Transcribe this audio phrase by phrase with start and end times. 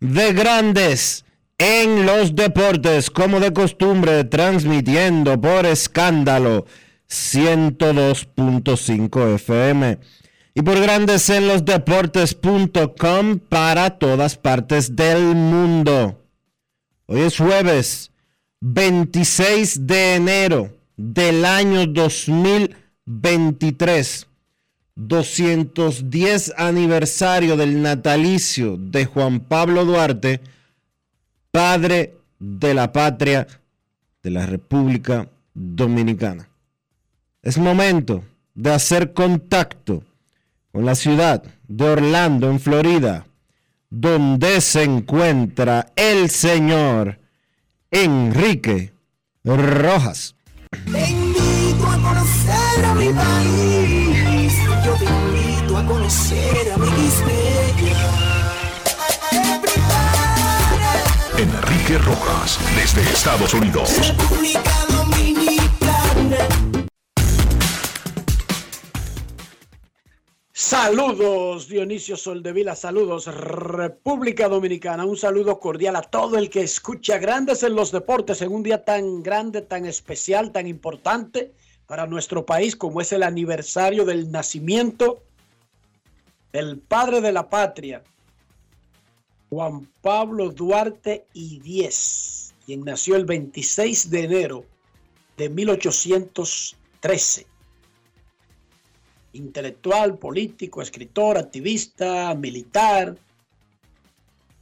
[0.00, 1.26] de Grandes
[1.58, 6.64] en los Deportes, como de costumbre, transmitiendo por escándalo
[7.08, 9.98] 102.5 FM
[10.54, 16.22] y por Grandes en los Deportes.com para todas partes del mundo.
[17.06, 18.10] Hoy es jueves
[18.60, 24.25] 26 de enero del año 2023.
[24.96, 30.40] 210 aniversario del natalicio de Juan Pablo Duarte,
[31.50, 33.46] padre de la patria
[34.22, 36.48] de la República Dominicana.
[37.42, 38.24] Es momento
[38.54, 40.02] de hacer contacto
[40.72, 43.26] con la ciudad de Orlando, en Florida
[43.90, 47.18] donde se encuentra el señor
[47.90, 48.92] Enrique
[49.44, 50.34] Rojas.
[51.88, 54.05] A conocer a mi país.
[55.76, 56.86] A conocer a mi
[61.36, 63.90] Enrique Rojas, desde Estados Unidos.
[63.98, 66.38] República Dominicana.
[70.50, 77.62] Saludos Dionisio Soldevila, saludos República Dominicana, un saludo cordial a todo el que escucha Grandes
[77.62, 81.52] en los Deportes en un día tan grande, tan especial, tan importante
[81.86, 85.25] para nuestro país como es el aniversario del nacimiento
[86.56, 88.02] del padre de la patria,
[89.50, 94.64] Juan Pablo Duarte y Diez, quien nació el 26 de enero
[95.36, 97.46] de 1813
[99.34, 103.18] intelectual, político, escritor, activista, militar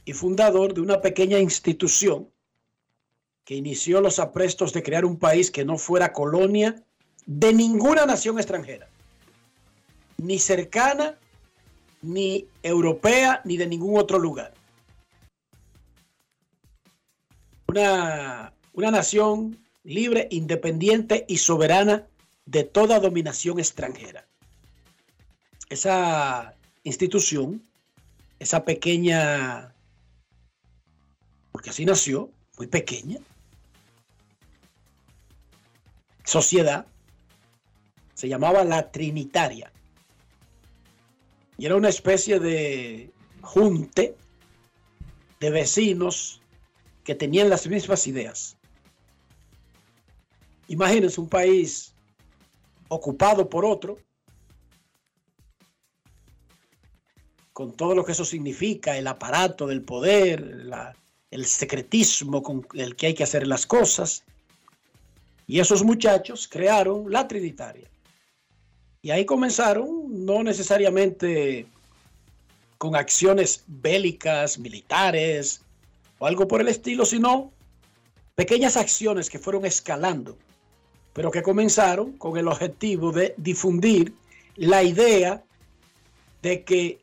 [0.03, 2.29] y fundador de una pequeña institución
[3.45, 6.75] que inició los aprestos de crear un país que no fuera colonia
[7.25, 8.89] de ninguna nación extranjera,
[10.17, 11.17] ni cercana,
[12.05, 14.53] ni europea, ni de ningún otro lugar.
[17.67, 22.07] Una, una nación libre, independiente y soberana
[22.45, 24.25] de toda dominación extranjera
[25.69, 27.63] esa institución,
[28.39, 29.73] esa pequeña,
[31.51, 33.19] porque así nació, muy pequeña,
[36.23, 36.85] sociedad,
[38.13, 39.71] se llamaba la Trinitaria.
[41.57, 43.11] Y era una especie de
[43.41, 44.15] junte
[45.39, 46.41] de vecinos
[47.03, 48.57] que tenían las mismas ideas.
[50.67, 51.93] Imagínense un país
[52.87, 53.97] ocupado por otro,
[57.53, 60.67] con todo lo que eso significa, el aparato del poder,
[61.31, 64.25] el secretismo con el que hay que hacer las cosas.
[65.47, 67.89] Y esos muchachos crearon la Trinitaria.
[69.05, 71.67] Y ahí comenzaron, no necesariamente
[72.79, 75.61] con acciones bélicas, militares
[76.17, 77.53] o algo por el estilo, sino
[78.33, 80.35] pequeñas acciones que fueron escalando,
[81.13, 84.11] pero que comenzaron con el objetivo de difundir
[84.55, 85.43] la idea
[86.41, 86.99] de que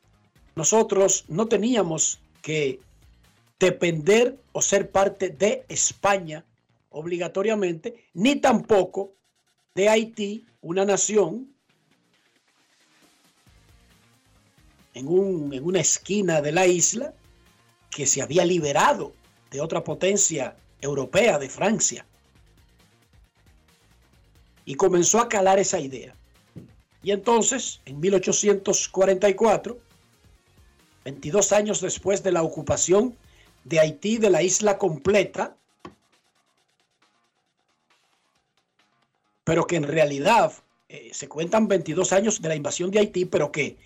[0.56, 2.80] nosotros no teníamos que
[3.60, 6.44] depender o ser parte de España
[6.90, 9.12] obligatoriamente, ni tampoco
[9.76, 11.51] de Haití, una nación
[14.94, 17.14] en, un, en una esquina de la isla
[17.90, 19.12] que se había liberado
[19.50, 22.06] de otra potencia europea, de Francia.
[24.64, 26.14] Y comenzó a calar esa idea.
[27.02, 29.78] Y entonces, en 1844,
[31.04, 33.16] 22 años después de la ocupación
[33.64, 35.56] de Haití de la isla completa,
[39.44, 40.52] pero que en realidad
[40.88, 43.76] eh, se cuentan 22 años de la invasión de Haití, pero que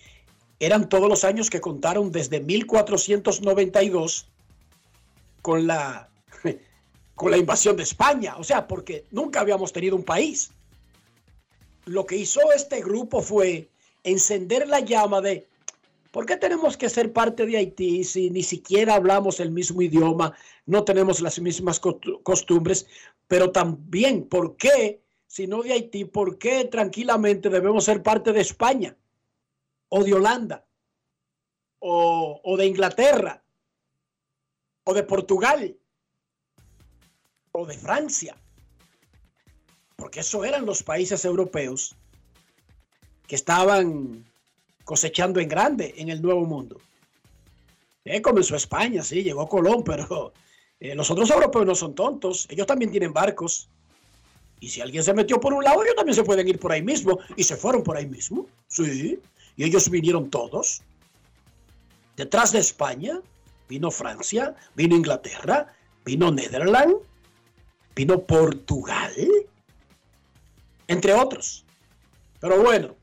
[0.59, 4.27] eran todos los años que contaron desde 1492
[5.41, 6.09] con la,
[7.15, 8.35] con la invasión de España.
[8.37, 10.51] O sea, porque nunca habíamos tenido un país.
[11.85, 13.69] Lo que hizo este grupo fue
[14.03, 15.47] encender la llama de,
[16.11, 20.33] ¿por qué tenemos que ser parte de Haití si ni siquiera hablamos el mismo idioma,
[20.65, 22.87] no tenemos las mismas costumbres?
[23.27, 28.41] Pero también, ¿por qué, si no de Haití, por qué tranquilamente debemos ser parte de
[28.41, 28.97] España?
[29.89, 30.65] O de Holanda
[31.79, 33.43] o, de Inglaterra
[34.83, 35.77] o de Portugal
[37.51, 38.35] o de Francia.
[39.95, 41.95] Porque eso eran los países europeos
[43.27, 44.25] que estaban
[44.83, 46.77] cosechando en grande en el Nuevo Mundo.
[48.05, 50.33] Eh, comenzó España, sí, llegó Colón, pero
[50.79, 52.47] eh, los otros europeos no son tontos.
[52.49, 53.69] Ellos también tienen barcos.
[54.59, 56.81] Y si alguien se metió por un lado, ellos también se pueden ir por ahí
[56.81, 57.19] mismo.
[57.35, 58.47] Y se fueron por ahí mismo.
[58.67, 59.19] Sí.
[59.57, 60.81] Y ellos vinieron todos.
[62.15, 63.19] Detrás de España
[63.67, 65.73] vino Francia, vino Inglaterra,
[66.05, 66.95] vino Netherlands,
[67.95, 69.13] vino Portugal,
[70.87, 71.65] entre otros.
[72.39, 72.95] Pero bueno,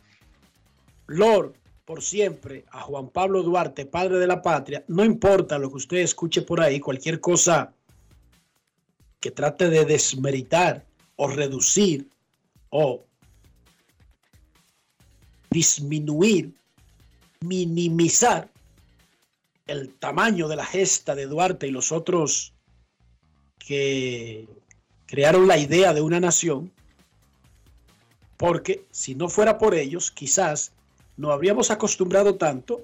[1.06, 1.54] Lord,
[1.84, 5.98] por siempre, a Juan Pablo Duarte, padre de la patria, no importa lo que usted
[5.98, 7.74] escuche por ahí, cualquier cosa
[9.20, 10.86] que trate de desmeritar
[11.16, 12.08] o reducir
[12.70, 13.04] o
[15.54, 16.52] disminuir,
[17.40, 18.50] minimizar
[19.68, 22.52] el tamaño de la gesta de Duarte y los otros
[23.58, 24.48] que
[25.06, 26.72] crearon la idea de una nación,
[28.36, 30.72] porque si no fuera por ellos, quizás
[31.16, 32.82] nos habríamos acostumbrado tanto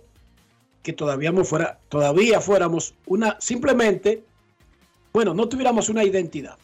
[0.85, 4.23] que todavía, fuera, todavía fuéramos una, simplemente,
[5.13, 6.57] bueno, no tuviéramos una identidad.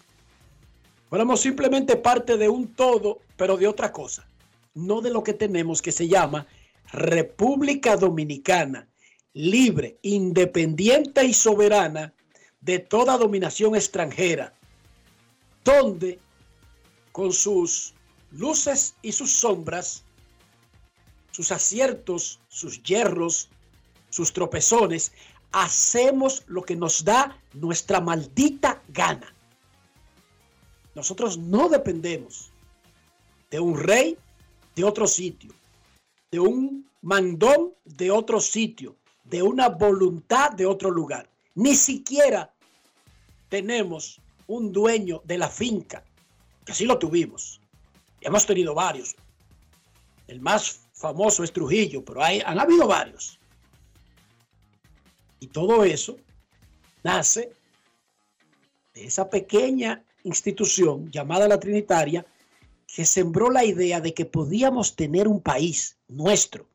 [1.10, 4.26] Fuéramos simplemente parte de un todo, pero de otra cosa
[4.76, 6.46] no de lo que tenemos que se llama
[6.93, 8.88] República Dominicana,
[9.32, 12.14] libre, independiente y soberana
[12.61, 14.55] de toda dominación extranjera,
[15.64, 16.20] donde
[17.11, 17.94] con sus
[18.31, 20.05] luces y sus sombras,
[21.32, 23.49] sus aciertos, sus hierros,
[24.11, 25.12] sus tropezones,
[25.52, 29.32] hacemos lo que nos da nuestra maldita gana.
[30.94, 32.52] Nosotros no dependemos
[33.50, 34.19] de un rey
[34.76, 35.52] de otro sitio,
[36.31, 41.28] de un mandón de otro sitio, de una voluntad de otro lugar.
[41.55, 42.55] Ni siquiera
[43.49, 46.05] tenemos un dueño de la finca,
[46.64, 47.61] que sí lo tuvimos.
[48.20, 49.17] Hemos tenido varios.
[50.28, 53.38] El más famoso es Trujillo, pero hay, han habido varios.
[55.40, 56.17] Y todo eso
[57.02, 57.50] nace
[58.95, 62.26] de esa pequeña institución llamada la Trinitaria,
[62.87, 66.69] que sembró la idea de que podíamos tener un país nuestro,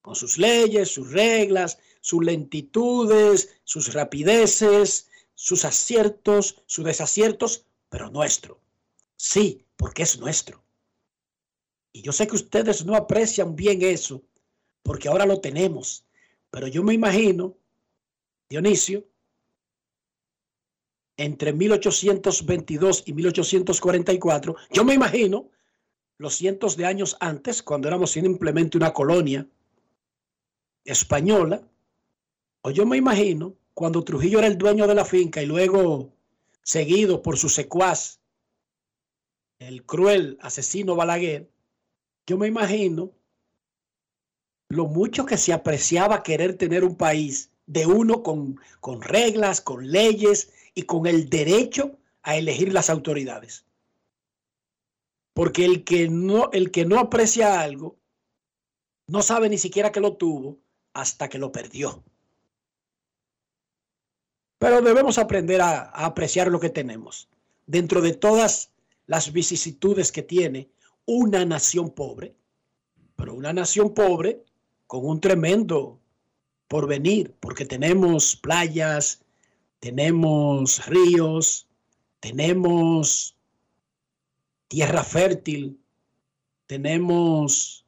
[0.00, 8.60] con sus leyes, sus reglas, sus lentitudes, sus rapideces, sus aciertos, sus desaciertos, pero nuestro.
[9.16, 10.64] Sí, porque es nuestro.
[11.92, 14.22] Y yo sé que ustedes no aprecian bien eso,
[14.82, 16.04] porque ahora lo tenemos.
[16.50, 17.56] Pero yo me imagino,
[18.48, 19.04] Dionisio,
[21.18, 25.50] entre 1822 y 1844, yo me imagino
[26.16, 29.46] los cientos de años antes, cuando éramos simplemente una colonia
[30.84, 31.68] española,
[32.62, 36.12] o yo me imagino cuando Trujillo era el dueño de la finca y luego
[36.62, 38.20] seguido por su secuaz,
[39.58, 41.50] el cruel asesino Balaguer,
[42.26, 43.12] yo me imagino
[44.68, 49.90] lo mucho que se apreciaba querer tener un país de uno con, con reglas, con
[49.90, 53.66] leyes y con el derecho a elegir las autoridades.
[55.34, 57.98] Porque el que no, el que no aprecia algo
[59.08, 60.60] no sabe ni siquiera que lo tuvo
[60.92, 62.04] hasta que lo perdió.
[64.58, 67.28] Pero debemos aprender a, a apreciar lo que tenemos.
[67.66, 68.70] Dentro de todas
[69.06, 70.70] las vicisitudes que tiene
[71.06, 72.36] una nación pobre,
[73.16, 74.44] pero una nación pobre
[74.86, 75.98] con un tremendo
[76.68, 79.24] porvenir, porque tenemos playas,
[79.80, 81.68] tenemos ríos,
[82.20, 83.36] tenemos
[84.68, 85.80] tierra fértil,
[86.66, 87.84] tenemos...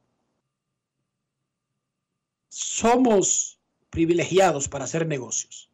[2.49, 5.69] Somos privilegiados para hacer negocios.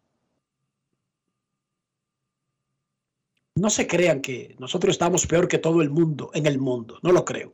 [3.55, 7.11] No se crean que nosotros estamos peor que todo el mundo en el mundo, no
[7.11, 7.53] lo creo.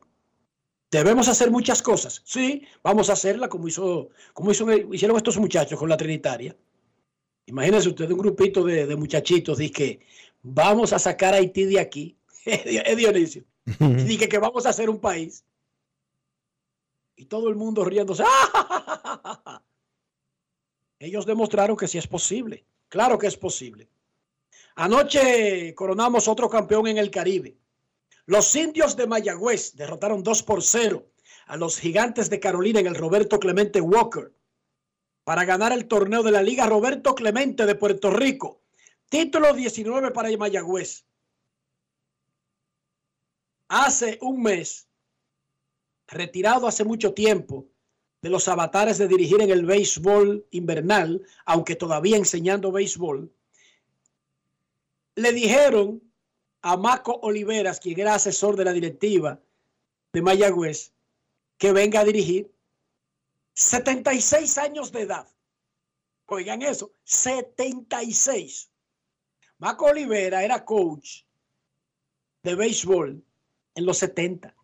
[0.90, 2.22] Debemos hacer muchas cosas.
[2.24, 6.54] Sí, vamos a hacerla como, hizo, como hizo, hicieron estos muchachos con la Trinitaria.
[7.46, 10.00] Imagínense usted un grupito de, de muchachitos, dice que
[10.42, 12.16] vamos a sacar a Haití de aquí.
[12.44, 13.44] Es Dionisio.
[13.64, 15.44] Dice que vamos a hacer un país.
[17.16, 18.24] Y todo el mundo riéndose.
[20.98, 22.64] Ellos demostraron que sí es posible.
[22.88, 23.88] Claro que es posible.
[24.76, 27.56] Anoche coronamos otro campeón en el Caribe.
[28.26, 31.06] Los indios de Mayagüez derrotaron 2 por 0
[31.46, 34.32] a los gigantes de Carolina en el Roberto Clemente Walker
[35.24, 38.60] para ganar el torneo de la Liga Roberto Clemente de Puerto Rico.
[39.08, 41.04] Título 19 para Mayagüez.
[43.68, 44.86] Hace un mes,
[46.06, 47.66] retirado hace mucho tiempo
[48.20, 53.32] de los avatares de dirigir en el béisbol invernal, aunque todavía enseñando béisbol,
[55.16, 56.02] le dijeron
[56.62, 59.40] a Marco Oliveras, quien era asesor de la directiva
[60.12, 60.92] de Mayagüez,
[61.58, 62.53] que venga a dirigir
[63.54, 65.28] 76 años de edad.
[66.26, 68.70] Oigan eso, 76.
[69.58, 71.22] Marco Olivera era coach
[72.42, 73.24] de béisbol
[73.74, 74.54] en los 70.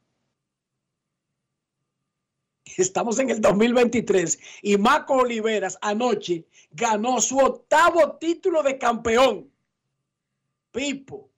[2.76, 9.50] Estamos en el 2023 y Marco Oliveras anoche ganó su octavo título de campeón
[10.70, 11.30] Pipo.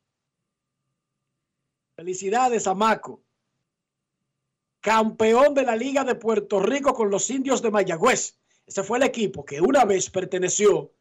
[1.97, 3.21] Felicidades a Maco.
[4.82, 8.36] Campeón de la Liga de Puerto Rico con los indios de Mayagüez.
[8.66, 10.92] Ese fue el equipo que una vez perteneció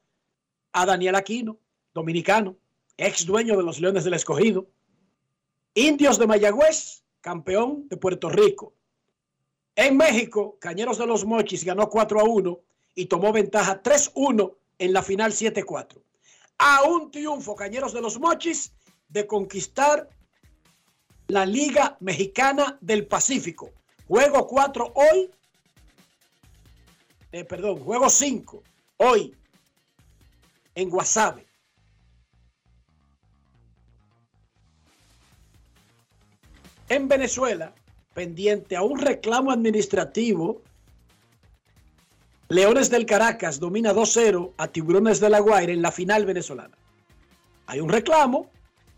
[0.71, 1.57] a Daniel Aquino,
[1.93, 2.55] dominicano,
[2.95, 4.67] ex dueño de los Leones del Escogido.
[5.73, 8.73] Indios de Mayagüez, campeón de Puerto Rico.
[9.75, 12.59] En México, Cañeros de los Mochis ganó 4 a 1
[12.95, 16.01] y tomó ventaja 3-1 en la final 7-4
[16.61, 18.71] a un triunfo, Cañeros de los Mochis,
[19.09, 20.07] de conquistar
[21.31, 23.71] la Liga Mexicana del Pacífico.
[24.05, 25.31] Juego 4 hoy.
[27.31, 28.61] Eh, perdón, juego 5
[28.97, 29.33] hoy
[30.75, 31.47] en Guasave.
[36.89, 37.73] En Venezuela,
[38.13, 40.61] pendiente a un reclamo administrativo
[42.49, 46.77] Leones del Caracas domina 2-0 a Tiburones de la Guaira en la final venezolana.
[47.67, 48.51] Hay un reclamo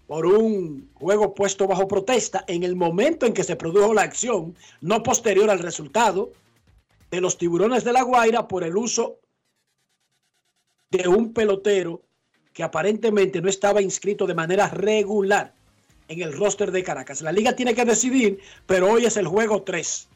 [0.07, 4.55] por un juego puesto bajo protesta en el momento en que se produjo la acción,
[4.81, 6.31] no posterior al resultado
[7.09, 9.19] de los Tiburones de la Guaira por el uso
[10.89, 12.01] de un pelotero
[12.53, 15.53] que aparentemente no estaba inscrito de manera regular
[16.07, 17.21] en el roster de Caracas.
[17.21, 20.09] La liga tiene que decidir, pero hoy es el juego 3.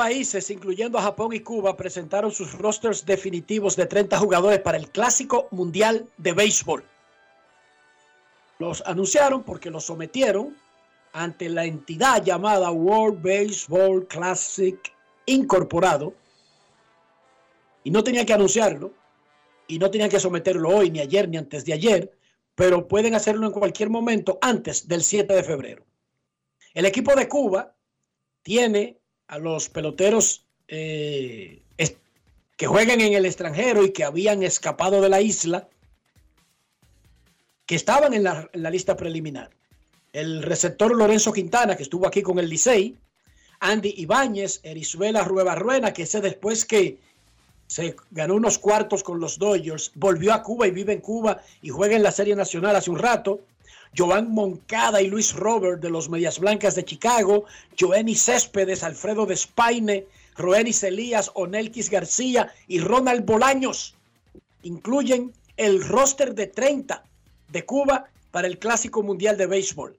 [0.00, 4.88] Países, incluyendo a Japón y Cuba, presentaron sus rosters definitivos de 30 jugadores para el
[4.88, 6.82] Clásico Mundial de Béisbol.
[8.58, 10.56] Los anunciaron porque los sometieron
[11.12, 14.78] ante la entidad llamada World Baseball Classic
[15.26, 16.14] Incorporado
[17.84, 18.92] y no tenían que anunciarlo
[19.68, 22.10] y no tenían que someterlo hoy, ni ayer, ni antes de ayer,
[22.54, 25.84] pero pueden hacerlo en cualquier momento antes del 7 de febrero.
[26.72, 27.74] El equipo de Cuba
[28.40, 28.99] tiene
[29.30, 31.62] a los peloteros eh,
[32.56, 35.66] que juegan en el extranjero y que habían escapado de la isla,
[37.64, 39.48] que estaban en la, lista preliminar.
[40.12, 42.98] El receptor Lorenzo Quintana, que estuvo aquí con el Licey,
[43.60, 46.98] Andy Ibáñez, Erizuela Rueva Ruena, que sé después que
[47.66, 51.70] se ganó unos cuartos con los Dodgers, volvió a Cuba y vive en Cuba y
[51.70, 53.40] juega en la Serie Nacional hace un rato.
[53.96, 57.44] Joan Moncada y Luis Robert de los Medias Blancas de Chicago,
[57.78, 60.06] Joenny Céspedes, Alfredo Despaine,
[60.36, 63.96] Roenis Elías, Onelquis García y Ronald Bolaños.
[64.62, 67.04] Incluyen el roster de 30
[67.48, 69.98] de Cuba para el Clásico Mundial de Béisbol.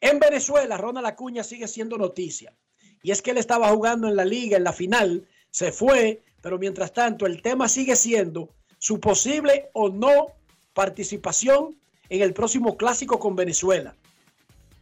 [0.00, 2.52] En Venezuela, Ronald Acuña sigue siendo noticia.
[3.02, 6.58] Y es que él estaba jugando en la liga, en la final, se fue, pero
[6.58, 10.28] mientras tanto el tema sigue siendo su posible o no
[10.72, 11.76] participación
[12.08, 13.94] en el próximo clásico con Venezuela.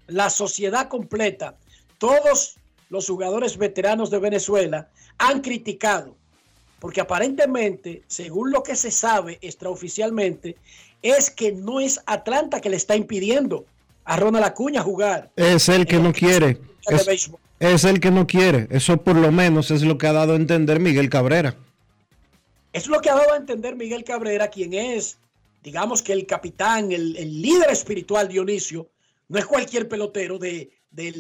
[0.07, 1.57] La sociedad completa,
[1.99, 2.57] todos
[2.89, 6.17] los jugadores veteranos de Venezuela han criticado,
[6.81, 10.57] porque aparentemente, según lo que se sabe extraoficialmente,
[11.03, 13.65] es que no es Atlanta que le está impidiendo
[14.05, 15.31] a Ronald Acuña jugar.
[15.37, 16.59] Es el que no quiere.
[16.89, 18.67] Es, es, el que no quiere.
[18.71, 21.55] Eso por lo menos es lo que ha dado a entender Miguel Cabrera.
[22.73, 25.19] Es lo que ha dado a entender Miguel Cabrera, quien es,
[25.63, 28.91] digamos que el capitán, el, el líder espiritual Dionisio,
[29.29, 31.13] no es cualquier pelotero de, de,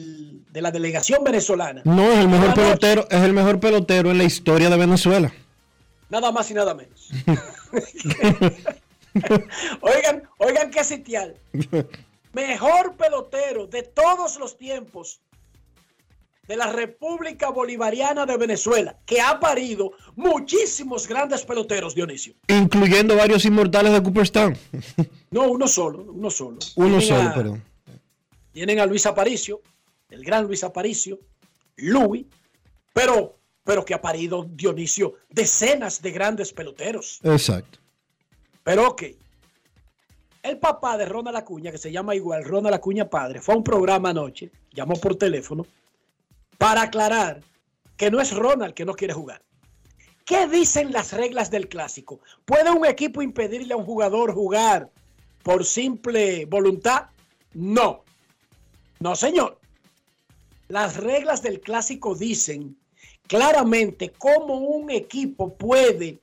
[0.50, 1.82] de la delegación venezolana.
[1.84, 5.32] No, es el mejor pelotero, es el mejor pelotero en la historia de Venezuela.
[6.08, 7.10] Nada más y nada menos.
[9.80, 11.36] oigan, oigan qué sitial.
[12.32, 15.20] Mejor pelotero de todos los tiempos
[16.50, 22.34] de la República Bolivariana de Venezuela, que ha parido muchísimos grandes peloteros, Dionisio.
[22.48, 24.58] Incluyendo varios inmortales de Cooperstown.
[25.30, 26.58] no, uno solo, uno solo.
[26.74, 27.64] Uno tienen solo, a, perdón.
[28.50, 29.62] Tienen a Luis Aparicio,
[30.08, 31.20] el gran Luis Aparicio,
[31.76, 32.26] Louis,
[32.92, 37.20] pero, pero que ha parido, Dionisio, decenas de grandes peloteros.
[37.22, 37.78] Exacto.
[38.64, 39.04] Pero ok.
[40.42, 43.62] El papá de Ronald Acuña, que se llama igual Ronald Acuña Padre, fue a un
[43.62, 45.64] programa anoche, llamó por teléfono,
[46.60, 47.40] para aclarar
[47.96, 49.42] que no es Ronald que no quiere jugar.
[50.26, 52.20] ¿Qué dicen las reglas del clásico?
[52.44, 54.90] ¿Puede un equipo impedirle a un jugador jugar
[55.42, 57.06] por simple voluntad?
[57.54, 58.04] No.
[58.98, 59.58] No, señor.
[60.68, 62.76] Las reglas del clásico dicen
[63.26, 66.20] claramente cómo un equipo puede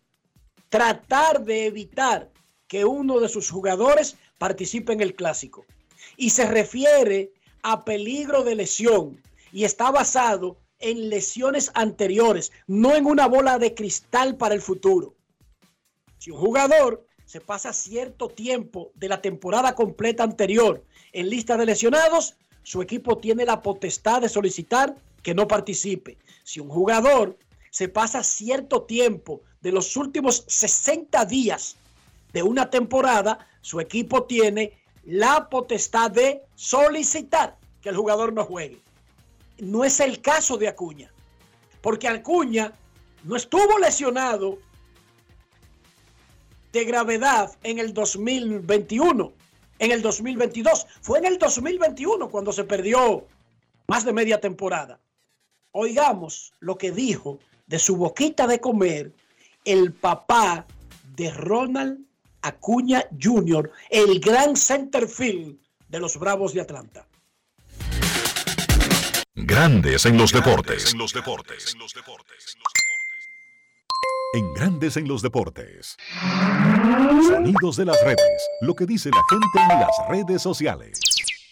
[0.70, 2.30] tratar de evitar
[2.68, 5.66] que uno de sus jugadores participe en el clásico.
[6.16, 7.32] Y se refiere
[7.64, 9.20] a peligro de lesión
[9.52, 15.16] y está basado en lesiones anteriores, no en una bola de cristal para el futuro.
[16.18, 21.66] Si un jugador se pasa cierto tiempo de la temporada completa anterior en lista de
[21.66, 26.18] lesionados, su equipo tiene la potestad de solicitar que no participe.
[26.44, 27.38] Si un jugador
[27.72, 31.76] se pasa cierto tiempo de los últimos 60 días
[32.34, 38.80] de una temporada, su equipo tiene la potestad de solicitar que el jugador no juegue.
[39.60, 41.12] No es el caso de Acuña,
[41.82, 42.74] porque Acuña
[43.24, 44.60] no estuvo lesionado
[46.72, 49.34] de gravedad en el 2021,
[49.80, 50.86] en el 2022.
[51.02, 53.26] Fue en el 2021 cuando se perdió
[53.88, 55.00] más de media temporada.
[55.72, 59.14] Oigamos lo que dijo de su boquita de comer
[59.66, 60.66] el papá
[61.16, 62.00] de Ronald
[62.42, 65.58] Acuña Jr., el gran centerfield
[65.90, 67.08] de los Bravos de Atlanta.
[69.40, 70.94] Grandes en los deportes.
[70.94, 71.78] En los deportes.
[74.34, 75.96] En Grandes en los deportes.
[77.28, 78.50] Sonidos de las redes.
[78.62, 81.00] Lo que dice la gente en las redes sociales.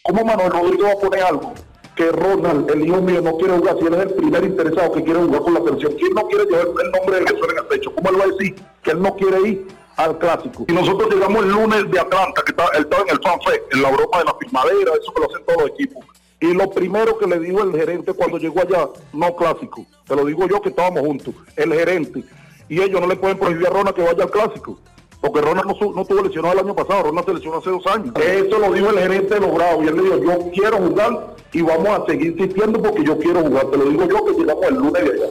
[0.02, 1.54] ¿Cómo Manuel Rodrigo va a poner algo?
[1.96, 5.04] que Ronald, el hijo mío, no quiere jugar, si él es el primer interesado que
[5.04, 5.94] quiere jugar con la selección.
[5.94, 7.96] ¿Quién no quiere llevar el nombre de Venezuela en el pecho?
[7.96, 10.66] ¿Cómo él va a decir que él no quiere ir al clásico?
[10.68, 13.82] Y nosotros llegamos el lunes de Atlanta, que está, él estaba en el FanFest, en
[13.84, 16.06] la Europa de la firmadera, eso que lo hacen todos los equipos.
[16.46, 20.26] Y lo primero que le dijo el gerente cuando llegó allá, no clásico, te lo
[20.26, 22.24] digo yo que estábamos juntos, el gerente.
[22.70, 24.80] Y ellos no le pueden prohibir a Ronald que vaya al clásico.
[25.22, 28.14] Porque Ronald no, no tuvo lesionado el año pasado, Ronald se lesionó hace dos años.
[28.16, 29.86] Eso lo dijo el gerente de los Bravos.
[29.86, 33.42] Y él le dijo, yo quiero jugar y vamos a seguir insistiendo porque yo quiero
[33.42, 33.66] jugar.
[33.72, 35.28] Te lo digo yo que llegamos el lunes de allá.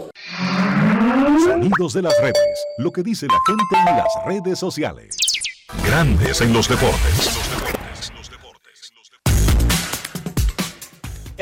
[1.44, 2.66] Sonidos de las redes.
[2.78, 5.16] Lo que dice la gente en las redes sociales.
[5.86, 7.43] Grandes en los deportes.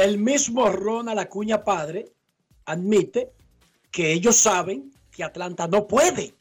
[0.03, 2.07] El mismo Ronald Acuña padre
[2.65, 3.31] admite
[3.93, 6.35] que ellos saben que Atlanta no puede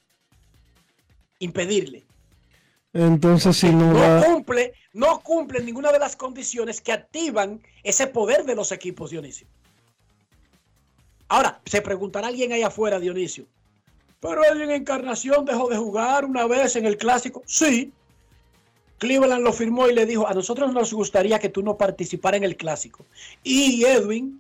[1.37, 2.03] impedirle.
[2.91, 4.25] Entonces, si no, no va...
[4.25, 9.45] cumple, no cumple ninguna de las condiciones que activan ese poder de los equipos, Dionisio.
[11.27, 13.45] Ahora, se preguntará alguien ahí afuera, Dionisio.
[14.19, 17.43] Pero él en Encarnación dejó de jugar una vez en el clásico.
[17.45, 17.93] Sí.
[19.01, 22.43] Cleveland lo firmó y le dijo, a nosotros nos gustaría que tú no participaras en
[22.43, 23.03] el clásico.
[23.43, 24.39] Y Edwin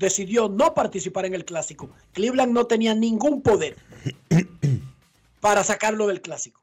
[0.00, 1.88] decidió no participar en el clásico.
[2.12, 3.76] Cleveland no tenía ningún poder
[5.38, 6.60] para sacarlo del clásico.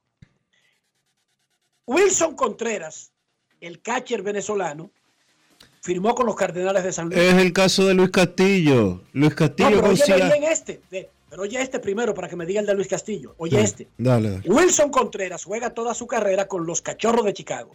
[1.87, 3.13] Wilson Contreras,
[3.61, 4.91] el catcher venezolano,
[5.79, 7.17] firmó con los Cardenales de San Luis.
[7.17, 9.03] Es el caso de Luis Castillo.
[9.13, 10.15] Luis Castillo no, pero consiga...
[10.17, 12.89] oye bien este, de, pero oye este primero para que me diga el de Luis
[12.89, 13.35] Castillo.
[13.37, 13.87] Oye este.
[13.97, 14.49] Dale, dale.
[14.49, 17.71] Wilson Contreras juega toda su carrera con los Cachorros de Chicago.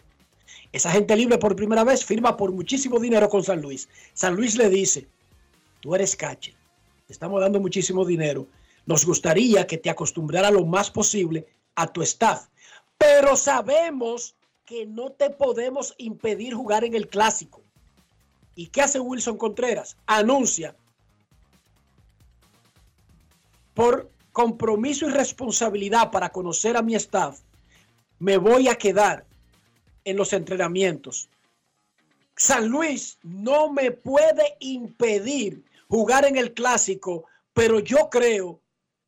[0.71, 3.89] Esa gente libre por primera vez firma por muchísimo dinero con San Luis.
[4.13, 5.07] San Luis le dice,
[5.79, 6.53] tú eres cache,
[7.07, 8.45] te estamos dando muchísimo dinero.
[8.85, 12.45] Nos gustaría que te acostumbrara lo más posible a tu staff,
[12.95, 14.35] pero sabemos
[14.67, 17.63] que no te podemos impedir jugar en el clásico.
[18.53, 19.97] ¿Y qué hace Wilson Contreras?
[20.05, 20.75] Anuncia
[23.77, 27.41] por compromiso y responsabilidad para conocer a mi staff,
[28.17, 29.23] me voy a quedar
[30.03, 31.29] en los entrenamientos.
[32.35, 38.59] San Luis no me puede impedir jugar en el clásico, pero yo creo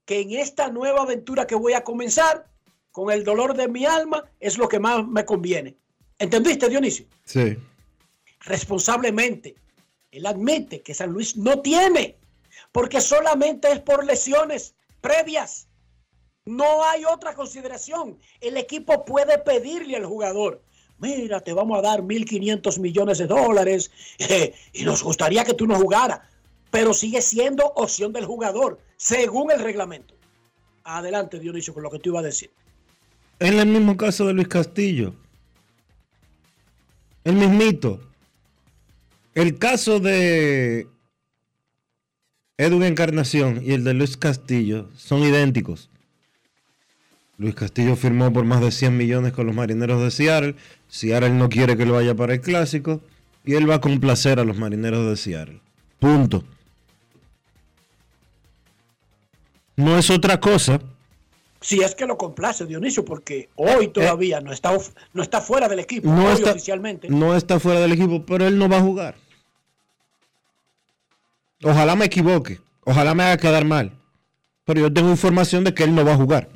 [0.06, 2.48] que en esta nueva aventura que voy a comenzar,
[2.92, 5.76] con el dolor de mi alma, es lo que más me conviene.
[6.20, 7.08] ¿Entendiste, Dionisio?
[7.26, 7.58] Sí.
[8.42, 9.56] Responsablemente,
[10.12, 12.18] él admite que San Luis no tiene,
[12.72, 15.68] porque solamente es por lesiones previas.
[16.46, 18.20] No hay otra consideración.
[18.42, 20.62] El equipo puede pedirle al jugador,
[21.00, 23.92] mira, te vamos a dar 1.500 millones de dólares
[24.74, 26.22] y nos gustaría que tú no jugaras,
[26.72, 30.16] pero sigue siendo opción del jugador, según el reglamento.
[30.84, 32.52] Adelante, Dionisio, con lo que tú ibas a decir.
[33.40, 35.14] En el mismo caso de Luis Castillo.
[37.24, 38.02] El mismito.
[39.36, 40.88] El caso de
[42.60, 45.90] Edwin Encarnación y el de Luis Castillo son idénticos.
[47.38, 50.56] Luis Castillo firmó por más de 100 millones con los marineros de Seattle.
[50.90, 53.00] Seattle no quiere que lo vaya para el clásico
[53.46, 55.62] y él va a complacer a los marineros de Seattle.
[56.00, 56.44] Punto.
[59.78, 60.82] No es otra cosa.
[61.62, 64.78] Si es que lo complace Dionisio, porque hoy Eh, todavía no, está,
[65.14, 67.10] no está fuera del equipo, No hoy está, oficialmente.
[67.10, 69.16] no está fuera del equipo, pero él no va a jugar.
[71.64, 72.60] Ojalá me equivoque.
[72.86, 73.92] Ojalá me haga quedar mal.
[74.66, 76.50] Pero yo tengo información de que él no va a jugar.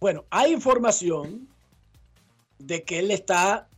[0.00, 1.48] Bueno, hay información
[2.58, 3.68] de que él está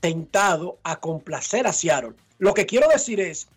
[0.00, 2.12] tentado a complacer a Seattle.
[2.38, 3.48] Lo que quiero decir es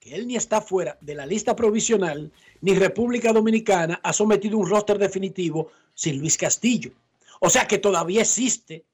[0.00, 4.68] que él ni está fuera de la lista provisional, ni República Dominicana ha sometido un
[4.68, 6.92] roster definitivo sin Luis Castillo.
[7.40, 8.84] O sea que todavía existe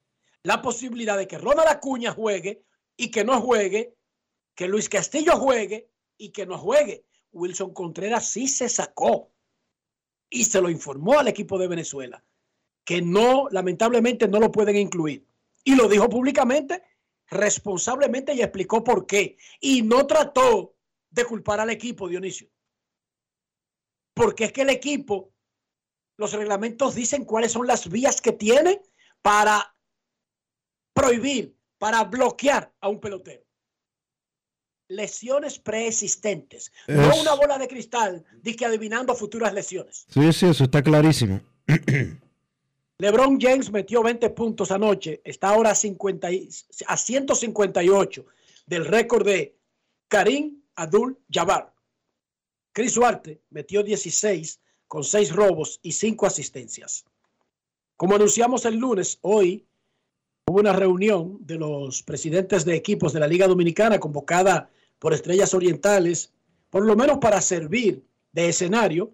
[0.43, 2.63] la posibilidad de que Ronald Acuña juegue
[2.97, 3.93] y que no juegue,
[4.55, 7.05] que Luis Castillo juegue y que no juegue.
[7.31, 9.31] Wilson Contreras sí se sacó
[10.29, 12.23] y se lo informó al equipo de Venezuela
[12.83, 15.25] que no, lamentablemente no lo pueden incluir.
[15.63, 16.83] Y lo dijo públicamente,
[17.27, 19.37] responsablemente y explicó por qué.
[19.59, 20.75] Y no trató
[21.09, 22.49] de culpar al equipo, Dionisio.
[24.13, 25.33] Porque es que el equipo,
[26.17, 28.81] los reglamentos dicen cuáles son las vías que tiene
[29.21, 29.75] para
[30.93, 33.43] prohibir, para bloquear a un pelotero.
[34.89, 40.05] Lesiones preexistentes, no una bola de cristal, de que adivinando futuras lesiones.
[40.13, 41.41] Sí, sí, eso está clarísimo.
[42.99, 46.49] LeBron James metió 20 puntos anoche, está ahora a, 50 y-
[46.87, 48.25] a 158
[48.67, 49.55] del récord de
[50.07, 51.73] Karim Abdul Jabbar.
[52.71, 57.05] Chris Duarte metió 16 con 6 robos y 5 asistencias.
[57.97, 59.65] Como anunciamos el lunes, hoy
[60.45, 65.53] hubo una reunión de los presidentes de equipos de la Liga Dominicana convocada por Estrellas
[65.53, 66.33] Orientales,
[66.69, 69.13] por lo menos para servir de escenario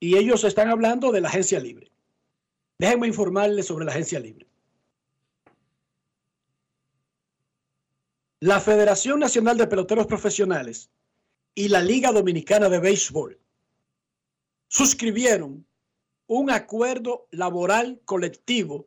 [0.00, 1.90] y ellos están hablando de la agencia libre.
[2.78, 4.46] Déjenme informarles sobre la agencia libre.
[8.40, 10.90] La Federación Nacional de Peloteros Profesionales
[11.54, 13.40] y la Liga Dominicana de Béisbol
[14.68, 15.66] suscribieron
[16.28, 18.86] un acuerdo laboral colectivo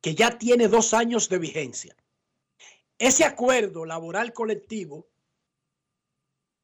[0.00, 1.96] que ya tiene dos años de vigencia.
[2.98, 5.06] Ese acuerdo laboral colectivo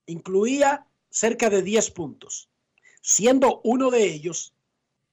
[0.07, 2.51] incluía cerca de 10 puntos
[3.05, 4.55] siendo uno de ellos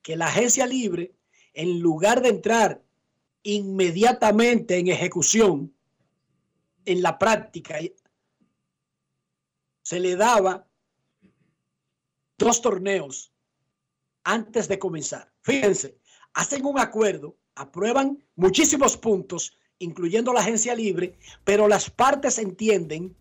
[0.02, 1.14] que la agencia libre,
[1.54, 2.82] en lugar de entrar
[3.44, 5.76] inmediatamente en ejecución,
[6.86, 7.80] en la práctica,
[9.82, 10.66] se le daba
[12.38, 13.31] dos torneos
[14.24, 15.32] antes de comenzar.
[15.42, 15.98] Fíjense,
[16.34, 23.16] hacen un acuerdo, aprueban muchísimos puntos, incluyendo la agencia libre, pero las partes entienden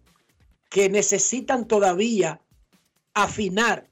[0.68, 2.40] que necesitan todavía
[3.14, 3.88] afinar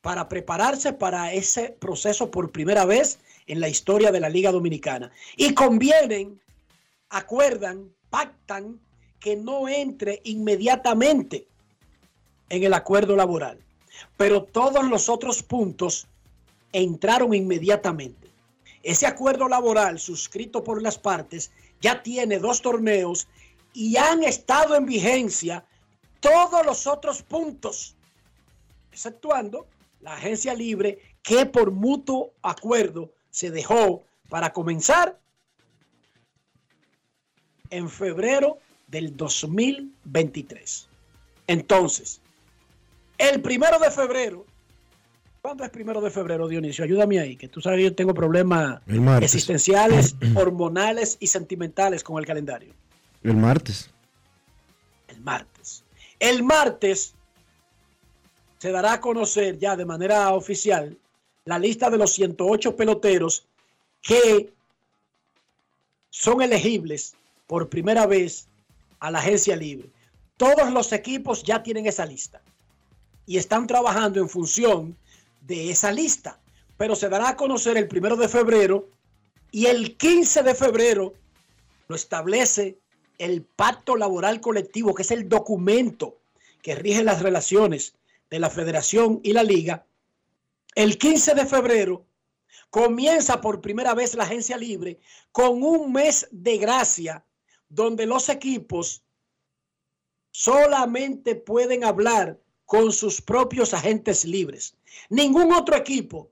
[0.00, 5.10] para prepararse para ese proceso por primera vez en la historia de la Liga Dominicana.
[5.36, 6.40] Y convienen,
[7.10, 8.80] acuerdan, pactan
[9.20, 11.46] que no entre inmediatamente
[12.48, 13.58] en el acuerdo laboral.
[14.16, 16.06] Pero todos los otros puntos
[16.72, 18.28] entraron inmediatamente.
[18.82, 23.28] Ese acuerdo laboral suscrito por las partes ya tiene dos torneos
[23.72, 25.64] y han estado en vigencia
[26.20, 27.96] todos los otros puntos,
[28.92, 29.66] exceptuando
[30.00, 35.18] la agencia libre que por mutuo acuerdo se dejó para comenzar
[37.70, 40.88] en febrero del 2023.
[41.46, 42.20] Entonces,
[43.18, 44.46] el primero de febrero,
[45.42, 46.84] ¿cuándo es primero de febrero, Dionisio?
[46.84, 48.80] Ayúdame ahí, que tú sabes que yo tengo problemas
[49.20, 52.72] existenciales, hormonales y sentimentales con el calendario.
[53.22, 53.90] El martes.
[55.08, 55.84] El martes.
[56.20, 57.14] El martes
[58.58, 60.96] se dará a conocer ya de manera oficial
[61.44, 63.46] la lista de los 108 peloteros
[64.00, 64.52] que
[66.10, 67.14] son elegibles
[67.46, 68.46] por primera vez
[69.00, 69.88] a la agencia libre.
[70.36, 72.40] Todos los equipos ya tienen esa lista
[73.28, 74.96] y están trabajando en función
[75.42, 76.40] de esa lista,
[76.78, 78.88] pero se dará a conocer el primero de febrero
[79.50, 81.12] y el 15 de febrero
[81.88, 82.78] lo establece
[83.18, 86.16] el pacto laboral colectivo, que es el documento
[86.62, 87.94] que rige las relaciones
[88.30, 89.84] de la federación y la liga.
[90.74, 92.06] El 15 de febrero
[92.70, 95.00] comienza por primera vez la agencia libre
[95.32, 97.26] con un mes de gracia
[97.68, 99.02] donde los equipos
[100.30, 104.76] solamente pueden hablar con sus propios agentes libres.
[105.08, 106.30] Ningún otro equipo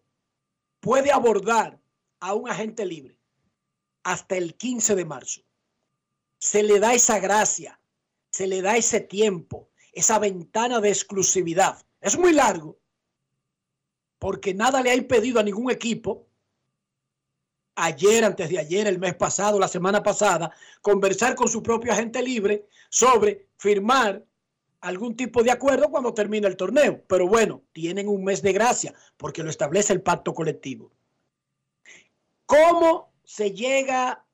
[0.81, 1.81] puede abordar
[2.21, 3.19] a un agente libre
[4.03, 5.41] hasta el 15 de marzo.
[6.37, 7.81] Se le da esa gracia,
[8.29, 11.83] se le da ese tiempo, esa ventana de exclusividad.
[12.03, 12.77] Es muy largo,
[14.19, 16.27] porque nada le ha impedido a ningún equipo
[17.77, 22.23] ayer, antes de ayer, el mes pasado, la semana pasada, conversar con su propio agente
[22.23, 24.23] libre sobre firmar
[24.87, 27.03] algún tipo de acuerdo cuando termine el torneo.
[27.09, 30.93] Pero bueno, tienen un mes de gracia porque lo establece el pacto colectivo.
[32.47, 34.25] ¿Cómo se llega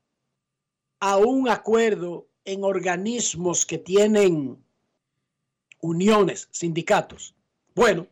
[0.99, 4.63] a un acuerdo en organismos que tienen
[5.81, 7.35] uniones, sindicatos?
[7.73, 8.05] Bueno,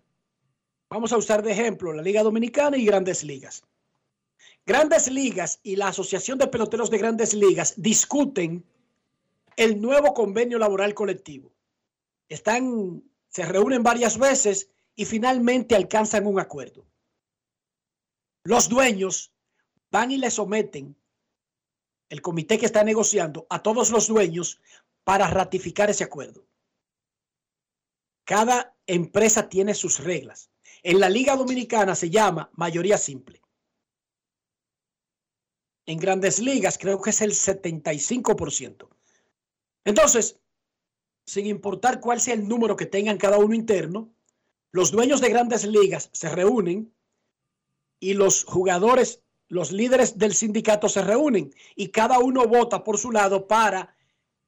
[0.90, 3.64] vamos a usar de ejemplo la Liga Dominicana y Grandes Ligas.
[4.66, 8.66] Grandes Ligas y la Asociación de Peloteros de Grandes Ligas discuten
[9.58, 11.52] el nuevo convenio laboral colectivo.
[12.32, 16.88] Están, se reúnen varias veces y finalmente alcanzan un acuerdo.
[18.46, 19.34] Los dueños
[19.92, 20.96] van y le someten
[22.08, 24.62] el comité que está negociando a todos los dueños
[25.04, 26.48] para ratificar ese acuerdo.
[28.24, 30.52] Cada empresa tiene sus reglas.
[30.84, 33.42] En la Liga Dominicana se llama mayoría simple.
[35.86, 38.88] En grandes ligas creo que es el 75%.
[39.84, 40.41] Entonces,
[41.26, 44.14] sin importar cuál sea el número que tengan cada uno interno,
[44.72, 46.94] los dueños de grandes ligas se reúnen
[48.00, 53.12] y los jugadores, los líderes del sindicato se reúnen y cada uno vota por su
[53.12, 53.96] lado para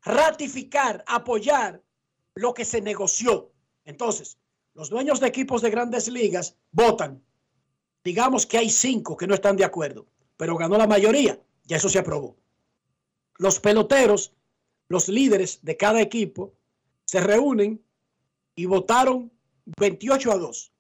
[0.02, 1.82] ratificar, apoyar
[2.36, 3.52] lo que se negoció.
[3.86, 4.38] Entonces,
[4.74, 7.24] los dueños de equipos de grandes ligas votan.
[8.04, 11.40] Digamos que hay cinco que no están de acuerdo, pero ganó la mayoría.
[11.66, 12.36] Ya eso se aprobó.
[13.38, 14.34] Los peloteros,
[14.90, 16.54] los líderes de cada equipo,
[17.14, 17.80] se reúnen
[18.56, 19.32] y votaron
[19.78, 20.72] 28 a 2.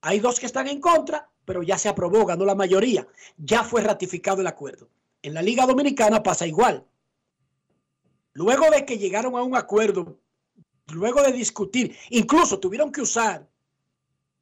[0.00, 3.06] Hay dos que están en contra, pero ya se aprobó, ganó la mayoría.
[3.36, 4.88] Ya fue ratificado el acuerdo.
[5.20, 6.86] En la Liga Dominicana pasa igual.
[8.32, 10.18] Luego de que llegaron a un acuerdo,
[10.86, 13.46] luego de discutir, incluso tuvieron que usar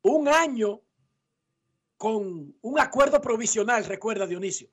[0.02, 0.80] un año
[1.96, 4.68] con un acuerdo provisional, recuerda Dionisio,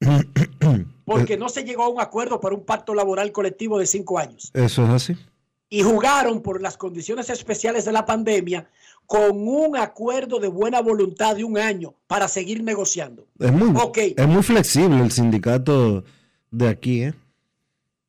[1.04, 4.50] porque no se llegó a un acuerdo para un pacto laboral colectivo de cinco años.
[4.54, 5.16] Eso es así.
[5.70, 8.68] Y jugaron por las condiciones especiales de la pandemia
[9.06, 13.26] con un acuerdo de buena voluntad de un año para seguir negociando.
[13.38, 13.98] Es muy, Ok.
[14.16, 16.04] es muy flexible el sindicato
[16.50, 17.14] de aquí, ¿eh?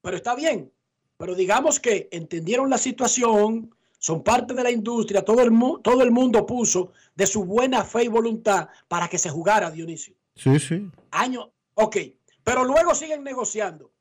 [0.02, 0.72] Pero está bien.
[1.18, 6.02] Pero digamos que entendieron la situación, son parte de la industria, todo el, mu- todo
[6.02, 10.14] el mundo puso de su buena fe y voluntad para que se jugara, Dionisio.
[10.36, 10.90] Sí, sí.
[11.12, 11.98] Año, ok.
[12.46, 13.92] Pero luego siguen negociando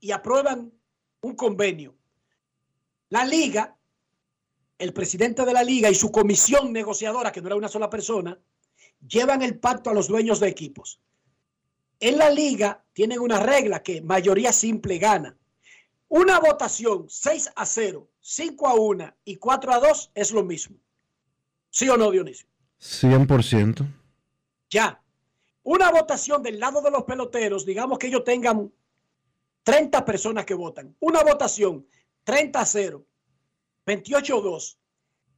[0.00, 0.72] y aprueban
[1.20, 1.94] un convenio.
[3.14, 3.76] La liga,
[4.76, 8.36] el presidente de la liga y su comisión negociadora, que no era una sola persona,
[9.06, 11.00] llevan el pacto a los dueños de equipos.
[12.00, 15.38] En la liga tienen una regla que mayoría simple gana.
[16.08, 20.76] Una votación 6 a 0, 5 a 1 y 4 a 2 es lo mismo.
[21.70, 22.48] ¿Sí o no, Dionisio?
[22.80, 23.94] 100%.
[24.70, 25.00] Ya.
[25.62, 28.72] Una votación del lado de los peloteros, digamos que ellos tengan
[29.62, 30.96] 30 personas que votan.
[30.98, 31.86] Una votación
[32.24, 33.06] 30 a 0,
[33.86, 34.78] 28 a 2,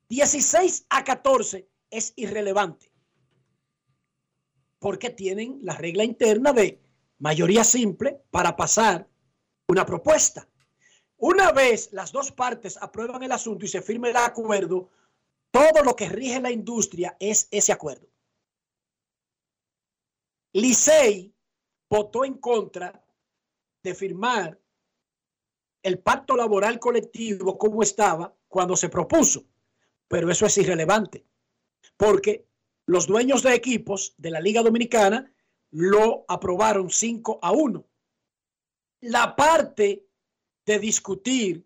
[0.08, 2.92] 16 a 14 es irrelevante.
[4.78, 6.80] Porque tienen la regla interna de
[7.18, 9.08] mayoría simple para pasar
[9.68, 10.48] una propuesta.
[11.18, 14.90] Una vez las dos partes aprueban el asunto y se firme el acuerdo,
[15.50, 18.06] todo lo que rige la industria es ese acuerdo.
[20.52, 21.34] Licey
[21.88, 23.04] votó en contra
[23.82, 24.60] de firmar
[25.86, 29.44] el pacto laboral colectivo como estaba cuando se propuso.
[30.08, 31.24] Pero eso es irrelevante,
[31.96, 32.48] porque
[32.86, 35.32] los dueños de equipos de la Liga Dominicana
[35.70, 37.86] lo aprobaron 5 a 1.
[39.02, 40.08] La parte
[40.64, 41.64] de discutir,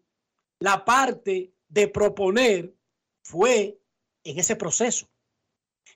[0.59, 2.75] la parte de proponer
[3.23, 3.81] fue
[4.23, 5.09] en ese proceso.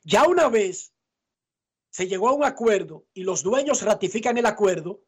[0.02, 0.94] Ya una vez
[1.90, 5.04] se llegó a un acuerdo y los dueños ratifican el acuerdo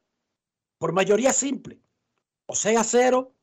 [0.76, 1.80] por mayoría simple,
[2.46, 3.34] o sea, cero,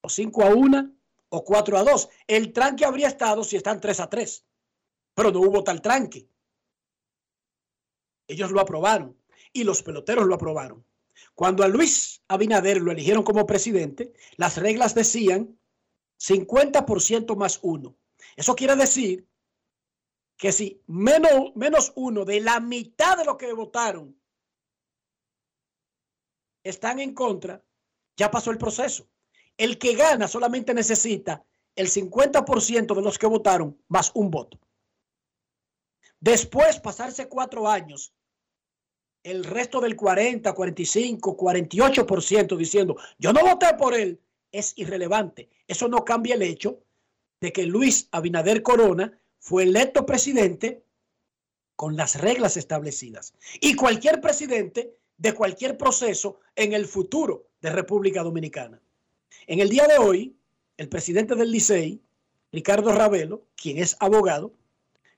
[0.00, 0.94] o 5 a 1,
[1.30, 2.08] o 4 a 2.
[2.26, 4.44] El tranque habría estado si están 3 a 3,
[5.14, 6.28] pero no hubo tal tranque.
[8.26, 9.16] Ellos lo aprobaron
[9.52, 10.84] y los peloteros lo aprobaron.
[11.34, 15.58] Cuando a Luis Abinader lo eligieron como presidente, las reglas decían
[16.18, 17.96] 50% más uno.
[18.36, 19.26] Eso quiere decir
[20.36, 24.20] que si menos, menos uno de la mitad de lo que votaron
[26.64, 27.64] están en contra,
[28.22, 29.08] ya pasó el proceso.
[29.56, 34.60] El que gana solamente necesita el 50% de los que votaron más un voto.
[36.20, 38.14] Después, pasarse cuatro años,
[39.24, 44.20] el resto del 40, 45, 48% diciendo, yo no voté por él,
[44.52, 45.48] es irrelevante.
[45.66, 46.78] Eso no cambia el hecho
[47.40, 50.84] de que Luis Abinader Corona fue electo presidente
[51.74, 53.34] con las reglas establecidas.
[53.60, 58.80] Y cualquier presidente de cualquier proceso en el futuro de República Dominicana.
[59.46, 60.36] En el día de hoy,
[60.76, 62.00] el presidente del Licey,
[62.50, 64.52] Ricardo Ravelo, quien es abogado,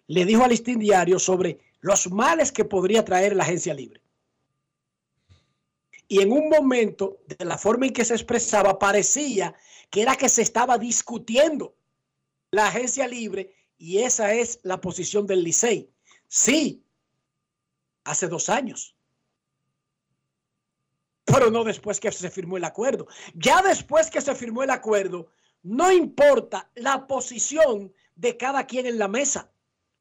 [0.07, 4.01] le dijo al listín diario sobre los males que podría traer la agencia libre.
[6.07, 9.55] Y en un momento, de la forma en que se expresaba, parecía
[9.91, 11.75] que era que se estaba discutiendo
[12.51, 15.91] la agencia libre y esa es la posición del Licey.
[16.29, 16.85] Sí,
[18.05, 18.94] hace dos años.
[21.35, 23.09] Pero no después que se firmó el acuerdo.
[23.35, 25.27] Ya después que se firmó el acuerdo,
[25.65, 29.51] no importa la posición de cada quien en la mesa,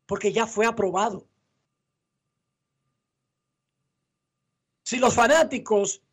[0.06, 1.28] porque ya fue aprobado.
[4.86, 6.04] Si los fanáticos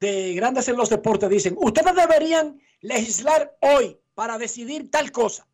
[0.00, 5.46] de grandes en los deportes dicen, ustedes deberían legislar hoy para decidir tal cosa,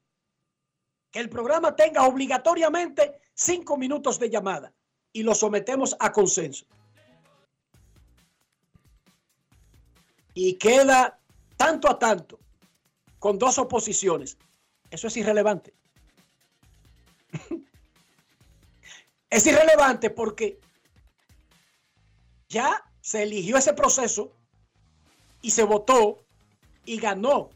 [1.10, 4.72] que el programa tenga obligatoriamente cinco minutos de llamada
[5.12, 6.66] y lo sometemos a consenso.
[10.34, 11.18] Y queda
[11.56, 12.38] tanto a tanto
[13.18, 14.36] con dos oposiciones.
[14.90, 15.72] Eso es irrelevante.
[19.30, 20.60] es irrelevante porque
[22.48, 24.32] ya se eligió ese proceso
[25.42, 26.24] y se votó
[26.84, 27.50] y ganó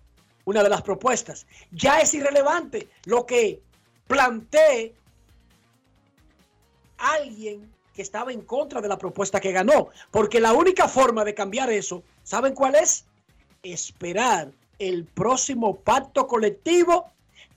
[0.45, 1.47] una de las propuestas.
[1.71, 3.63] Ya es irrelevante lo que
[4.07, 4.95] plantee
[6.97, 11.35] alguien que estaba en contra de la propuesta que ganó, porque la única forma de
[11.35, 13.05] cambiar eso, ¿saben cuál es?
[13.61, 17.11] Esperar el próximo pacto colectivo,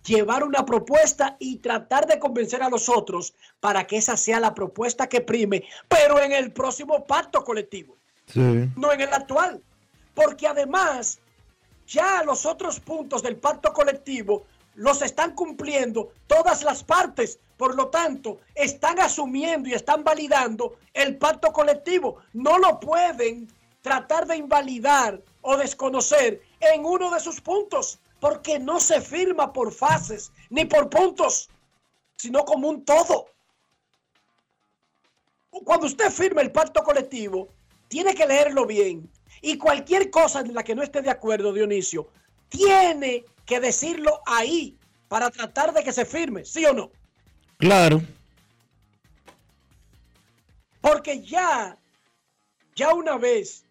[0.04, 4.56] llevar una propuesta y tratar de convencer a los otros para que esa sea la
[4.56, 7.96] propuesta que prime, pero en el próximo pacto colectivo,
[8.34, 9.62] no en el actual,
[10.16, 11.20] porque además
[11.86, 17.38] ya los otros puntos del pacto colectivo los están cumpliendo todas las partes.
[17.62, 22.18] Por lo tanto, están asumiendo y están validando el pacto colectivo.
[22.34, 28.80] No lo pueden tratar de invalidar o desconocer en uno de sus puntos, porque no
[28.80, 31.52] se firma por fases ni por puntos,
[32.16, 33.28] sino como un todo.
[35.64, 37.50] Cuando usted firma el pacto colectivo,
[37.90, 39.08] tiene que leerlo bien
[39.40, 42.08] y cualquier cosa en la que no esté de acuerdo, Dionisio,
[42.50, 46.90] tiene que decirlo ahí para tratar de que se firme, ¿sí o no?
[47.62, 48.02] Claro.
[50.82, 51.78] Porque ya,
[52.76, 53.64] ya una vez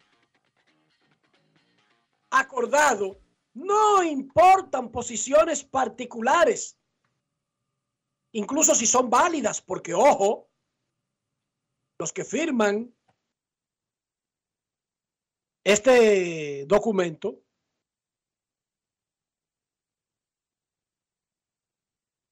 [2.31, 3.18] acordado,
[3.53, 6.79] no importan posiciones particulares,
[8.31, 10.49] incluso si son válidas, porque ojo,
[11.99, 12.95] los que firman
[15.64, 17.43] este documento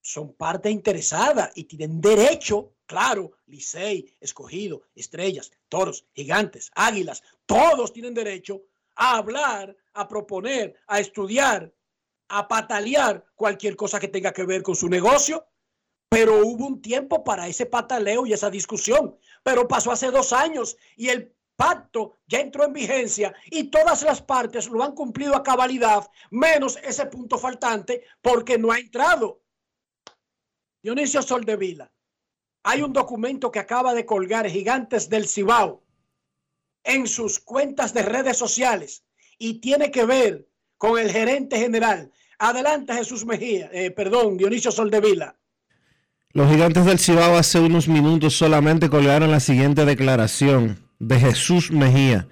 [0.08, 8.14] son parte interesada y tienen derecho, claro, Licey, escogido, estrellas, toros, gigantes, águilas, todos tienen
[8.14, 8.62] derecho
[8.96, 11.74] a hablar, a proponer, a estudiar,
[12.28, 15.46] a patalear cualquier cosa que tenga que ver con su negocio.
[16.08, 19.14] Pero hubo un tiempo para ese pataleo y esa discusión.
[19.42, 24.22] Pero pasó hace dos años y el pacto ya entró en vigencia y todas las
[24.22, 29.42] partes lo han cumplido a cabalidad, menos ese punto faltante porque no ha entrado.
[30.88, 31.92] Dionisio Soldevila,
[32.64, 35.84] Hay un documento que acaba de colgar Gigantes del Cibao
[36.82, 39.04] en sus cuentas de redes sociales
[39.38, 42.10] y tiene que ver con el gerente general.
[42.38, 45.36] Adelante, Jesús Mejía, eh, perdón, Dionisio Soldevila.
[46.32, 52.28] Los gigantes del Cibao hace unos minutos solamente colgaron la siguiente declaración de Jesús Mejía.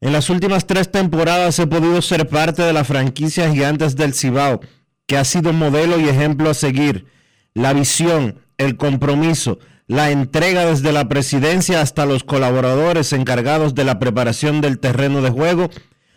[0.00, 4.60] En las últimas tres temporadas he podido ser parte de la franquicia Gigantes del Cibao,
[5.08, 7.17] que ha sido modelo y ejemplo a seguir.
[7.58, 13.98] La visión, el compromiso, la entrega desde la presidencia hasta los colaboradores encargados de la
[13.98, 15.68] preparación del terreno de juego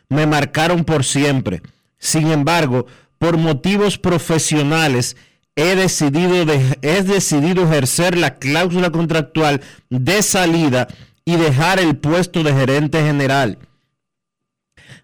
[0.08, 1.64] me marcaron por siempre.
[1.98, 2.86] Sin embargo,
[3.18, 5.18] por motivos profesionales,
[5.56, 10.89] he decidido, decidido ejercer la cláusula contractual de salida
[11.26, 13.58] y dejar el puesto de gerente general.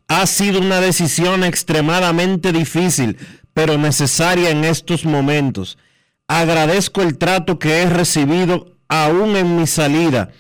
[0.08, 3.18] Ha sido una decisión extremadamente difícil,
[3.56, 5.80] pero necesaria en estos momentos.
[6.28, 10.32] Agradezco el trato que he recibido aún en mi salida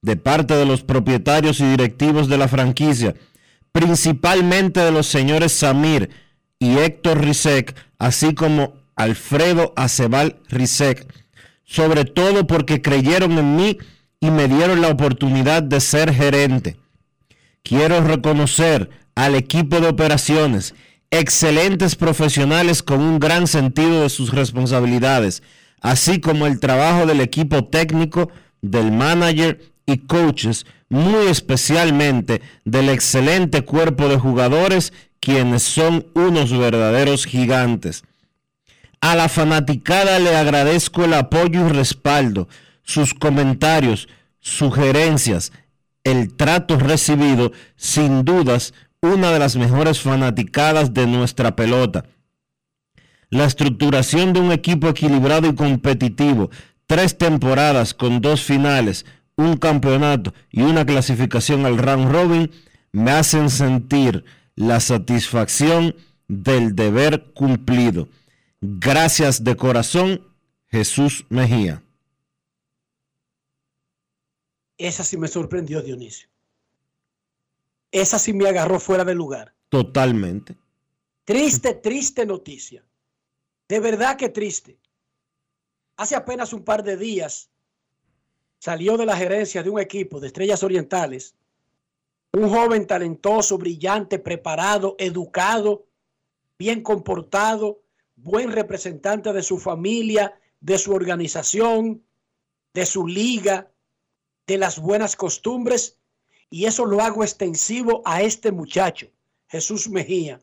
[0.00, 3.14] de parte de los propietarios y directivos de la franquicia,
[3.72, 6.10] principalmente de los señores Samir
[6.58, 11.12] y Héctor Rizek, así como Alfredo Acebal Rizek,
[11.64, 13.78] sobre todo porque creyeron en mí
[14.20, 16.76] y me dieron la oportunidad de ser gerente.
[17.62, 20.74] Quiero reconocer al equipo de operaciones,
[21.10, 25.42] excelentes profesionales con un gran sentido de sus responsabilidades,
[25.80, 28.30] así como el trabajo del equipo técnico,
[28.60, 37.26] del manager y coaches, muy especialmente del excelente cuerpo de jugadores, quienes son unos verdaderos
[37.26, 38.04] gigantes.
[39.00, 42.48] A la fanaticada le agradezco el apoyo y respaldo,
[42.82, 44.08] sus comentarios,
[44.40, 45.52] sugerencias,
[46.04, 52.04] el trato recibido, sin dudas, una de las mejores fanaticadas de nuestra pelota.
[53.30, 56.50] La estructuración de un equipo equilibrado y competitivo,
[56.86, 59.04] tres temporadas con dos finales,
[59.36, 62.50] un campeonato y una clasificación al round robin,
[62.92, 64.24] me hacen sentir
[64.56, 65.94] la satisfacción
[66.26, 68.08] del deber cumplido.
[68.60, 70.22] Gracias de corazón,
[70.66, 71.82] Jesús Mejía.
[74.78, 76.28] Esa sí me sorprendió, Dionisio.
[77.90, 79.54] Esa sí me agarró fuera de lugar.
[79.68, 80.56] Totalmente.
[81.24, 82.84] Triste, triste noticia.
[83.68, 84.78] De verdad que triste.
[85.96, 87.50] Hace apenas un par de días
[88.58, 91.34] salió de la gerencia de un equipo de Estrellas Orientales
[92.32, 95.86] un joven talentoso, brillante, preparado, educado,
[96.58, 97.80] bien comportado,
[98.16, 102.04] buen representante de su familia, de su organización,
[102.74, 103.70] de su liga,
[104.46, 105.97] de las buenas costumbres
[106.50, 109.08] y eso lo hago extensivo a este muchacho,
[109.48, 110.40] Jesús Mejía.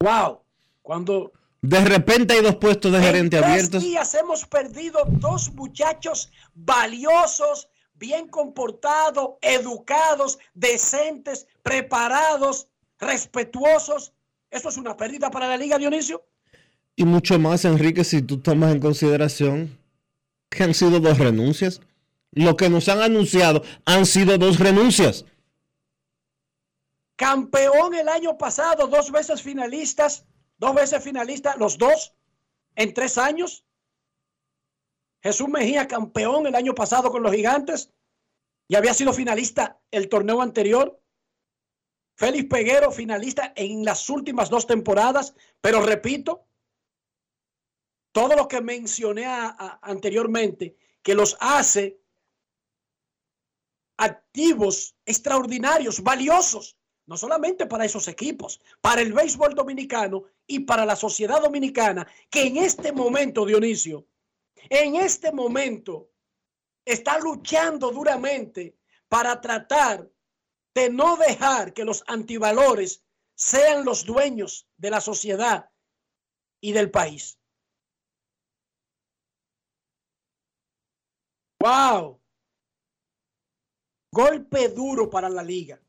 [0.00, 0.40] Wow,
[0.82, 3.82] cuando de repente hay dos puestos de gerente en abiertos.
[3.82, 12.68] días hemos perdido dos muchachos valiosos, bien comportados, educados, decentes, preparados,
[12.98, 14.12] respetuosos.
[14.50, 16.22] Eso es una pérdida para la liga, Dionisio.
[16.96, 19.78] Y mucho más, Enrique, si tú tomas en consideración
[20.50, 21.80] que han sido dos renuncias.
[22.34, 25.24] Lo que nos han anunciado han sido dos renuncias.
[27.16, 30.26] Campeón el año pasado, dos veces finalistas,
[30.58, 32.12] dos veces finalistas, los dos
[32.74, 33.64] en tres años.
[35.22, 37.92] Jesús Mejía, campeón el año pasado con los gigantes
[38.66, 41.00] y había sido finalista el torneo anterior.
[42.16, 46.46] Félix Peguero, finalista en las últimas dos temporadas, pero repito,
[48.12, 52.03] todo lo que mencioné anteriormente, que los hace
[53.96, 56.76] activos extraordinarios, valiosos,
[57.06, 62.46] no solamente para esos equipos, para el béisbol dominicano y para la sociedad dominicana, que
[62.46, 64.06] en este momento, Dionisio,
[64.70, 66.10] en este momento
[66.84, 68.76] está luchando duramente
[69.08, 70.10] para tratar
[70.74, 75.70] de no dejar que los antivalores sean los dueños de la sociedad
[76.60, 77.38] y del país.
[81.60, 82.20] ¡Wow!
[84.14, 85.80] Golpe duro para la liga.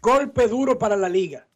[0.00, 1.46] Golpe duro para la liga.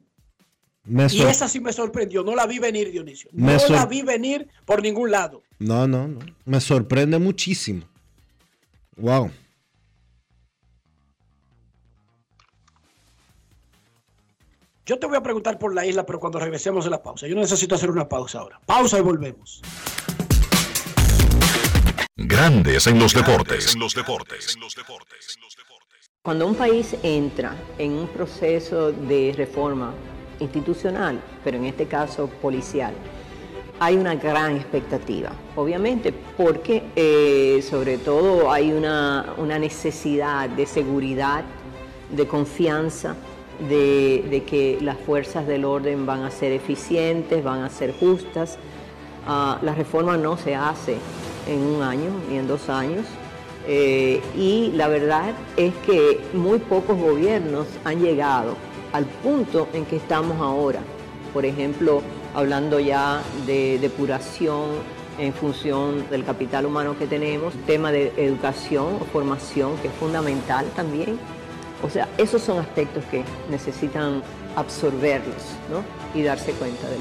[0.87, 2.23] y esa sí me sorprendió.
[2.23, 3.31] No la vi venir, Dionisio.
[3.33, 5.43] No la vi venir por ningún lado.
[5.59, 6.21] No, no, no.
[6.45, 7.87] Me sorprende muchísimo.
[8.99, 9.31] Wow.
[14.85, 17.27] Yo te voy a preguntar por la isla, pero cuando regresemos de la pausa.
[17.27, 18.61] Yo necesito hacer una pausa ahora.
[18.67, 19.63] Pausa y volvemos.
[22.17, 23.75] Grandes en los deportes.
[23.75, 24.57] En los deportes.
[26.23, 29.93] Cuando un país entra en un proceso de reforma
[30.39, 32.95] institucional, pero en este caso policial,
[33.81, 41.43] hay una gran expectativa, obviamente, porque eh, sobre todo hay una, necesidad de seguridad,
[42.11, 43.17] de confianza,
[43.69, 48.57] de, que las fuerzas del orden van a ser eficientes, van a ser justas.
[49.27, 50.99] Ah, la reforma no se hace
[51.47, 53.07] en un año ni en dos años.
[53.67, 58.57] Eh, y la verdad es que muy pocos gobiernos han llegado
[58.93, 60.81] al punto en que estamos ahora.
[61.33, 62.03] Por ejemplo,
[62.35, 64.71] hablando ya de depuración
[65.19, 70.67] en función del capital humano que tenemos, tema de educación o formación que es fundamental
[70.77, 71.19] también.
[71.83, 74.23] O sea, esos son aspectos que necesitan
[74.57, 75.43] absorberlos
[76.15, 77.01] y darse cuenta del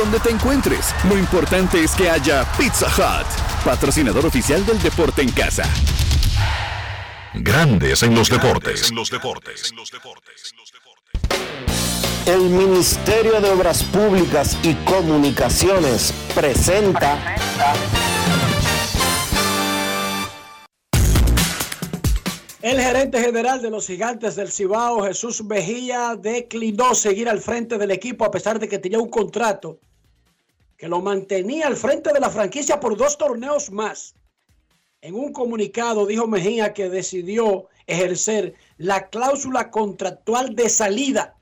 [0.00, 3.26] Donde te encuentres, lo importante es que haya Pizza Hut,
[3.66, 5.64] patrocinador oficial del deporte en casa.
[7.34, 8.90] Grandes en los deportes.
[12.24, 17.36] El Ministerio de Obras Públicas y Comunicaciones presenta
[22.62, 27.90] El gerente general de los gigantes del Cibao, Jesús Mejía, declinó seguir al frente del
[27.90, 29.78] equipo a pesar de que tenía un contrato
[30.80, 34.14] que lo mantenía al frente de la franquicia por dos torneos más.
[35.02, 41.36] En un comunicado dijo Mejía que decidió ejercer la cláusula contractual de salida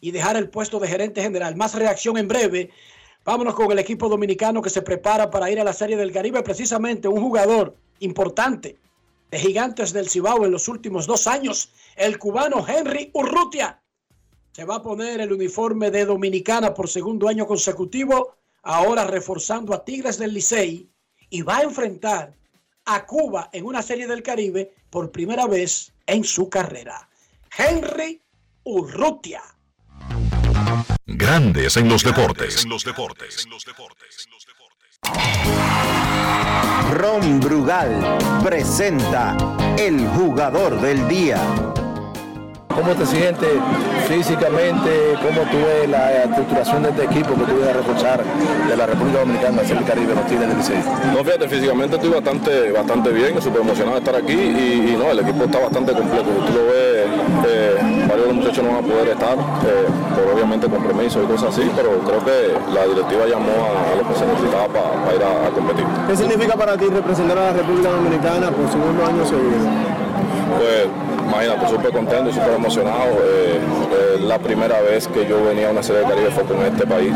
[0.00, 1.56] y dejar el puesto de gerente general.
[1.56, 2.70] Más reacción en breve.
[3.24, 6.44] Vámonos con el equipo dominicano que se prepara para ir a la Serie del Caribe.
[6.44, 8.78] Precisamente un jugador importante
[9.28, 13.82] de Gigantes del Cibao en los últimos dos años, el cubano Henry Urrutia.
[14.52, 19.84] Se va a poner el uniforme de Dominicana por segundo año consecutivo, ahora reforzando a
[19.84, 20.88] Tigres del Licey
[21.30, 22.34] y va a enfrentar
[22.86, 27.08] a Cuba en una serie del Caribe por primera vez en su carrera.
[27.56, 28.20] Henry
[28.64, 29.42] Urrutia.
[31.06, 32.64] Grandes en los deportes.
[32.64, 33.44] En los deportes.
[33.44, 34.28] En los deportes.
[36.92, 39.36] Ron Brugal presenta
[39.78, 41.40] el jugador del día.
[42.74, 43.50] ¿Cómo te sientes
[44.08, 45.14] físicamente?
[45.22, 48.20] ¿Cómo tú ves la estructuración de este equipo que tú a reforzar
[48.68, 50.84] de la República Dominicana hacia el Caribe, los Tigres del 16?
[51.14, 55.20] No, fíjate, físicamente estoy bastante, bastante bien, súper emocionado de estar aquí y, no, el
[55.20, 56.24] equipo está bastante completo.
[56.24, 57.06] Tú lo ves,
[57.46, 61.26] eh, varios de los muchachos no van a poder estar, eh, por obviamente compromiso y
[61.26, 65.22] cosas así, pero creo que la directiva llamó a, lo que se necesitaba para ir
[65.22, 65.84] a, a competir.
[66.08, 69.62] ¿Qué significa para ti representar a la República Dominicana por segundo año seguido?
[70.58, 73.12] Pues imagínate, súper contento, súper emocionado.
[73.22, 76.62] Eh, eh, la primera vez que yo venía a una serie de Caribe fue con
[76.64, 77.14] este país,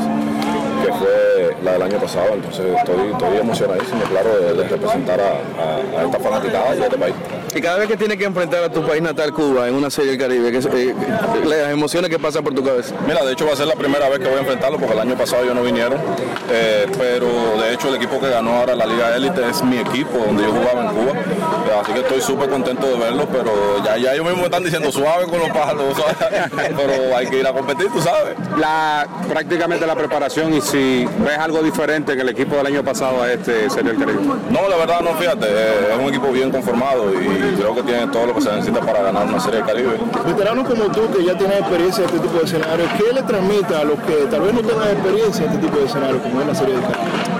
[0.84, 6.18] que fue la del año pasado, entonces estoy, estoy emocionadísimo, claro, de, representar a, esta
[6.18, 7.14] fanaticada a este país.
[7.54, 10.12] Y cada vez que tienes que enfrentar a tu país natal, Cuba, en una serie
[10.12, 10.94] del Caribe, ¿qué, eh,
[11.44, 12.94] las emociones que pasan por tu cabeza?
[13.06, 15.00] Mira, de hecho va a ser la primera vez que voy a enfrentarlo, porque el
[15.00, 15.98] año pasado yo no vinieron,
[16.50, 17.26] eh, pero
[17.60, 20.50] de hecho el equipo que ganó ahora la Liga Élite es mi equipo, donde yo
[20.50, 21.12] jugaba en Cuba,
[21.80, 24.92] así que estoy súper contento de verlo, pero ya, ya ellos mismos me están diciendo
[24.92, 25.96] suave con los palos,
[26.76, 28.36] pero hay que ir a competir, tú sabes.
[28.58, 33.22] La, prácticamente la preparación y si ves algo diferente en el equipo del año pasado
[33.22, 34.20] a este Serie del Caribe.
[34.50, 37.82] No, la verdad no, fíjate, eh, es un equipo bien conformado y y creo que
[37.82, 39.96] tiene todo lo que se necesita para ganar una Serie de Caribe.
[40.26, 43.74] Veteranos como tú que ya tienen experiencia en este tipo de escenarios, ¿qué le transmite
[43.74, 46.46] a los que tal vez no tengan experiencia en este tipo de escenarios como es
[46.46, 46.98] la Serie de Caribe?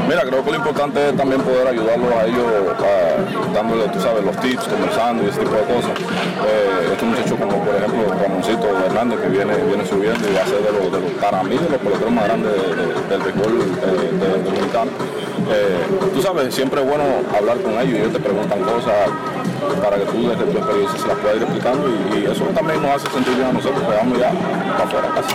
[0.09, 2.46] Mira, creo que lo importante es también poder ayudarlos a ellos,
[2.80, 5.92] a, dándole, tú sabes, los tips, conversando y ese tipo de cosas.
[6.49, 10.46] Eh, este muchacho como por ejemplo Ramoncito Hernández que viene, viene subiendo y va a
[10.46, 13.20] ser de los, de los para mí de los peloteros más grandes de- de- del
[13.22, 14.90] béisbol eh, de- dominicano.
[15.51, 17.05] Eh, tú sabes, siempre es bueno
[17.36, 19.11] hablar con ellos y ellos te preguntan cosas
[19.82, 22.82] para que tú desde tu experiencia se las puedas ir explicando y, y eso también
[22.82, 25.34] nos hace sentir bien a nosotros, que vamos ya para afuera casi.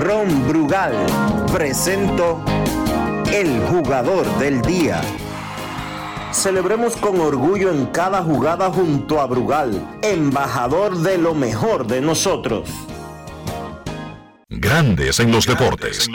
[0.00, 0.94] Ron Brugal
[1.52, 2.42] presento
[3.32, 5.00] el jugador del día.
[6.32, 12.68] Celebremos con orgullo en cada jugada junto a Brugal, embajador de lo mejor de nosotros.
[14.48, 16.08] Grandes en los deportes.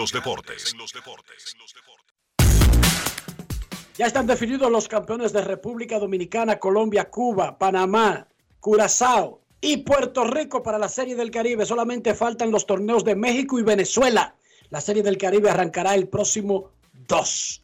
[3.98, 8.28] Ya están definidos los campeones de República Dominicana, Colombia, Cuba, Panamá,
[8.60, 11.66] Curazao y Puerto Rico para la Serie del Caribe.
[11.66, 14.36] Solamente faltan los torneos de México y Venezuela.
[14.70, 16.70] La Serie del Caribe arrancará el próximo
[17.08, 17.64] 2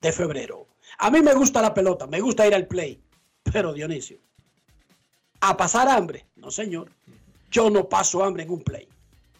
[0.00, 0.68] de febrero.
[0.98, 3.00] A mí me gusta la pelota, me gusta ir al play,
[3.52, 4.18] pero Dionisio,
[5.40, 6.92] a pasar hambre, no señor.
[7.50, 8.86] Yo no paso hambre en un play.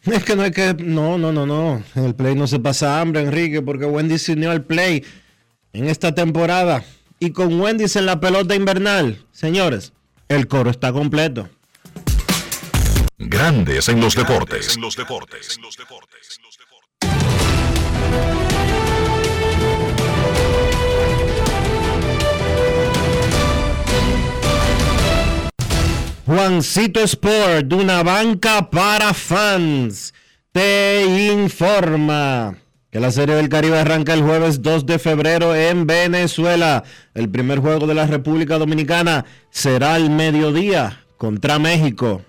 [0.03, 0.75] Es que no hay que.
[0.75, 1.85] No, no, no, no.
[1.95, 5.05] En el play no se pasa hambre, Enrique, porque Wendy se unió al play
[5.73, 6.85] en esta temporada.
[7.19, 9.93] Y con Wendy en la pelota invernal, señores,
[10.29, 11.49] el coro está completo.
[13.19, 14.77] Grandes en los deportes.
[26.27, 30.15] Juancito Sport, una banca para fans,
[30.53, 32.62] te informa
[32.93, 36.85] que la Serie del Caribe arranca el jueves 2 de febrero en Venezuela.
[37.15, 42.21] El primer juego de la República Dominicana será al mediodía contra México.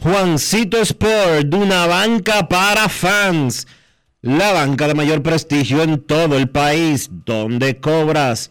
[0.00, 3.68] Juancito Sport, una banca para fans.
[4.22, 8.50] La banca de mayor prestigio en todo el país, donde cobras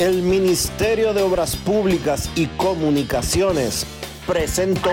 [0.00, 3.86] El Ministerio de Obras Públicas y Comunicaciones
[4.26, 4.88] presentó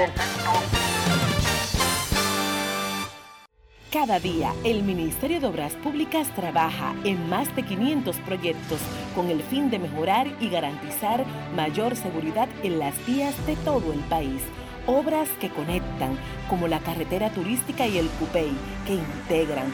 [3.89, 8.79] Cada día, el Ministerio de Obras Públicas trabaja en más de 500 proyectos
[9.15, 14.01] con el fin de mejorar y garantizar mayor seguridad en las vías de todo el
[14.09, 14.41] país.
[14.87, 18.51] Obras que conectan, como la carretera turística y el Cupey,
[18.85, 19.73] que integran,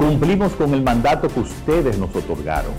[0.00, 2.72] Cumplimos con el mandato que ustedes nos otorgaron.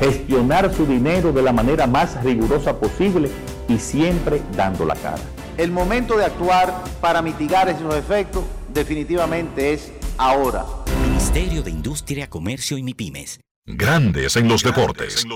[0.00, 3.28] Gestionar su dinero de la manera más rigurosa posible
[3.68, 5.20] y siempre dando la cara.
[5.58, 10.64] El momento de actuar para mitigar esos efectos definitivamente es ahora.
[11.06, 13.40] Ministerio de Industria, Comercio y MIPIMES.
[13.66, 15.26] Grandes en los deportes.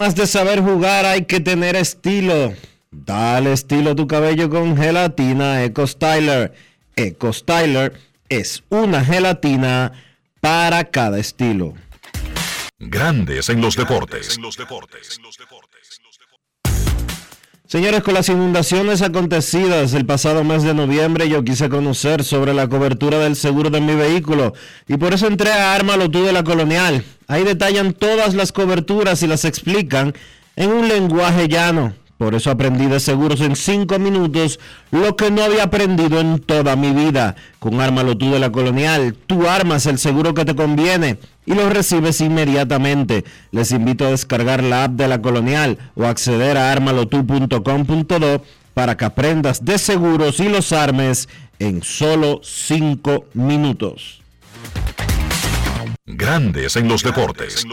[0.00, 2.54] Más de saber jugar hay que tener estilo.
[2.90, 6.71] Dale estilo a tu cabello con gelatina Eco Styler.
[6.96, 9.92] Eco Styler es una gelatina
[10.40, 11.74] para cada estilo.
[12.78, 14.38] Grandes en los deportes.
[17.66, 22.68] Señores, con las inundaciones acontecidas el pasado mes de noviembre, yo quise conocer sobre la
[22.68, 24.52] cobertura del seguro de mi vehículo
[24.86, 27.02] y por eso entré a Ármalo tú de la Colonial.
[27.28, 30.12] Ahí detallan todas las coberturas y las explican
[30.54, 31.94] en un lenguaje llano.
[32.22, 34.60] Por eso aprendí de seguros en 5 minutos
[34.92, 37.34] lo que no había aprendido en toda mi vida.
[37.58, 41.68] Con Ármalo tú de la Colonial, tú armas el seguro que te conviene y lo
[41.68, 43.24] recibes inmediatamente.
[43.50, 49.04] Les invito a descargar la app de la Colonial o acceder a armalotu.com.do para que
[49.04, 54.22] aprendas de seguros y los armes en solo 5 minutos.
[56.06, 57.66] Grandes en los deportes.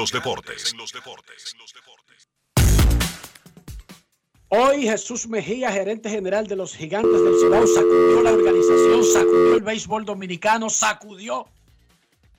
[4.49, 9.63] Hoy Jesús Mejía, gerente general de los Gigantes del Cibao, sacudió la organización, sacudió el
[9.63, 11.47] béisbol dominicano, sacudió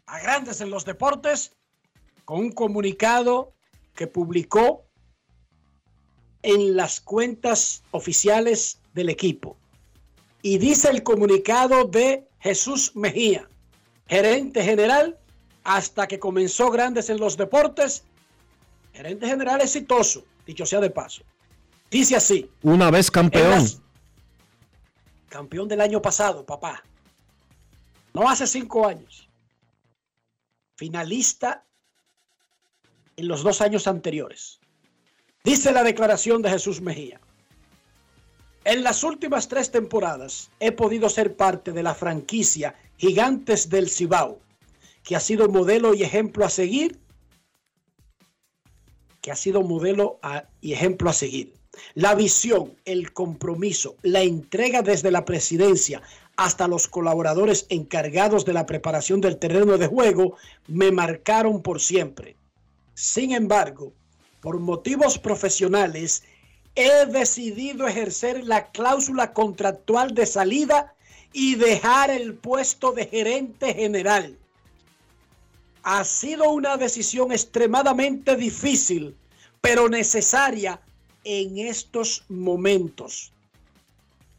[0.06, 1.54] a Grandes en los deportes
[2.26, 3.54] con un comunicado
[3.96, 4.86] que publicó
[6.44, 9.58] en las cuentas oficiales del equipo.
[10.46, 13.50] Y dice el comunicado de Jesús Mejía,
[14.08, 15.18] gerente general,
[15.64, 18.04] hasta que comenzó Grandes en los Deportes,
[18.92, 21.24] gerente general exitoso, dicho sea de paso.
[21.90, 22.52] Dice así.
[22.62, 23.66] Una vez campeón.
[25.30, 26.84] campeón del año pasado, papá.
[28.14, 29.30] No hace cinco años.
[30.76, 31.66] Finalista
[33.16, 34.60] en los dos años anteriores.
[35.46, 37.22] Dice la declaración de Jesús Mejía.
[38.66, 44.40] En las últimas tres temporadas he podido ser parte de la franquicia Gigantes del Cibao,
[45.04, 46.98] que ha sido modelo y ejemplo a seguir,
[49.20, 50.20] que ha sido modelo
[50.62, 51.54] y ejemplo a seguir.
[51.94, 56.02] La visión, el compromiso, la entrega desde la presidencia
[56.38, 60.38] hasta los colaboradores encargados de la preparación del terreno de juego
[60.68, 62.38] me marcaron por siempre.
[62.94, 63.94] Sin embargo,
[64.40, 66.24] por motivos profesionales,
[66.76, 70.94] he decidido ejercer la cláusula contractual de salida
[71.32, 74.38] y dejar el puesto de gerente general.
[75.84, 79.16] Ha sido una decisión extremadamente difícil,
[79.62, 80.80] pero necesaria
[81.24, 83.32] en estos momentos.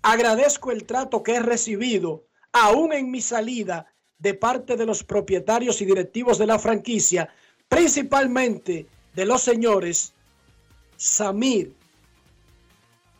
[0.02, 3.86] Agradezco el trato que he recibido, aún en mi salida,
[4.18, 7.28] de parte de los propietarios y directivos de la franquicia,
[7.68, 10.12] principalmente de los señores
[10.96, 11.74] Samir,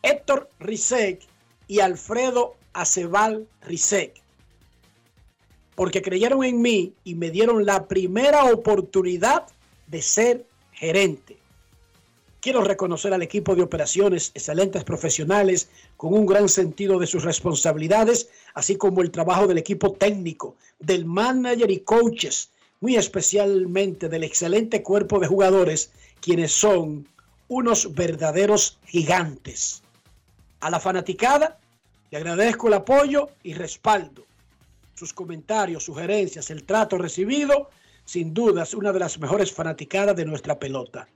[0.05, 1.23] Héctor Rizek
[1.67, 4.21] y Alfredo Acebal Rizek,
[5.75, 9.47] porque creyeron en mí y me dieron la primera oportunidad
[9.87, 11.39] de ser gerente.
[12.41, 18.29] Quiero reconocer al equipo de operaciones, excelentes profesionales, con un gran sentido de sus responsabilidades,
[18.53, 22.51] así como el trabajo del equipo técnico, del manager y coaches,
[22.81, 27.09] muy especialmente del excelente cuerpo de jugadores, quienes son
[27.49, 29.84] unos verdaderos gigantes.
[30.65, 31.59] A la fanaticada
[32.11, 34.25] le agradezco el apoyo y respaldo.
[34.95, 37.69] Sus comentarios, sugerencias, el trato recibido,
[38.07, 41.07] sin duda es una de las mejores fanaticadas de nuestra pelota.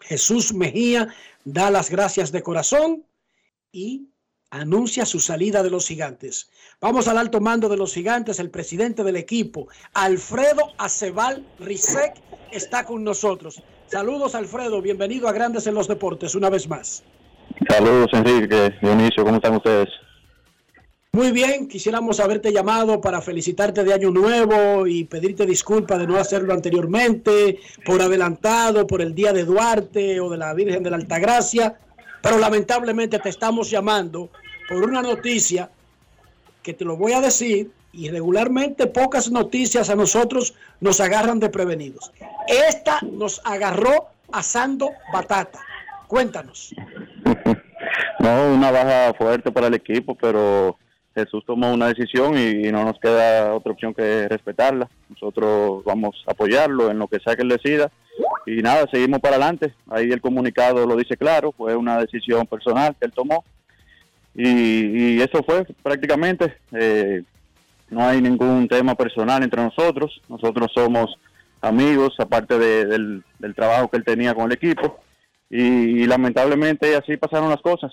[0.00, 1.08] Jesús Mejía
[1.42, 3.06] da las gracias de corazón
[3.72, 4.10] y
[4.50, 6.50] anuncia su salida de los gigantes.
[6.78, 8.38] Vamos al alto mando de los gigantes.
[8.40, 12.12] El presidente del equipo, Alfredo Acebal Rizek,
[12.52, 13.62] está con nosotros.
[13.86, 14.82] Saludos, Alfredo.
[14.82, 17.02] Bienvenido a Grandes en los Deportes una vez más.
[17.68, 19.88] Saludos, Enrique, Dionisio, ¿cómo están ustedes?
[21.12, 26.16] Muy bien, quisiéramos haberte llamado para felicitarte de Año Nuevo y pedirte disculpas de no
[26.16, 30.96] hacerlo anteriormente, por adelantado, por el Día de Duarte o de la Virgen de la
[30.96, 31.78] Altagracia,
[32.20, 34.28] pero lamentablemente te estamos llamando
[34.68, 35.70] por una noticia
[36.62, 41.48] que te lo voy a decir y regularmente pocas noticias a nosotros nos agarran de
[41.48, 42.12] prevenidos.
[42.46, 45.60] Esta nos agarró asando batata.
[46.08, 46.74] Cuéntanos.
[48.18, 50.76] No, una baja fuerte para el equipo, pero
[51.14, 54.88] Jesús tomó una decisión y, no nos queda otra opción que respetarla.
[55.08, 57.90] Nosotros vamos a apoyarlo en lo que sea que él decida.
[58.46, 59.74] Y nada, seguimos para adelante.
[59.90, 63.44] Ahí el comunicado lo dice claro, fue una decisión personal que él tomó.
[64.34, 66.56] Y, eso fue prácticamente.
[66.72, 67.22] Eh,
[67.88, 70.20] no hay ningún tema personal entre nosotros.
[70.28, 71.18] Nosotros somos
[71.62, 73.24] amigos, aparte del,
[73.54, 75.00] trabajo que él tenía con el equipo.
[75.50, 75.62] Y,
[76.02, 77.92] y lamentablemente así pasaron las cosas.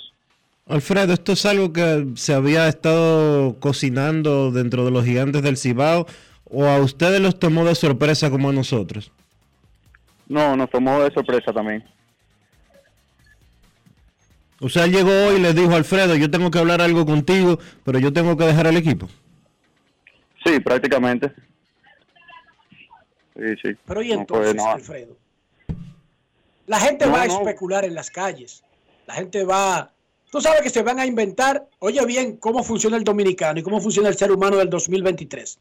[0.65, 6.07] Alfredo, esto es algo que se había estado cocinando dentro de los gigantes del Cibao
[6.45, 9.11] o a ustedes los tomó de sorpresa como a nosotros?
[10.27, 11.83] No, nos tomó de sorpresa también.
[14.59, 17.99] O sea, llegó hoy y le dijo Alfredo, yo tengo que hablar algo contigo, pero
[17.99, 19.09] yo tengo que dejar el equipo.
[20.45, 21.33] Sí, prácticamente.
[23.35, 23.69] Sí, sí.
[23.85, 25.17] Pero y entonces, Alfredo,
[26.67, 28.63] la gente va a especular en las calles,
[29.07, 29.93] la gente va
[30.33, 33.79] Tú sabes que se van a inventar, oye bien, cómo funciona el dominicano y cómo
[33.79, 35.59] funciona el ser humano del 2023.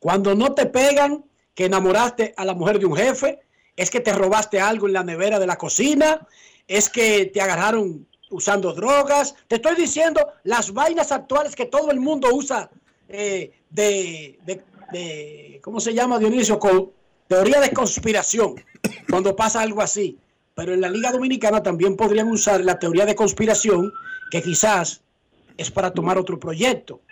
[0.00, 1.24] Cuando no te pegan
[1.54, 3.38] que enamoraste a la mujer de un jefe,
[3.76, 6.26] es que te robaste algo en la nevera de la cocina,
[6.66, 9.36] es que te agarraron usando drogas.
[9.46, 12.68] Te estoy diciendo las vainas actuales que todo el mundo usa
[13.08, 14.40] eh, de,
[14.92, 16.58] de, ¿cómo se llama Dionisio?
[16.58, 16.90] Con
[17.28, 18.54] teoría de conspiración,
[19.08, 20.18] cuando pasa algo así
[20.56, 23.92] pero en la Liga Dominicana también podrían usar la teoría de conspiración,
[24.30, 25.02] que quizás
[25.58, 27.02] es para tomar otro proyecto.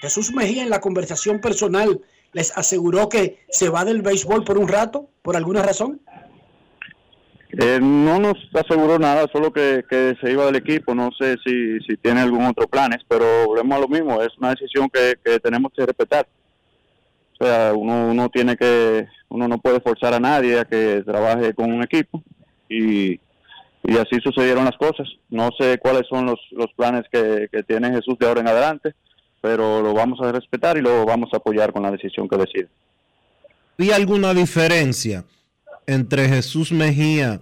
[0.00, 2.00] Jesús Mejía en la conversación personal
[2.32, 6.00] les aseguró que se va del béisbol por un rato, por alguna razón.
[7.58, 9.82] Eh, no nos aseguró nada, solo que,
[10.20, 10.94] se iba del equipo.
[10.94, 14.22] No sé si, si tiene algún otro planes, pero volvemos a lo mismo.
[14.22, 16.28] Es una decisión que, tenemos que respetar.
[17.38, 21.52] O sea, uno, uno tiene que, uno no puede forzar a nadie a que trabaje
[21.52, 22.22] con un equipo
[22.68, 23.20] y,
[23.88, 25.06] así sucedieron las cosas.
[25.28, 28.94] No sé cuáles son los, los planes que, tiene Jesús de ahora en adelante,
[29.40, 32.68] pero lo vamos a respetar y lo vamos a apoyar con la decisión que decide.
[33.76, 35.24] ¿Vi alguna diferencia
[35.86, 37.40] entre Jesús Mejía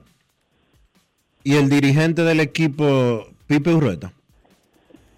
[1.45, 4.13] y el dirigente del equipo, Pipe Urrueta?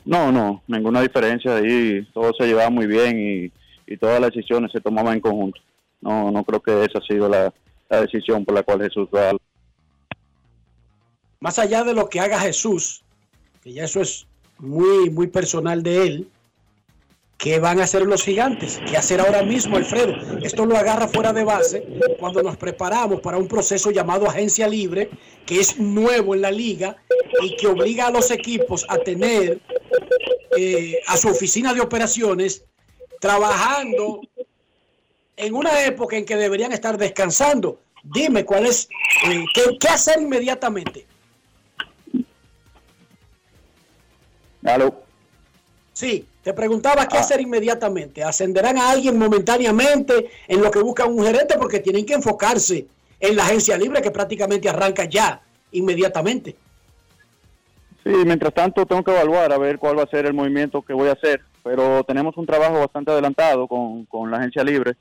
[0.05, 2.07] No, no, ninguna diferencia ahí.
[2.13, 3.53] Todo se llevaba muy bien y,
[3.99, 5.61] todas las decisiones se tomaban en conjunto.
[6.01, 7.53] No, no creo que esa ha sido la,
[7.89, 9.33] la decisión por la cual Jesús va
[11.41, 13.03] más allá de lo que haga Jesús,
[13.63, 14.27] que ya eso es
[14.59, 16.29] muy, muy personal de él,
[17.37, 18.81] ¿qué van a hacer los gigantes?
[18.89, 20.15] ¿Qué hacer ahora mismo, Alfredo?
[20.43, 21.87] Esto lo agarra fuera de base
[22.19, 25.11] cuando nos preparamos para un proceso llamado agencia libre,
[25.45, 26.97] que es nuevo en la liga
[27.43, 29.61] y que obliga a los equipos a tener
[30.57, 32.65] eh, a su oficina de operaciones
[33.21, 34.21] trabajando
[35.37, 37.81] en una época en que deberían estar descansando.
[38.03, 38.89] Dime cuál es,
[39.29, 39.45] eh,
[39.81, 41.07] qué hacer inmediatamente.
[45.93, 47.21] Sí, te preguntaba qué ah.
[47.21, 48.23] hacer inmediatamente.
[48.23, 51.57] ¿Ascenderán a alguien momentáneamente en lo que busca un gerente?
[51.59, 52.87] Porque tienen que enfocarse
[53.19, 55.41] en la agencia libre que prácticamente arranca ya,
[55.73, 56.57] inmediatamente.
[58.05, 60.93] Sí, mientras tanto tengo que evaluar a ver cuál va a ser el movimiento que
[60.93, 64.93] voy a hacer, pero tenemos un trabajo bastante adelantado con, la agencia libre,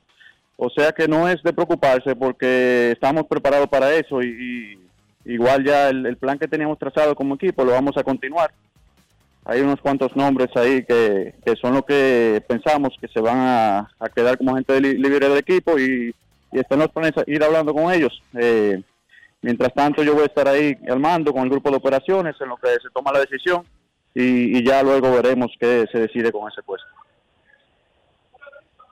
[0.57, 4.79] o sea que no es de preocuparse porque estamos preparados para eso y,
[5.25, 8.51] igual ya el plan que teníamos trazado como equipo lo vamos a continuar.
[9.45, 14.35] Hay unos cuantos nombres ahí que, son lo que pensamos que se van a, quedar
[14.35, 16.15] como gente libre del equipo y,
[16.51, 18.23] y están los planes ir hablando con ellos.
[18.33, 18.81] Eh,
[19.43, 22.49] mientras tanto yo voy a estar ahí al mando con el grupo de operaciones en
[22.49, 23.63] lo que se toma la decisión
[24.15, 26.87] y, ya luego veremos qué se decide con ese puesto.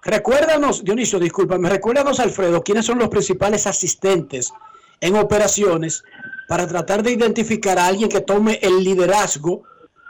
[0.04, 4.54] Recuérdanos, Dionisio, discúlpame, recuérdanos, Alfredo, quiénes son los principales asistentes
[5.00, 6.04] en operaciones
[6.48, 9.64] para tratar de identificar a alguien que tome el liderazgo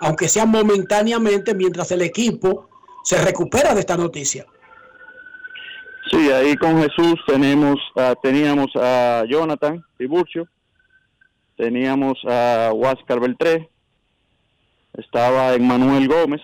[0.03, 2.69] aunque sea momentáneamente, mientras el equipo
[3.03, 4.45] se recupera de esta noticia.
[6.11, 7.79] Sí, ahí con Jesús tenemos,
[8.21, 10.47] teníamos a Jonathan Tiburcio,
[11.55, 13.69] teníamos a Huáscar Beltré,
[14.93, 16.41] estaba Emmanuel Gómez,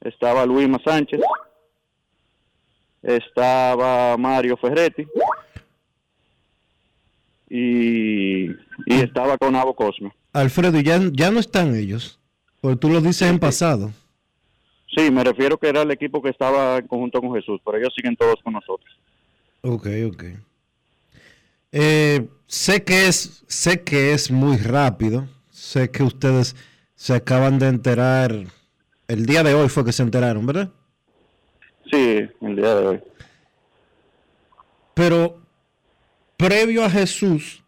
[0.00, 1.20] estaba Luis Sánchez,
[3.02, 5.06] estaba Mario Ferretti
[7.48, 10.12] y, y estaba con Abo Cosme.
[10.32, 12.20] Alfredo, ya, ya no están ellos,
[12.60, 13.92] porque tú lo dices en pasado.
[14.94, 17.92] Sí, me refiero que era el equipo que estaba en conjunto con Jesús, pero ellos
[17.94, 18.90] siguen todos con nosotros.
[19.60, 20.24] Ok, ok.
[21.72, 25.28] Eh, sé que es, sé que es muy rápido.
[25.50, 26.56] Sé que ustedes
[26.98, 28.32] se acaban de enterar.
[29.06, 30.68] El día de hoy fue que se enteraron, ¿verdad?
[31.90, 33.00] Sí, el día de hoy.
[34.94, 35.38] Pero
[36.36, 37.62] previo a Jesús,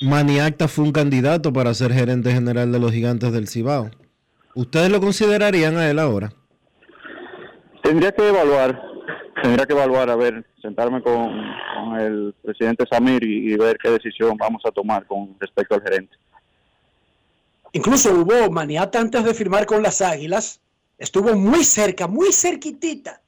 [0.00, 3.90] Maniacta fue un candidato para ser gerente general de los gigantes del Cibao.
[4.54, 6.32] ¿Ustedes lo considerarían a él ahora?
[7.82, 8.82] Tendría que evaluar,
[9.42, 11.32] tendría que evaluar, a ver, sentarme con,
[11.74, 15.82] con el presidente Samir y, y ver qué decisión vamos a tomar con respecto al
[15.82, 16.16] gerente.
[17.72, 20.60] Incluso hubo maniata antes de firmar con las Águilas,
[20.96, 23.20] estuvo muy cerca, muy cerquitita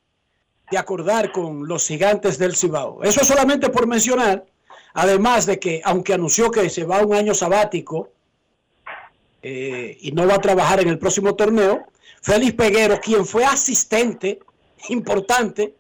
[0.70, 3.02] de acordar con los gigantes del Cibao.
[3.02, 4.46] Eso solamente por mencionar,
[4.94, 8.10] además de que, aunque anunció que se va un año sabático
[9.42, 11.86] eh, y no va a trabajar en el próximo torneo,
[12.22, 14.40] Félix Peguero, quien fue asistente
[14.88, 15.74] importante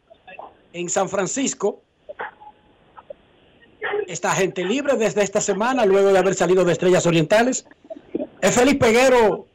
[0.72, 1.82] en San Francisco,
[4.06, 7.66] está gente libre desde esta semana, luego de haber salido de Estrellas Orientales.
[8.42, 9.46] ¿Es Félix Peguero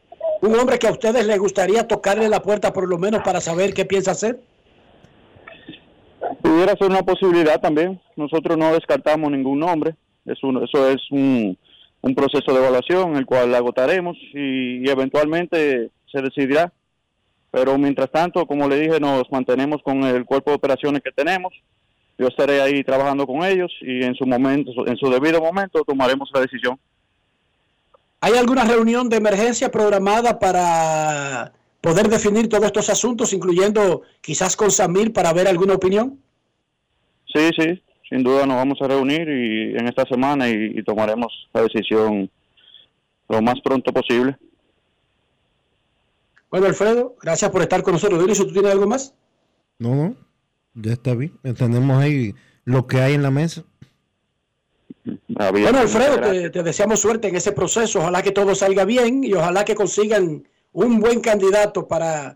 [0.41, 3.73] un hombre que a ustedes les gustaría tocarle la puerta por lo menos para saber
[3.73, 4.39] qué piensa hacer?
[6.41, 7.99] Pudiera ser una posibilidad también.
[8.15, 9.95] Nosotros no descartamos ningún nombre.
[10.25, 11.57] Es un- eso es un,
[12.01, 16.71] un proceso de evaluación el cual agotaremos y, y eventualmente se decidirá.
[17.51, 21.53] Pero mientras tanto, como le dije, nos mantenemos con el cuerpo de operaciones que tenemos.
[22.17, 26.29] Yo estaré ahí trabajando con ellos y en su momento, en su debido momento, tomaremos
[26.33, 26.77] la decisión.
[28.25, 34.71] ¿Hay alguna reunión de emergencia programada para poder definir todos estos asuntos, incluyendo quizás con
[34.71, 36.19] Samir para ver alguna opinión?
[37.31, 41.31] Sí, sí, sin duda nos vamos a reunir y en esta semana y, y tomaremos
[41.53, 42.27] la decisión
[43.29, 44.35] lo más pronto posible.
[46.49, 48.17] Bueno, Alfredo, gracias por estar con nosotros.
[48.17, 49.13] Dionisio, ¿tú tienes algo más?
[49.77, 50.15] No, no,
[50.73, 51.37] ya está bien.
[51.55, 53.65] Tenemos ahí lo que hay en la mesa.
[55.27, 57.99] Bueno, Alfredo, te, te deseamos suerte en ese proceso.
[57.99, 60.43] Ojalá que todo salga bien y ojalá que consigan
[60.73, 62.35] un buen candidato para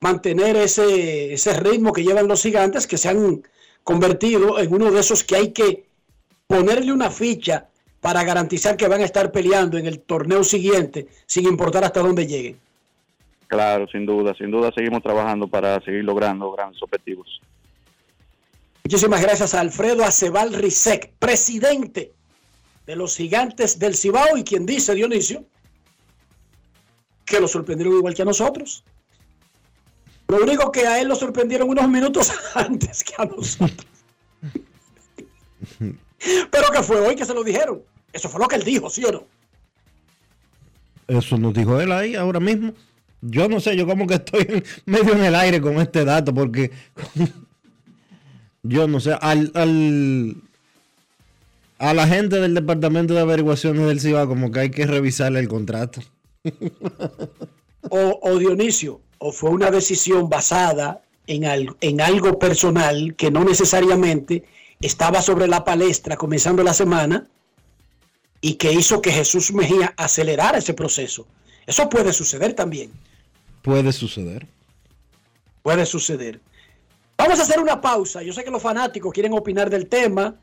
[0.00, 3.42] mantener ese, ese ritmo que llevan los gigantes, que se han
[3.82, 5.84] convertido en uno de esos que hay que
[6.46, 7.68] ponerle una ficha
[8.00, 12.26] para garantizar que van a estar peleando en el torneo siguiente, sin importar hasta dónde
[12.26, 12.58] lleguen.
[13.48, 17.40] Claro, sin duda, sin duda seguimos trabajando para seguir logrando grandes objetivos.
[18.88, 22.14] Muchísimas gracias a Alfredo Acebal Rizek, presidente
[22.86, 25.44] de los gigantes del Cibao y quien dice, Dionisio,
[27.26, 28.82] que lo sorprendieron igual que a nosotros.
[30.28, 33.86] Lo único que a él lo sorprendieron unos minutos antes que a nosotros.
[35.78, 37.82] Pero que fue hoy que se lo dijeron.
[38.10, 39.26] Eso fue lo que él dijo, ¿sí o no?
[41.08, 42.72] Eso nos dijo él ahí ahora mismo.
[43.20, 46.70] Yo no sé, yo como que estoy medio en el aire con este dato porque
[48.62, 50.36] yo no sé, al, al
[51.78, 55.48] a la gente del departamento de averiguaciones del CIBA como que hay que revisarle el
[55.48, 56.00] contrato.
[57.90, 63.44] O, o Dionisio, o fue una decisión basada en, al- en algo personal que no
[63.44, 64.44] necesariamente
[64.80, 67.28] estaba sobre la palestra comenzando la semana
[68.40, 71.26] y que hizo que Jesús Mejía acelerara ese proceso.
[71.66, 72.90] Eso puede suceder también.
[73.62, 74.46] Puede suceder.
[75.62, 76.40] Puede suceder.
[77.18, 78.22] Vamos a hacer una pausa.
[78.22, 80.36] Yo sé que los fanáticos quieren opinar del tema.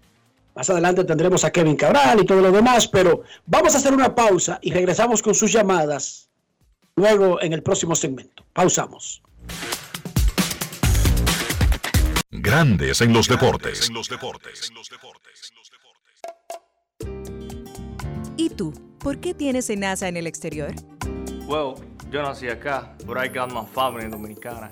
[0.53, 4.13] Más adelante tendremos a Kevin Cabral y todo lo demás, pero vamos a hacer una
[4.13, 6.29] pausa y regresamos con sus llamadas
[6.97, 8.43] luego en el próximo segmento.
[8.53, 9.21] Pausamos.
[12.29, 13.89] Grandes en los deportes.
[18.35, 18.73] ¿Y tú?
[18.99, 20.73] ¿Por qué tienes enaza en el exterior?
[21.47, 21.75] Well,
[22.11, 24.71] yo nací acá, but I got my family dominicana.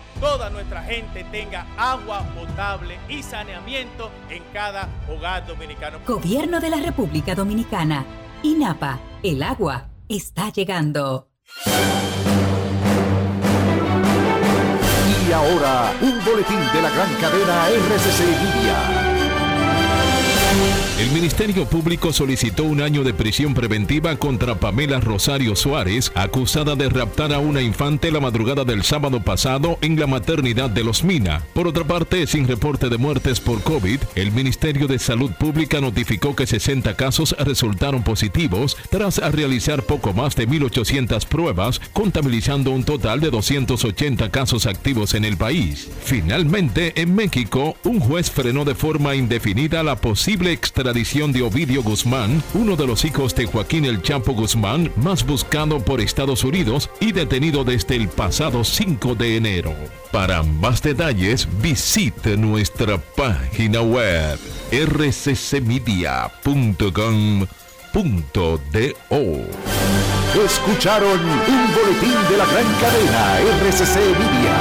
[0.21, 5.99] toda nuestra gente tenga agua potable y saneamiento en cada hogar dominicano.
[6.07, 8.05] Gobierno de la República Dominicana.
[8.43, 8.99] INAPA.
[9.23, 11.27] El agua está llegando.
[15.27, 19.00] Y ahora, un boletín de la gran cadena RCC Media.
[21.01, 26.89] El Ministerio Público solicitó un año de prisión preventiva contra Pamela Rosario Suárez, acusada de
[26.89, 31.41] raptar a una infante la madrugada del sábado pasado en la maternidad de Los Mina.
[31.55, 36.35] Por otra parte, sin reporte de muertes por COVID, el Ministerio de Salud Pública notificó
[36.35, 43.21] que 60 casos resultaron positivos tras realizar poco más de 1.800 pruebas, contabilizando un total
[43.21, 45.89] de 280 casos activos en el país.
[46.03, 52.43] Finalmente, en México, un juez frenó de forma indefinida la posible extradición de Ovidio Guzmán,
[52.53, 57.13] uno de los hijos de Joaquín El Chapo Guzmán, más buscado por Estados Unidos y
[57.13, 59.73] detenido desde el pasado 5 de enero.
[60.11, 64.37] Para más detalles, visite nuestra página web
[64.71, 66.11] rccmedia.com.do.
[70.45, 74.59] Escucharon un boletín de la gran cadena RCC Media.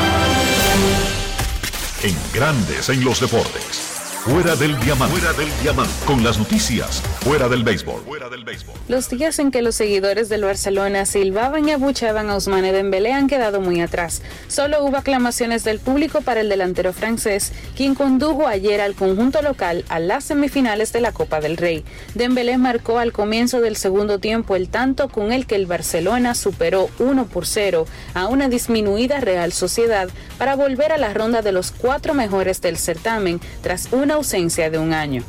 [2.05, 3.90] En grandes en los deportes.
[4.25, 5.17] Fuera del diamante.
[5.19, 5.95] Fuera del diamante.
[6.05, 7.01] Con las noticias.
[7.21, 8.03] Fuera del béisbol.
[8.03, 8.75] Fuera del béisbol.
[8.87, 13.29] Los días en que los seguidores del Barcelona silbaban y abucheaban a Ousmane Dembélé han
[13.29, 14.21] quedado muy atrás.
[14.47, 19.87] Solo hubo aclamaciones del público para el delantero francés, quien condujo ayer al conjunto local
[19.89, 21.83] a las semifinales de la Copa del Rey.
[22.15, 26.91] Dembélé marcó al comienzo del segundo tiempo el tanto con el que el Barcelona superó
[26.99, 31.71] 1 por 0 a una disminuida Real Sociedad para volver a la ronda de los
[31.71, 35.23] cuatro mejores del certamen tras una ausencia de un año.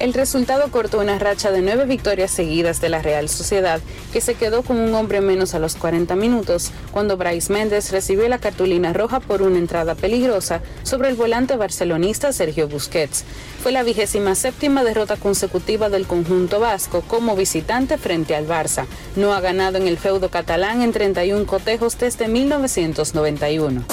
[0.00, 3.82] El resultado cortó una racha de nueve victorias seguidas de la Real Sociedad,
[4.14, 8.26] que se quedó con un hombre menos a los 40 minutos, cuando Bryce Méndez recibió
[8.26, 13.24] la cartulina roja por una entrada peligrosa sobre el volante barcelonista Sergio Busquets.
[13.62, 18.86] Fue la vigésima séptima derrota consecutiva del conjunto vasco como visitante frente al Barça.
[19.16, 23.84] No ha ganado en el feudo catalán en 31 cotejos desde 1991.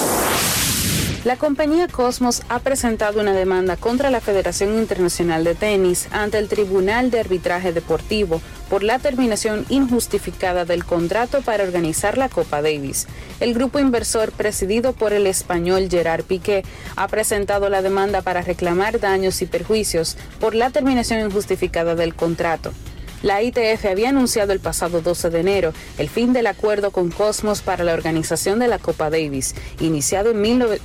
[1.28, 6.48] La compañía Cosmos ha presentado una demanda contra la Federación Internacional de Tenis ante el
[6.48, 13.06] Tribunal de Arbitraje Deportivo por la terminación injustificada del contrato para organizar la Copa Davis.
[13.40, 16.64] El grupo inversor presidido por el español Gerard Piqué
[16.96, 22.72] ha presentado la demanda para reclamar daños y perjuicios por la terminación injustificada del contrato.
[23.20, 27.60] La ITF había anunciado el pasado 12 de enero el fin del acuerdo con Cosmos
[27.60, 30.80] para la organización de la Copa Davis, iniciado en 19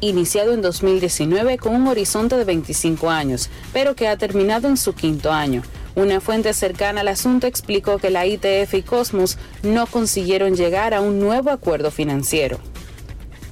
[0.00, 4.94] iniciado en 2019 con un horizonte de 25 años, pero que ha terminado en su
[4.94, 5.62] quinto año.
[5.94, 11.00] Una fuente cercana al asunto explicó que la ITF y Cosmos no consiguieron llegar a
[11.00, 12.58] un nuevo acuerdo financiero.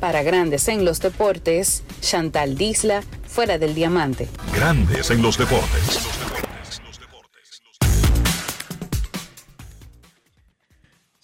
[0.01, 4.29] Para Grandes en los Deportes, Chantal Disla, fuera del diamante.
[4.55, 5.99] Grandes en los deportes.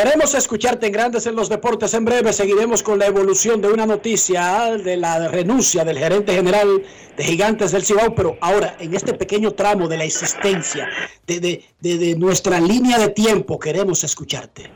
[0.00, 1.92] Queremos escucharte en Grandes en los Deportes.
[1.92, 6.84] En breve seguiremos con la evolución de una noticia de la renuncia del gerente general
[7.16, 10.88] de Gigantes del Cibao, pero ahora en este pequeño tramo de la existencia,
[11.26, 14.70] de, de, de, de nuestra línea de tiempo, queremos escucharte.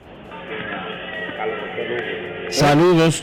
[2.50, 3.22] Saludos.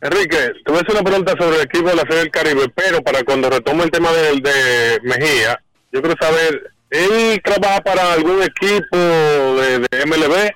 [0.02, 0.36] Enrique,
[0.66, 3.00] te voy a hacer una pregunta sobre el equipo de la Serie del Caribe, pero
[3.00, 5.58] para cuando retome el tema de, de Mejía,
[5.90, 10.50] yo quiero saber, ¿él trabaja para algún equipo de, de MLB?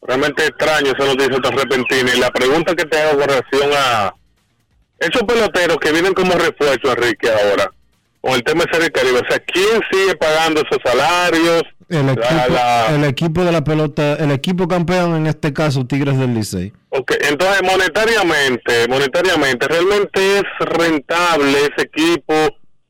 [0.00, 2.14] Realmente extraño esa noticia tan repentina.
[2.14, 4.14] Y la pregunta que te hago con relación a
[5.00, 7.70] esos peloteros que vienen como refuerzo, Enrique, ahora,
[8.22, 11.62] con el tema de Serie del Caribe, o sea, ¿quién sigue pagando esos salarios?
[11.88, 15.86] El equipo, La- la- el equipo de la pelota, el equipo campeón en este caso,
[15.86, 16.72] Tigres del Licey.
[16.90, 22.32] Ok, entonces monetariamente, monetariamente, ¿realmente es rentable ese equipo?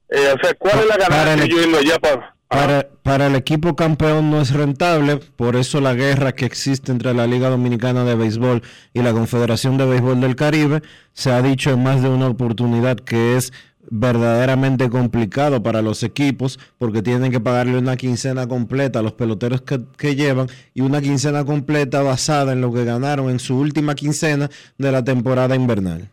[0.09, 2.37] Eh, o sea, ¿cuál es la ganancia el- yo yendo allá para...
[2.49, 7.13] Para, para el equipo campeón no es rentable, por eso la guerra que existe entre
[7.13, 8.63] la Liga Dominicana de Béisbol
[8.95, 10.81] y la Confederación de Béisbol del Caribe,
[11.13, 13.53] se ha dicho en más de una oportunidad que es
[13.91, 19.63] verdaderamente complicado para los equipos porque tienen que pagarle una quincena completa a los peloteros
[19.63, 23.95] que, que llevan y una quincena completa basada en lo que ganaron en su última
[23.95, 26.11] quincena de la temporada invernal.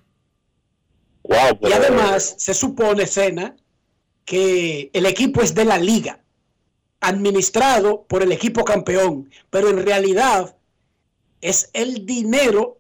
[1.61, 3.55] Y además se supone, Sena,
[4.25, 6.19] que el equipo es de la liga,
[6.99, 10.55] administrado por el equipo campeón, pero en realidad
[11.41, 12.79] es el dinero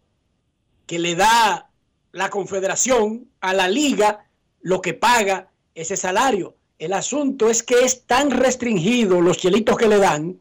[0.85, 1.69] que le da
[2.11, 4.22] la confederación a la liga
[4.63, 6.55] lo que paga ese salario.
[6.79, 10.37] El asunto es que es tan restringido los chelitos que le dan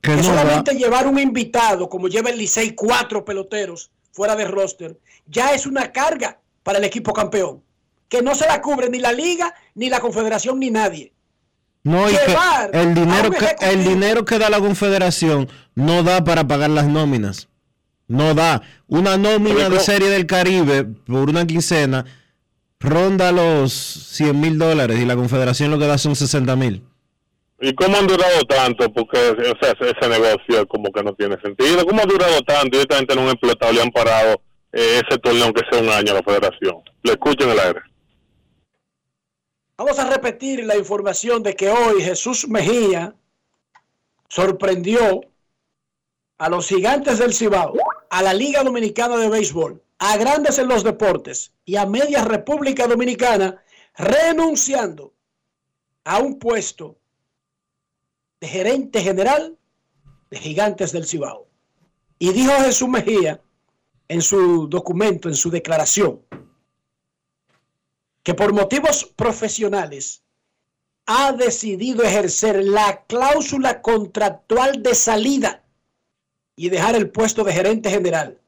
[0.00, 4.34] Que que no da- solamente llevar un invitado, como lleva el Licey, cuatro peloteros fuera
[4.36, 7.62] de roster, ya es una carga para el equipo campeón,
[8.08, 11.12] que no se la cubre ni la liga, ni la confederación, ni nadie.
[11.84, 16.48] No, y que el dinero que, el dinero que da la Confederación no da para
[16.48, 17.48] pagar las nóminas.
[18.08, 18.62] No da.
[18.88, 22.04] Una nómina de Serie del Caribe por una quincena
[22.80, 26.82] ronda los 100 mil dólares y la Confederación lo que da son 60 mil.
[27.58, 28.92] ¿Y cómo han durado tanto?
[28.92, 31.86] Porque o sea, ese, negocio como que no tiene sentido.
[31.86, 32.76] ¿Cómo ha durado tanto?
[32.76, 34.40] Y esta gente no han explotado, le han parado
[34.72, 36.82] eh, ese torneo aunque sea un año a la federación.
[37.02, 37.80] Lo escucho en el aire.
[39.78, 43.14] Vamos a repetir la información de que hoy Jesús Mejía
[44.28, 45.20] sorprendió
[46.38, 47.74] a los gigantes del Cibao,
[48.16, 52.86] a la Liga Dominicana de Béisbol, a grandes en los deportes y a media República
[52.86, 53.62] Dominicana,
[53.94, 55.12] renunciando
[56.02, 56.96] a un puesto
[58.40, 59.58] de gerente general
[60.30, 61.46] de gigantes del Cibao.
[62.18, 63.42] Y dijo Jesús Mejía
[64.08, 66.22] en su documento, en su declaración,
[68.22, 70.22] que por motivos profesionales
[71.04, 75.65] ha decidido ejercer la cláusula contractual de salida
[76.56, 78.38] y dejar el puesto de gerente general.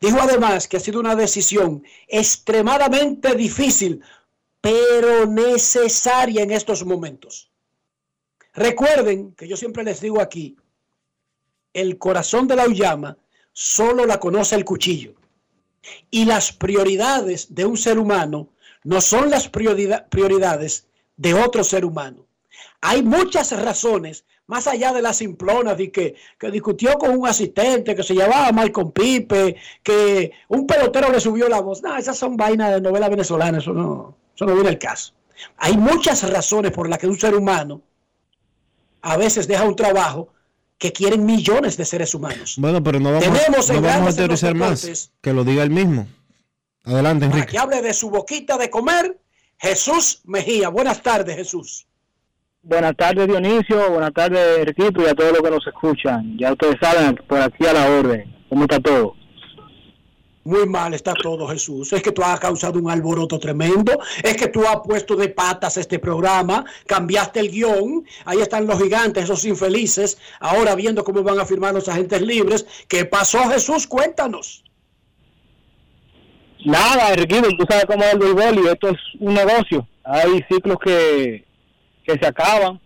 [0.00, 4.02] Dijo además que ha sido una decisión extremadamente difícil,
[4.60, 7.50] pero necesaria en estos momentos.
[8.54, 10.56] Recuerden que yo siempre les digo aquí,
[11.72, 13.16] el corazón de la uyama
[13.52, 15.14] solo la conoce el cuchillo.
[16.10, 18.48] Y las prioridades de un ser humano
[18.84, 22.26] no son las priorida- prioridades de otro ser humano.
[22.80, 27.94] Hay muchas razones, más allá de las simplonas, de que, que discutió con un asistente,
[27.94, 31.82] que se llamaba Malcolm Pipe, que un pelotero le subió la voz.
[31.82, 35.14] No, esas son vainas de novela venezolana, eso no, eso no viene al caso.
[35.56, 37.80] Hay muchas razones por las que un ser humano
[39.00, 40.28] a veces deja un trabajo
[40.78, 42.56] que quieren millones de seres humanos.
[42.58, 45.10] Bueno, pero no vamos, Tenemos no vamos a teorizar más.
[45.20, 46.06] Que lo diga él mismo.
[46.84, 47.52] Adelante, Para Enrique.
[47.52, 49.18] que hable de su boquita de comer,
[49.58, 50.68] Jesús Mejía.
[50.68, 51.86] Buenas tardes, Jesús.
[52.64, 56.38] Buenas tardes Dionisio, buenas tardes Erquito y a todos los que nos escuchan.
[56.38, 58.32] Ya ustedes saben, por aquí a la orden.
[58.48, 59.16] ¿Cómo está todo?
[60.44, 61.92] Muy mal está todo, Jesús.
[61.92, 63.98] Es que tú has causado un alboroto tremendo.
[64.22, 66.64] Es que tú has puesto de patas este programa.
[66.86, 68.06] Cambiaste el guion.
[68.26, 70.18] Ahí están los gigantes, esos infelices.
[70.38, 72.64] Ahora viendo cómo van a firmar los agentes libres.
[72.86, 73.88] ¿Qué pasó, Jesús?
[73.88, 74.62] Cuéntanos.
[76.64, 79.88] Nada, Erquito, tú sabes cómo es el béisbol y esto es un negocio.
[80.04, 81.44] Hay ciclos que,
[82.20, 82.80] se acaban,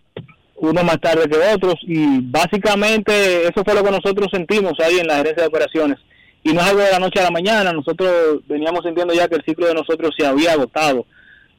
[0.55, 5.07] unos más tarde que otros, y básicamente eso fue lo que nosotros sentimos ahí en
[5.07, 5.99] la gerencia de operaciones.
[6.43, 9.35] Y no es algo de la noche a la mañana, nosotros veníamos sintiendo ya que
[9.35, 11.05] el ciclo de nosotros se había agotado,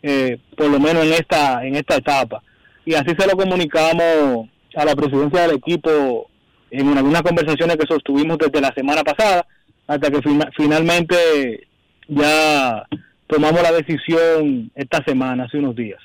[0.02, 2.42] eh, por lo menos en esta, en esta etapa.
[2.84, 6.30] Y así se lo comunicamos a la presidencia del equipo
[6.70, 9.46] en algunas conversaciones que sostuvimos desde la semana pasada,
[9.86, 10.20] hasta que
[10.56, 11.66] finalmente
[12.08, 12.86] ya
[13.26, 16.00] tomamos la decisión esta semana, hace unos días.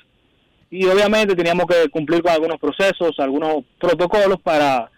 [0.76, 4.90] Y obviamente teníamos que cumplir con algunos procesos, algunos protocolos para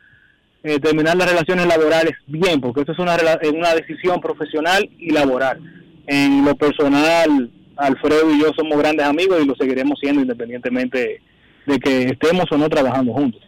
[0.62, 3.14] eh, terminar las relaciones laborales bien, porque esto es una,
[3.54, 5.60] una decisión profesional y laboral.
[6.06, 11.20] En lo personal, Alfredo y yo somos grandes amigos y lo seguiremos siendo independientemente
[11.66, 13.42] de que estemos o no trabajando juntos.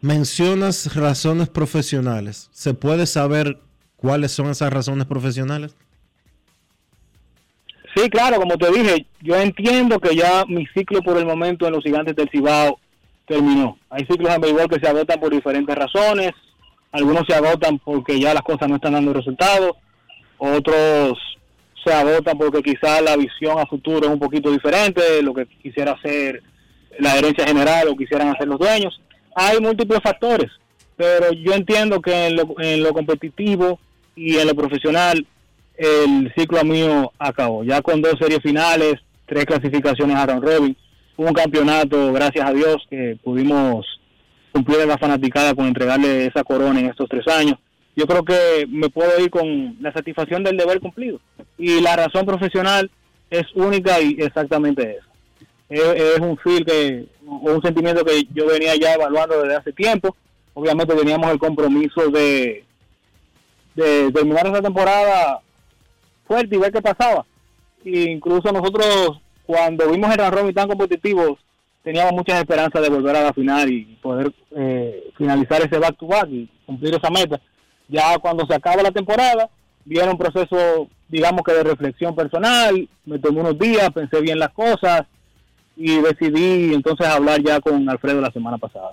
[0.00, 2.48] Mencionas razones profesionales.
[2.52, 3.58] ¿Se puede saber
[3.96, 5.76] cuáles son esas razones profesionales?
[7.94, 11.74] Sí, claro, como te dije, yo entiendo que ya mi ciclo por el momento en
[11.74, 12.78] los gigantes del Cibao
[13.26, 13.78] terminó.
[13.88, 16.32] Hay ciclos en béisbol que se agotan por diferentes razones,
[16.90, 19.72] algunos se agotan porque ya las cosas no están dando resultados,
[20.38, 21.18] otros
[21.84, 25.46] se agotan porque quizás la visión a futuro es un poquito diferente de lo que
[25.46, 26.42] quisiera hacer
[26.98, 29.00] la gerencia general o quisieran hacer los dueños.
[29.36, 30.50] Hay múltiples factores,
[30.96, 33.78] pero yo entiendo que en lo, en lo competitivo
[34.16, 35.26] y en lo profesional
[35.76, 37.64] el ciclo mío acabó.
[37.64, 38.94] Ya con dos series finales,
[39.26, 40.76] tres clasificaciones a round robin,
[41.16, 43.86] un campeonato, gracias a Dios, que pudimos
[44.52, 47.58] cumplir a la fanaticada con entregarle esa corona en estos tres años.
[47.96, 51.20] Yo creo que me puedo ir con la satisfacción del deber cumplido.
[51.58, 52.90] Y la razón profesional
[53.30, 55.08] es única y exactamente esa.
[55.68, 60.16] Es, un feel que, un sentimiento que yo venía ya evaluando desde hace tiempo.
[60.54, 62.64] Obviamente teníamos el compromiso de,
[63.74, 65.40] de terminar esa temporada
[66.26, 67.24] fuerte y ver qué pasaba.
[67.84, 71.38] E incluso nosotros, cuando vimos el Rami tan competitivo,
[71.82, 76.48] teníamos muchas esperanzas de volver a la final y poder eh, finalizar ese back-to-back y
[76.66, 77.40] cumplir esa meta.
[77.88, 79.50] Ya cuando se acaba la temporada,
[79.84, 84.52] viene un proceso, digamos que de reflexión personal, me tomé unos días, pensé bien las
[84.52, 85.02] cosas
[85.76, 88.92] y decidí entonces hablar ya con Alfredo la semana pasada.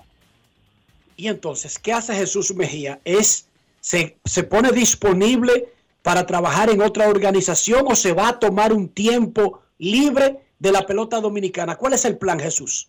[1.16, 3.00] Y entonces, ¿qué hace Jesús Mejía?
[3.04, 3.48] Es,
[3.80, 5.72] se, se pone disponible
[6.02, 10.84] para trabajar en otra organización o se va a tomar un tiempo libre de la
[10.86, 11.76] pelota dominicana?
[11.76, 12.88] ¿Cuál es el plan, Jesús?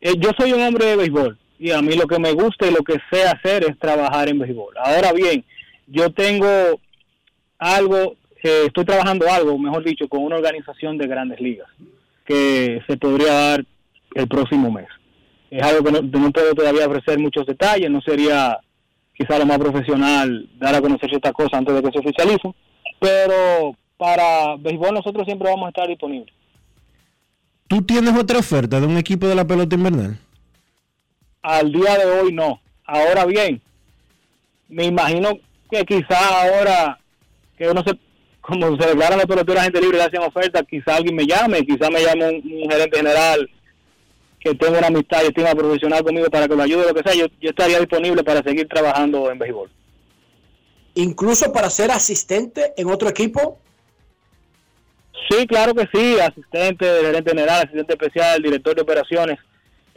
[0.00, 2.70] Eh, yo soy un hombre de béisbol y a mí lo que me gusta y
[2.70, 4.74] lo que sé hacer es trabajar en béisbol.
[4.78, 5.44] Ahora bien,
[5.86, 6.80] yo tengo
[7.58, 11.68] algo, eh, estoy trabajando algo, mejor dicho, con una organización de grandes ligas
[12.24, 13.64] que se podría dar
[14.14, 14.88] el próximo mes.
[15.50, 18.58] Es algo que no, no puedo todavía ofrecer muchos detalles, no sería
[19.16, 22.54] quizá lo más profesional dar a conocer ciertas cosas antes de que se oficialicen,
[23.00, 26.32] pero para béisbol nosotros siempre vamos a estar disponibles.
[27.68, 30.18] ¿Tú tienes otra oferta de un equipo de la pelota invernal?
[31.42, 32.60] Al día de hoy no.
[32.84, 33.60] Ahora bien,
[34.68, 35.38] me imagino
[35.70, 36.98] que quizá ahora
[37.58, 37.98] que uno se,
[38.40, 41.90] como se declaran los peloteros gente libre y hacen oferta, quizá alguien me llame, quizá
[41.90, 43.50] me llame un gerente general
[44.46, 47.14] que tenga una amistad y estima profesional conmigo para que lo ayude, lo que sea,
[47.14, 49.68] yo, estaría disponible para seguir trabajando en béisbol.
[50.94, 53.58] ¿Incluso para ser asistente en otro equipo?
[55.28, 59.38] Sí, claro que sí, asistente, gerente general, asistente especial, director de operaciones.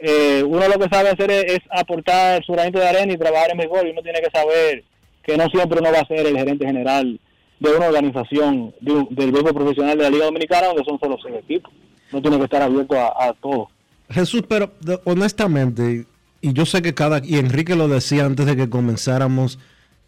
[0.00, 3.58] Eh, uno lo que sabe hacer es, aportar su granito de arena y trabajar en
[3.58, 4.82] béisbol y uno tiene que saber
[5.22, 7.20] que no siempre uno va a ser el gerente general
[7.60, 11.72] de una organización del béisbol profesional de la Liga Dominicana donde son solo seis equipos.
[12.10, 13.68] No tiene que estar abierto a, a todo.
[14.10, 14.72] Jesús, pero
[15.04, 16.06] honestamente,
[16.40, 19.58] y yo sé que cada, y Enrique lo decía antes de que comenzáramos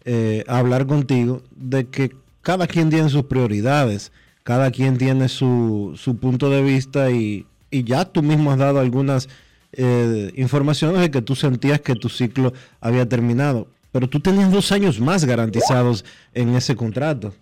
[0.05, 4.11] eh, a hablar contigo, de que cada quien tiene sus prioridades,
[4.43, 8.79] cada quien tiene su, su punto de vista y, y, ya tú mismo has dado
[8.79, 9.29] algunas
[9.71, 14.71] eh, informaciones de que tú sentías que tu ciclo había terminado, pero tú tenías dos
[14.73, 16.03] años más garantizados
[16.33, 17.33] en ese contrato.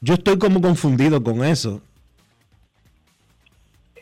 [0.00, 1.80] Yo estoy como confundido con eso.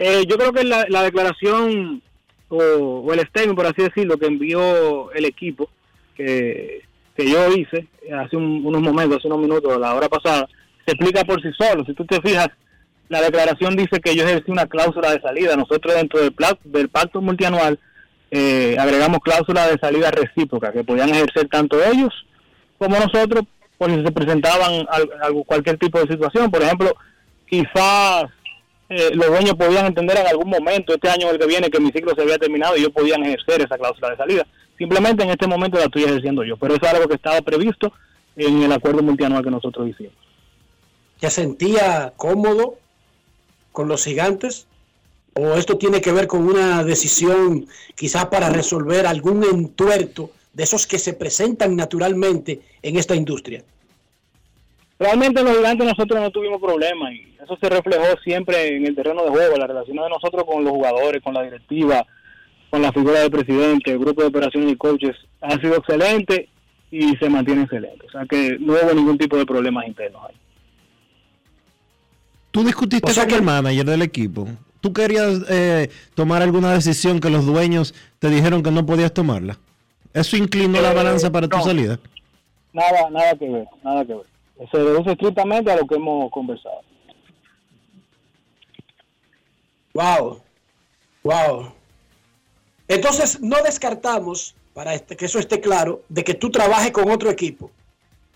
[0.05, 2.03] Eh, yo creo que la, declaración
[2.49, 5.71] o, el statement, por así decirlo, que envió el equipo,
[6.17, 6.83] que,
[7.17, 10.49] yo hice hace unos momentos, hace unos minutos, la hora pasada,
[10.85, 11.85] se explica por sí solo.
[11.85, 12.49] Si tú te fijas,
[13.09, 15.55] la declaración dice que yo ejercí una cláusula de salida.
[15.55, 16.35] Nosotros dentro del,
[16.65, 17.79] del pacto multianual
[18.33, 22.13] eh, agregamos cláusula de salida recíproca, que podían ejercer tanto ellos
[22.77, 23.45] como nosotros
[23.79, 24.85] por si se presentaban
[25.21, 26.51] algo, cualquier tipo de situación.
[26.51, 26.93] Por ejemplo,
[27.47, 28.25] quizás
[28.95, 31.81] eh, los dueños podían entender en algún momento, este año o el que viene, que
[31.81, 34.47] mi ciclo se había terminado y ellos podían ejercer esa cláusula de salida.
[34.77, 37.93] Simplemente en este momento la estoy ejerciendo yo, pero eso es algo que estaba previsto
[38.37, 40.13] en el acuerdo multianual que nosotros hicimos.
[41.21, 42.79] ¿Ya sentía cómodo
[43.71, 44.67] con los gigantes?
[45.35, 50.87] ¿O esto tiene que ver con una decisión quizás para resolver algún entuerto de esos
[50.87, 53.65] que se presentan naturalmente en esta industria?
[55.03, 59.25] Realmente los gigantes nosotros no tuvimos problemas y eso se reflejó siempre en el terreno
[59.25, 62.07] de juego, la relación de nosotros con los jugadores, con la directiva,
[62.71, 66.49] con la figura del presidente, el grupo de operaciones y coaches ha sido excelente
[66.93, 68.07] y se mantiene excelente.
[68.07, 70.37] O sea que no hubo ningún tipo de problemas internos ahí.
[72.53, 74.47] ¿Tú discutiste con el manager del equipo?
[74.81, 79.59] ¿Tú querías eh, tomar alguna decisión que los dueños te dijeron que no podías tomarla?
[80.15, 81.99] ¿Eso inclinó la Eh, balanza para tu salida?
[82.73, 84.32] Nada, nada que ver, nada que ver.
[84.71, 86.81] Se reduce estrictamente a lo que hemos conversado.
[89.95, 90.41] Wow,
[91.23, 91.73] wow.
[92.89, 97.31] Entonces no descartamos, para este- que eso esté claro, de que tú trabajes con otro
[97.31, 97.71] equipo.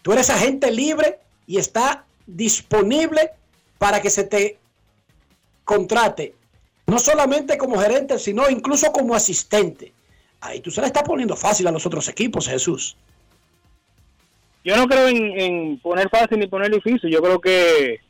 [0.02, 3.30] Tú eres agente libre y está disponible
[3.78, 4.58] para que se te
[5.64, 6.34] contrate,
[6.86, 9.92] no solamente como gerente, sino incluso como asistente.
[10.40, 12.96] Ahí tú se la estás poniendo fácil a los otros equipos, Jesús.
[14.66, 17.08] Yo no creo en, en poner fácil ni poner difícil.
[17.08, 18.00] Yo creo que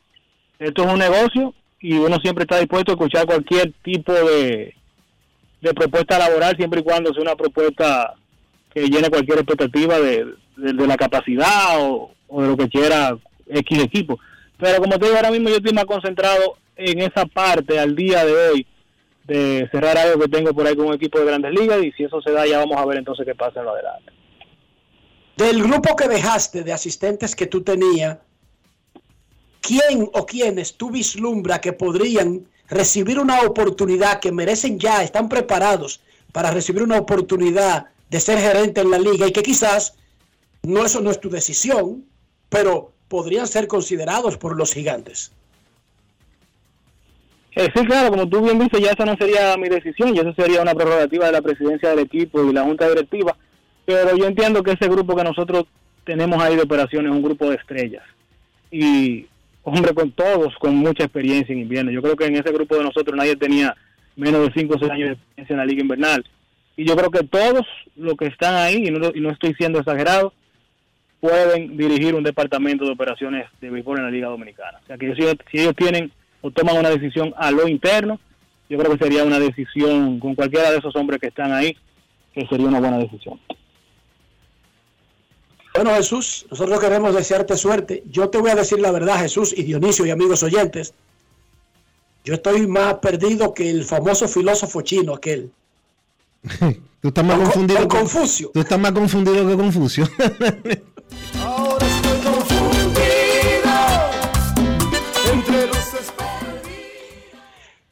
[0.58, 4.74] esto es un negocio y uno siempre está dispuesto a escuchar cualquier tipo de,
[5.60, 8.14] de propuesta laboral, siempre y cuando sea una propuesta
[8.72, 10.24] que llene cualquier expectativa de,
[10.56, 13.18] de- la capacidad o, o de lo que quiera
[13.48, 14.18] X equipo.
[14.58, 18.24] Pero como te digo, ahora mismo yo estoy más concentrado en esa parte al día
[18.24, 18.66] de hoy
[19.24, 22.04] de cerrar algo que tengo por ahí con un equipo de grandes ligas y si
[22.04, 24.12] eso se da ya vamos a ver entonces qué pasa en lo adelante.
[25.36, 28.18] Del grupo que dejaste de asistentes que tú tenías,
[29.60, 36.00] ¿quién o quiénes tú vislumbra que podrían recibir una oportunidad que merecen ya, están preparados
[36.32, 39.94] para recibir una oportunidad de ser gerente en la liga y que quizás
[40.62, 42.04] no eso no es tu decisión,
[42.48, 45.32] pero podrían ser considerados por los gigantes?
[47.56, 50.32] Eh, sí, claro, como tú bien dices, ya esa no sería mi decisión, y eso
[50.34, 53.36] sería una prerrogativa de la presidencia del equipo y la junta directiva.
[53.86, 55.64] Pero yo entiendo que ese grupo que nosotros
[56.04, 58.02] tenemos ahí de operaciones es un grupo de estrellas.
[58.70, 59.26] Y,
[59.62, 61.90] hombre, con todos con mucha experiencia en invierno.
[61.92, 63.74] Yo creo que en ese grupo de nosotros nadie tenía
[64.16, 66.24] menos de 5 o 6 años de experiencia en la liga invernal.
[66.76, 67.64] Y yo creo que todos
[67.96, 70.32] los que están ahí, y no, y no estoy siendo exagerado,
[71.20, 74.78] pueden dirigir un departamento de operaciones de béisbol en la Liga Dominicana.
[74.82, 78.20] O sea que si si ellos tienen o toman una decisión a lo interno,
[78.68, 81.76] yo creo que sería una decisión con cualquiera de esos hombres que están ahí,
[82.34, 83.40] que sería una buena decisión.
[85.76, 88.02] Bueno, Jesús, nosotros queremos desearte suerte.
[88.10, 90.94] Yo te voy a decir la verdad, Jesús y Dionisio y amigos oyentes.
[92.24, 95.50] Yo estoy más perdido que el famoso filósofo chino aquel.
[97.00, 98.50] Tú estás más confundido con que- Confucio.
[98.52, 100.08] Tú estás más confundido que Confucio.
[105.32, 105.76] Entre los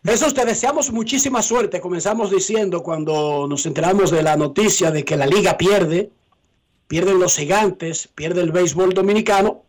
[0.05, 1.81] Jesús, te deseamos muchísima suerte.
[1.81, 6.11] Comenzamos diciendo cuando nos enteramos de la noticia de que la liga pierde,
[6.95, 9.65] pierden los gigantes, pierde el béisbol dominicano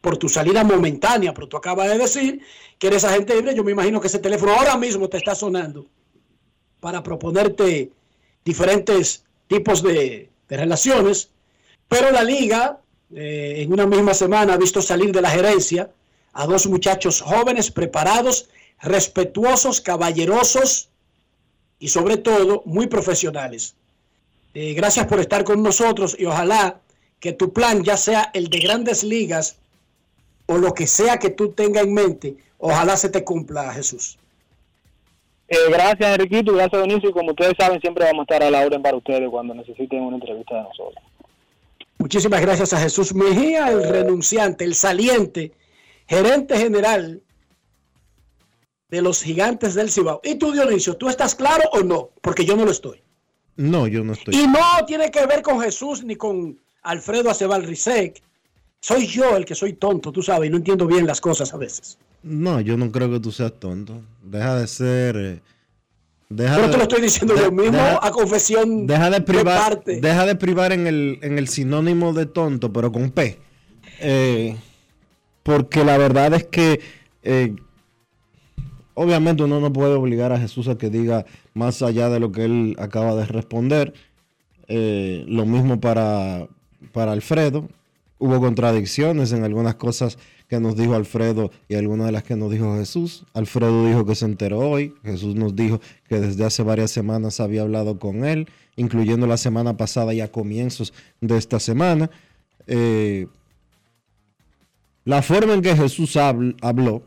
[0.00, 2.40] por tu salida momentánea, pero tú acabas de decir
[2.78, 3.54] que eres agente libre.
[3.54, 5.84] Yo me imagino que ese teléfono ahora mismo te está sonando
[6.80, 7.92] para proponerte
[8.46, 11.28] diferentes tipos de, relaciones,
[11.86, 12.80] pero la liga
[13.14, 15.90] eh, en una misma semana ha visto salir de la gerencia
[16.32, 18.48] a dos muchachos jóvenes, preparados,
[18.80, 20.88] respetuosos, caballerosos
[21.78, 23.74] y sobre todo muy profesionales.
[24.54, 26.80] Eh, gracias por estar con nosotros y ojalá
[27.18, 29.58] que tu plan, ya sea el de grandes ligas
[30.46, 34.16] o lo que sea que tú tengas en mente, ojalá se te cumpla, Jesús.
[35.48, 37.10] Eh, gracias, Enriquito, gracias, Dionisio.
[37.10, 40.02] Y como ustedes saben, siempre vamos a estar a la orden para ustedes cuando necesiten
[40.02, 41.04] una entrevista de nosotros.
[41.98, 45.52] Muchísimas gracias a Jesús Mejía, el renunciante, el saliente,
[46.06, 47.22] gerente general
[48.88, 50.20] de los gigantes del Cibao.
[50.22, 52.10] Y tú, Dionisio, ¿tú estás claro o no?
[52.20, 53.03] Porque yo no lo estoy.
[53.56, 54.34] No, yo no estoy.
[54.34, 58.20] Y no tiene que ver con Jesús ni con Alfredo Acebal Rizek.
[58.80, 61.56] Soy yo el que soy tonto, tú sabes, y no entiendo bien las cosas a
[61.56, 61.96] veces.
[62.22, 64.00] No, yo no creo que tú seas tonto.
[64.22, 65.16] Deja de ser.
[65.16, 65.40] eh,
[66.28, 69.20] deja Pero de- te lo estoy diciendo de- yo mismo deja- a confesión Deja de
[69.20, 70.00] privar, parte.
[70.00, 73.38] deja de privar en el, en el sinónimo de tonto, pero con P.
[74.00, 74.56] Eh,
[75.42, 76.80] porque la verdad es que
[77.22, 77.54] eh,
[78.94, 82.44] obviamente uno no puede obligar a Jesús a que diga más allá de lo que
[82.44, 83.94] él acaba de responder.
[84.68, 86.48] Eh, lo mismo para,
[86.92, 87.68] para Alfredo.
[88.18, 90.18] Hubo contradicciones en algunas cosas
[90.48, 93.24] que nos dijo Alfredo y algunas de las que nos dijo Jesús.
[93.34, 94.94] Alfredo dijo que se enteró hoy.
[95.04, 99.76] Jesús nos dijo que desde hace varias semanas había hablado con él, incluyendo la semana
[99.76, 102.10] pasada y a comienzos de esta semana.
[102.66, 103.26] Eh,
[105.04, 107.02] la forma en que Jesús habl- habló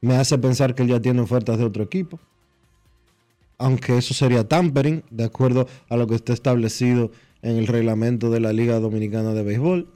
[0.00, 2.18] me hace pensar que él ya tiene ofertas de otro equipo.
[3.58, 7.10] Aunque eso sería tampering, de acuerdo a lo que está establecido
[7.42, 9.88] en el reglamento de la Liga Dominicana de Béisbol.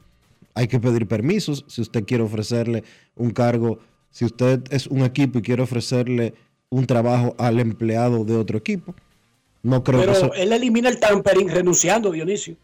[0.55, 2.85] Hay que pedir permisos si usted quiere ofrecerle
[3.17, 3.79] un cargo,
[4.11, 6.35] si usted es un equipo y quiere ofrecerle
[6.69, 8.95] un trabajo al empleado de otro equipo.
[9.63, 12.57] No creo Pero que eso- él elimina el tampering renunciando, Dionisio.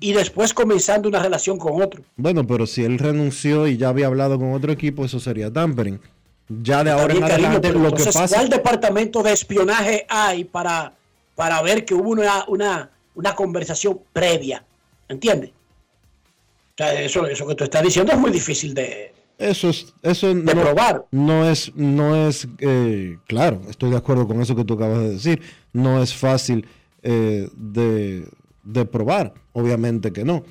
[0.00, 2.02] Y después comenzando una relación con otro.
[2.16, 6.00] Bueno, pero si él renunció y ya había hablado con otro equipo, eso sería tampering.
[6.48, 8.36] Ya de ahora en bien, cariño, adelante lo que pasa.
[8.36, 10.92] ¿cuál departamento de espionaje hay para,
[11.34, 14.64] para ver que hubo una, una, una conversación previa?
[15.08, 15.50] ¿Entiendes?
[15.50, 19.14] O sea, eso, eso que tú estás diciendo es muy difícil de...
[19.38, 21.06] Eso es, eso no, probar.
[21.10, 25.10] no es, no es, eh, claro, estoy de acuerdo con eso que tú acabas de
[25.10, 25.42] decir.
[25.72, 26.68] No es fácil
[27.02, 28.28] eh, de,
[28.62, 30.44] de probar, obviamente que no.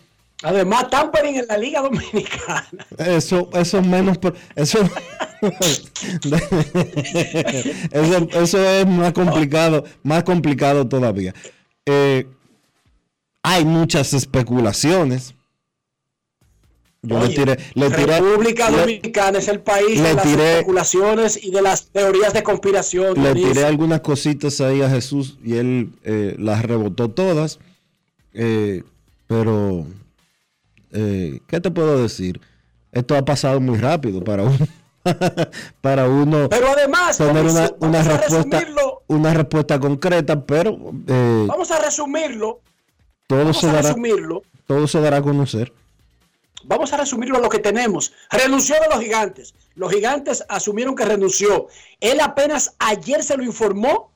[0.43, 2.67] Además, tampering en la Liga Dominicana.
[2.97, 4.79] Eso, eso es menos, por- eso,
[7.91, 11.33] eso, eso es más complicado, más complicado todavía.
[11.85, 12.27] Eh,
[13.41, 15.33] hay muchas especulaciones.
[17.05, 20.51] Yo le tiré, le tiré, República le- Dominicana es el país le de las tiré-
[20.53, 23.21] especulaciones y de las teorías de conspiración.
[23.21, 27.59] le tiré algunas cositas ahí a Jesús y él eh, las rebotó todas.
[28.33, 28.83] Eh,
[29.27, 29.85] pero,
[30.93, 32.39] eh, ¿qué te puedo decir?
[32.91, 34.57] Esto ha pasado muy rápido para uno.
[35.81, 38.63] para uno Pero además, tener una, una respuesta
[39.07, 42.61] una respuesta concreta, pero eh, Vamos a resumirlo.
[43.27, 44.43] todo Vamos se a dará resumirlo.
[44.65, 45.73] todo se dará a conocer.
[46.65, 48.13] Vamos a resumirlo a lo que tenemos.
[48.31, 49.53] Renunció de los gigantes.
[49.75, 51.67] Los gigantes asumieron que renunció.
[51.99, 54.11] Él apenas ayer se lo informó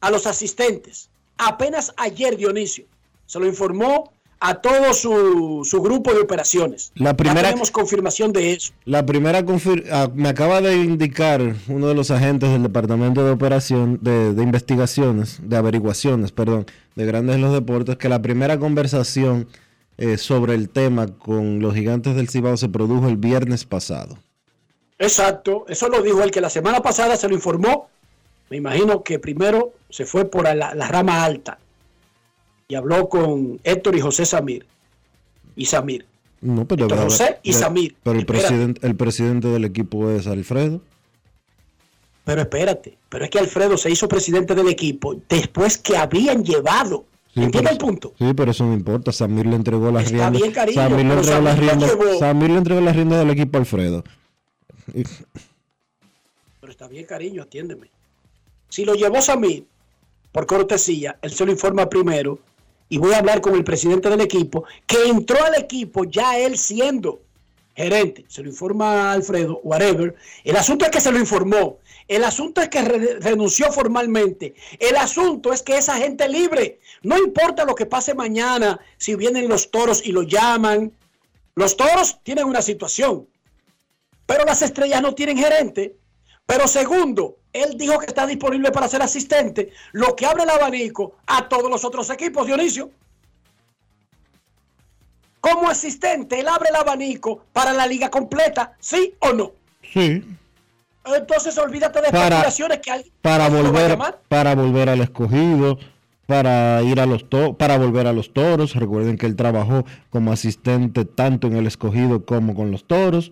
[0.00, 1.08] a los asistentes.
[1.38, 2.84] Apenas ayer, Dionisio.
[3.24, 6.92] Se lo informó a todo su, su grupo de operaciones.
[6.94, 8.72] La Ya primera- tenemos confirmación de eso.
[8.84, 9.42] La primera
[9.92, 14.42] ah, me acaba de indicar uno de los agentes del departamento de operación de, de
[14.42, 19.48] investigaciones, de averiguaciones, perdón, de Grandes los Deportes, que la primera conversación
[19.98, 24.18] eh, sobre el tema con los gigantes del Cibao se produjo el viernes pasado.
[24.98, 27.88] Exacto, eso lo dijo el que la semana pasada se lo informó.
[28.50, 31.58] Me imagino que primero se fue por la, la rama alta
[32.68, 34.66] y habló con Héctor y José Samir.
[35.54, 36.06] Y Samir.
[36.40, 37.96] No, pero Héctor José y de- Samir.
[38.02, 40.80] Pero el presidente, el presidente del equipo es Alfredo.
[42.24, 47.04] Pero espérate, pero es que Alfredo se hizo presidente del equipo después que habían llevado.
[47.32, 48.14] Sí, ¿Entiende pero- el punto?
[48.18, 49.12] Sí, pero eso no importa.
[49.12, 50.42] Samir le entregó las Está riendas.
[50.42, 52.18] bien, cariño, Samir, le entregó las Samir riendas-.
[52.18, 54.04] Samir le entregó las riendas del equipo a Alfredo.
[56.60, 57.90] Pero está bien, cariño, atiéndeme.
[58.68, 59.66] Si lo llevó Samir,
[60.32, 62.38] por cortesía, él se lo informa primero
[62.88, 66.56] y voy a hablar con el presidente del equipo, que entró al equipo ya él
[66.58, 67.20] siendo
[67.74, 68.24] gerente.
[68.28, 70.14] Se lo informa Alfredo, whatever.
[70.44, 71.78] El asunto es que se lo informó.
[72.08, 74.54] El asunto es que re- renunció formalmente.
[74.78, 76.78] El asunto es que esa gente libre.
[77.02, 80.92] No importa lo que pase mañana, si vienen los toros y lo llaman.
[81.54, 83.26] Los toros tienen una situación,
[84.26, 85.96] pero las estrellas no tienen gerente.
[86.46, 91.16] Pero segundo, él dijo que está disponible para ser asistente, lo que abre el abanico
[91.26, 92.90] a todos los otros equipos, Dionisio.
[95.40, 99.52] Como asistente, él abre el abanico para la liga completa, ¿sí o no?
[99.92, 100.24] Sí.
[101.04, 103.96] Entonces olvídate de Para- especulaciones que alguien para volver
[104.28, 105.78] para volver al escogido
[106.26, 110.32] para ir a los to- para volver a los toros recuerden que él trabajó como
[110.32, 113.30] asistente tanto en el escogido como con los toros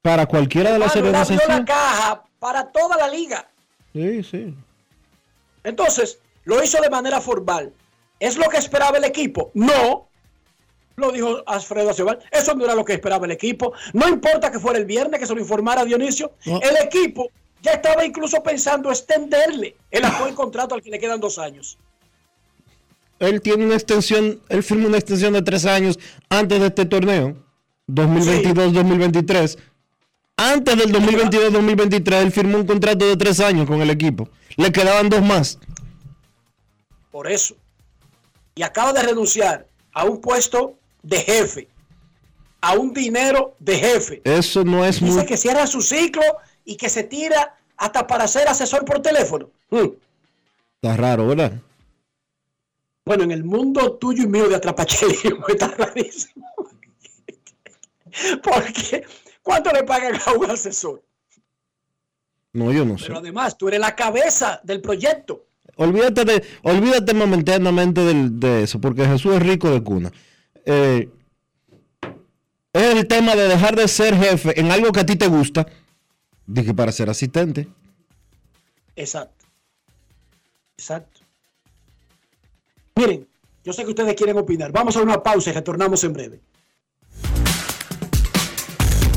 [0.00, 3.48] para cualquiera de las la organizaciones caja para toda la liga.
[3.92, 4.54] sí sí
[5.64, 7.72] Entonces, lo hizo de manera formal.
[8.20, 9.50] ¿Es lo que esperaba el equipo?
[9.54, 10.06] No.
[10.94, 12.20] Lo dijo Alfredo Aceval.
[12.30, 13.72] Eso no era lo que esperaba el equipo.
[13.94, 16.34] No importa que fuera el viernes que se lo informara Dionisio.
[16.44, 16.60] No.
[16.60, 17.30] El equipo
[17.62, 21.76] ya estaba incluso pensando extenderle el actual contrato al que le quedan dos años.
[23.18, 25.98] él tiene una extensión él firmó una extensión de tres años
[26.28, 27.34] antes de este torneo
[27.88, 29.58] 2022-2023
[30.36, 35.08] antes del 2022-2023 él firmó un contrato de tres años con el equipo le quedaban
[35.08, 35.58] dos más
[37.10, 37.56] Por eso.
[38.54, 41.68] Y acaba de renunciar a un puesto de jefe.
[42.60, 44.22] A un dinero de jefe.
[44.24, 46.22] eso no es Dice muy que cierra su ciclo
[46.64, 49.50] y que se tira hasta para ser asesor por teléfono.
[49.70, 49.88] Mm.
[50.76, 51.52] está raro verdad
[53.04, 56.46] Bueno, en el mundo tuyo y mío de atrapacherismo está rarísimo.
[58.42, 59.04] Porque,
[59.46, 61.00] ¿cuánto le pagan a un asesor?
[62.52, 65.44] no yo no sé Pero además, tú eres la cabeza del proyecto.
[65.76, 70.10] Olvídate de, olvídate momentáneamente de eso, porque Jesús es rico de cuna.
[70.64, 71.08] Eh,
[72.72, 75.66] es el tema de dejar de ser jefe en algo que a ti te gusta
[76.46, 77.68] Dije para ser asistente.
[78.94, 79.44] Exacto.
[80.78, 81.20] Exacto.
[82.94, 83.26] Miren,
[83.64, 84.70] yo sé que ustedes quieren opinar.
[84.70, 86.40] Vamos a una pausa y retornamos en breve.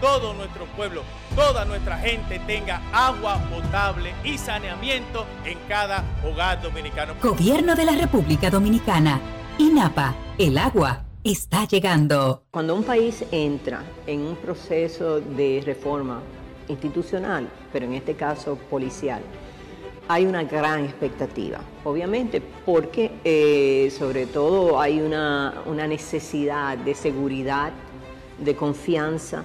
[0.00, 1.02] todo nuestro pueblo,
[1.34, 7.14] toda nuestra gente tenga agua potable y saneamiento en cada hogar dominicano.
[7.22, 9.20] Gobierno de la República Dominicana.
[9.58, 10.14] INAPA.
[10.36, 12.42] El agua está llegando.
[12.50, 16.20] Cuando un país entra en un proceso de reforma
[16.68, 19.22] institucional, pero en este caso policial,
[20.08, 27.72] hay una gran expectativa, obviamente, porque eh, sobre todo hay una, una necesidad de seguridad,
[28.38, 29.44] de confianza,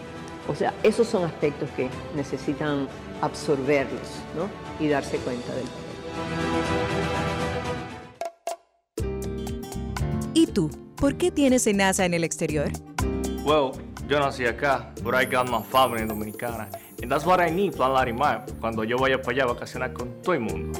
[0.47, 2.87] o sea, esos son aspectos que necesitan
[3.21, 4.01] absorberlos
[4.35, 4.49] ¿no?
[4.83, 5.65] y darse cuenta del
[10.33, 10.69] ¿Y tú?
[10.95, 12.71] ¿Por qué tienes NASA en el exterior?
[13.43, 13.71] Well,
[14.07, 16.69] yo nací acá, but I got my family dominicana.
[17.01, 20.21] And that's what I need, Plan Larimar, cuando yo vaya para allá a vacacionar con
[20.21, 20.79] todo el mundo.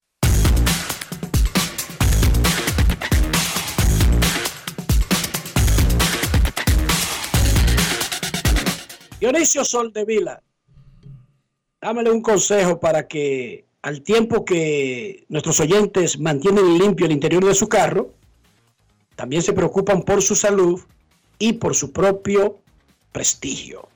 [9.21, 10.41] Dionisio Soldevila,
[11.79, 17.53] dámele un consejo para que al tiempo que nuestros oyentes mantienen limpio el interior de
[17.53, 18.09] su carro,
[19.15, 20.81] también se preocupan por su salud
[21.37, 22.57] y por su propio
[23.11, 23.87] prestigio.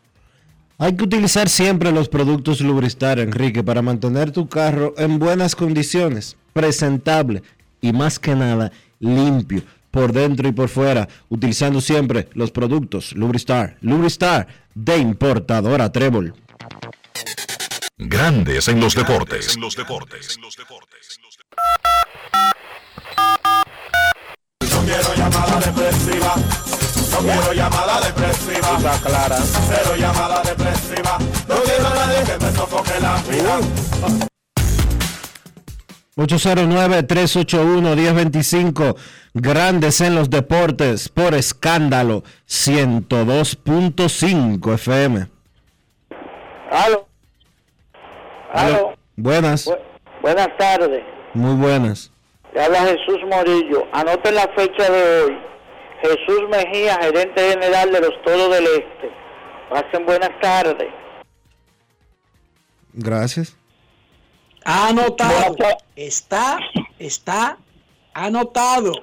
[0.78, 6.38] Hay que utilizar siempre los productos Lubristar, Enrique, para mantener tu carro en buenas condiciones,
[6.54, 7.42] presentable
[7.82, 9.64] y más que nada limpio
[9.96, 13.78] por dentro y por fuera, utilizando siempre los productos Lubristar.
[13.80, 16.34] Lubristar de importadora Trébol.
[17.98, 19.58] Grandes en los deportes.
[19.58, 19.70] No
[24.84, 26.36] quiero llamada depresiva.
[27.12, 28.78] No quiero llamada depresiva.
[28.78, 29.38] Está clara.
[29.38, 31.18] Cero llamada depresiva.
[31.48, 34.35] No quiero a nadie que me sofoque la vida.
[36.18, 38.96] 809-381-1025,
[39.34, 45.28] Grandes en los Deportes, por escándalo, 102.5 FM.
[46.72, 47.06] Aló.
[48.54, 48.94] Aló.
[49.18, 49.70] Buenas.
[50.22, 51.04] buenas tardes.
[51.34, 52.14] Muy buenas.
[52.54, 53.86] Le habla Jesús Morillo.
[53.92, 55.38] Anoten la fecha de hoy.
[56.02, 59.12] Jesús Mejía, gerente general de los Toros del Este.
[59.70, 60.88] Pasen buenas tardes.
[62.94, 63.58] Gracias.
[64.66, 65.56] Anotado.
[65.96, 66.58] Está,
[66.98, 67.58] está
[68.14, 68.94] anotado.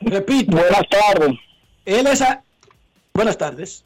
[0.00, 0.52] Repito.
[0.56, 1.36] Buenas tardes.
[1.84, 2.22] Él es.
[2.22, 2.42] a-
[3.12, 3.84] Buenas tardes.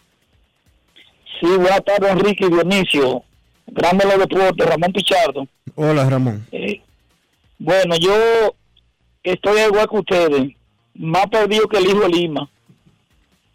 [1.40, 3.24] Sí, buenas tardes, Enrique y Dionisio.
[3.66, 5.46] Grande los deportes, Ramón Pichardo.
[5.74, 6.46] Hola, Ramón.
[6.52, 6.80] Eh,
[7.58, 8.54] bueno, yo
[9.22, 10.52] estoy igual que ustedes,
[10.94, 12.48] más perdido que el hijo de Lima.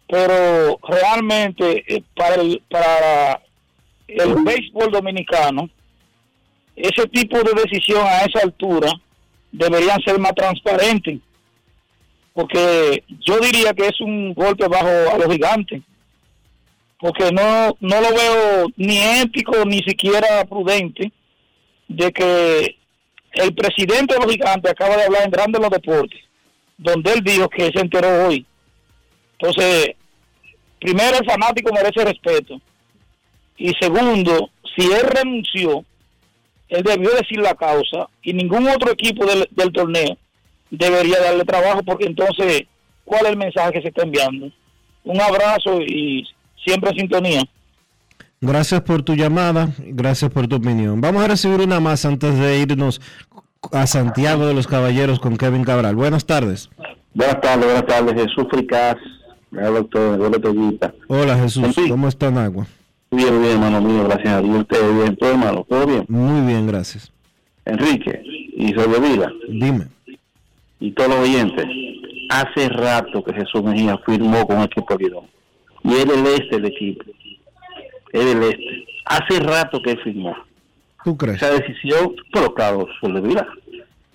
[0.08, 3.40] Pero realmente eh, para el, para
[4.08, 5.70] el béisbol dominicano,
[6.78, 8.92] ese tipo de decisión a esa altura
[9.50, 11.18] deberían ser más transparentes.
[12.32, 15.82] Porque yo diría que es un golpe bajo a los gigantes.
[17.00, 21.12] Porque no, no lo veo ni ético ni siquiera prudente
[21.88, 22.76] de que
[23.32, 26.20] el presidente de los gigantes acaba de hablar en Grande los Deportes,
[26.76, 28.44] donde él dijo que se enteró hoy.
[29.38, 29.94] Entonces,
[30.80, 32.60] primero el fanático merece respeto.
[33.56, 35.84] Y segundo, si él renunció,
[36.68, 40.16] él debió decir la causa y ningún otro equipo del, del torneo
[40.70, 42.64] debería darle trabajo porque entonces,
[43.04, 44.50] ¿cuál es el mensaje que se está enviando?
[45.04, 46.26] Un abrazo y
[46.64, 47.42] siempre en sintonía.
[48.40, 51.00] Gracias por tu llamada, gracias por tu opinión.
[51.00, 53.00] Vamos a recibir una más antes de irnos
[53.72, 55.96] a Santiago de los Caballeros con Kevin Cabral.
[55.96, 56.70] Buenas tardes.
[57.14, 58.14] Buenas tardes, buenas tardes.
[58.14, 58.96] Jesús Fricaz,
[59.50, 60.94] doctor Toyita.
[61.08, 62.66] Hola Jesús, ¿cómo está en agua?
[63.10, 64.58] Bien, bien, hermano mío, gracias a Dios.
[64.60, 66.04] Usted bien, todo hermano, todo bien.
[66.08, 67.10] Muy bien, gracias.
[67.64, 68.22] Enrique,
[68.56, 69.86] y sobre vida, Dime.
[70.80, 71.64] y todos los oyentes,
[72.30, 75.24] hace rato que Jesús Mejía firmó con el equipo de Lidón.
[75.84, 77.04] Y él es el este del equipo.
[78.12, 78.84] Él es el este.
[79.06, 80.34] Hace rato que él firmó.
[81.04, 81.36] ¿Tú crees?
[81.42, 83.46] Esa decisión, pero claro, sobre vida.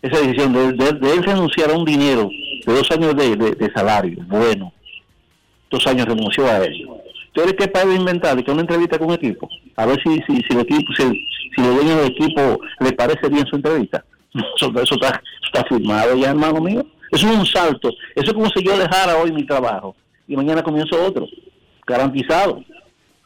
[0.02, 2.30] Esa decisión de, de- de él renunciar a un dinero
[2.66, 4.74] de dos años de, de- de salario, bueno,
[5.72, 6.86] dos años renunció a él.
[7.34, 9.50] ¿Tú eres capaz de inventar que una entrevista con un equipo?
[9.76, 11.04] A ver si, si, si el equipo, si,
[11.56, 14.04] si el dueño del equipo le parece bien su entrevista.
[14.34, 16.86] Eso, eso está, eso está firmado ya, hermano mío.
[17.12, 17.90] Eso es un salto.
[18.16, 19.96] Eso es como si yo dejara hoy mi trabajo
[20.28, 21.28] y mañana comienzo otro.
[21.86, 22.64] Garantizado.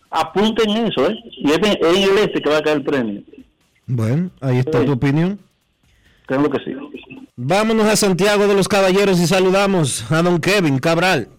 [0.10, 1.18] Apunten eso, ¿eh?
[1.38, 3.22] Y es en, es en el este que va a caer el premio.
[3.86, 5.40] Bueno, ahí está tu opinión.
[6.26, 6.76] Creo que sí.
[7.36, 11.30] Vámonos a Santiago de los Caballeros y saludamos a don Kevin Cabral.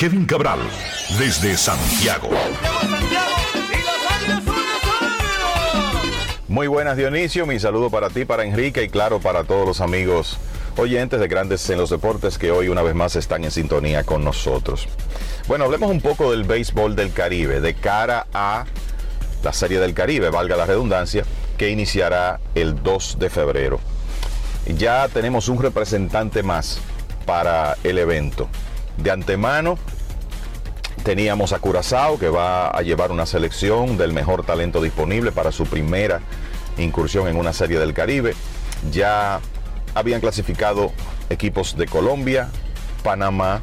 [0.00, 0.60] Kevin Cabral,
[1.18, 2.30] desde Santiago.
[6.48, 10.38] Muy buenas Dionisio, mi saludo para ti, para Enrique y claro para todos los amigos
[10.78, 14.24] oyentes de Grandes en los Deportes que hoy una vez más están en sintonía con
[14.24, 14.88] nosotros.
[15.46, 18.64] Bueno, hablemos un poco del béisbol del Caribe de cara a
[19.42, 21.26] la Serie del Caribe, valga la redundancia,
[21.58, 23.80] que iniciará el 2 de febrero.
[24.78, 26.80] Ya tenemos un representante más
[27.26, 28.48] para el evento.
[29.02, 29.78] De antemano
[31.04, 35.64] teníamos a Curazao que va a llevar una selección del mejor talento disponible para su
[35.64, 36.20] primera
[36.76, 38.34] incursión en una serie del Caribe.
[38.92, 39.40] Ya
[39.94, 40.92] habían clasificado
[41.30, 42.50] equipos de Colombia,
[43.02, 43.62] Panamá,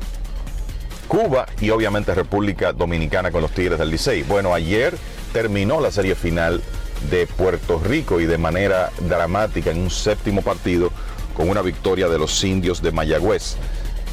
[1.07, 4.23] Cuba y obviamente República Dominicana con los Tigres del Licey.
[4.23, 4.97] Bueno, ayer
[5.33, 6.63] terminó la serie final
[7.11, 10.91] de Puerto Rico y de manera dramática en un séptimo partido
[11.35, 13.55] con una victoria de los indios de Mayagüez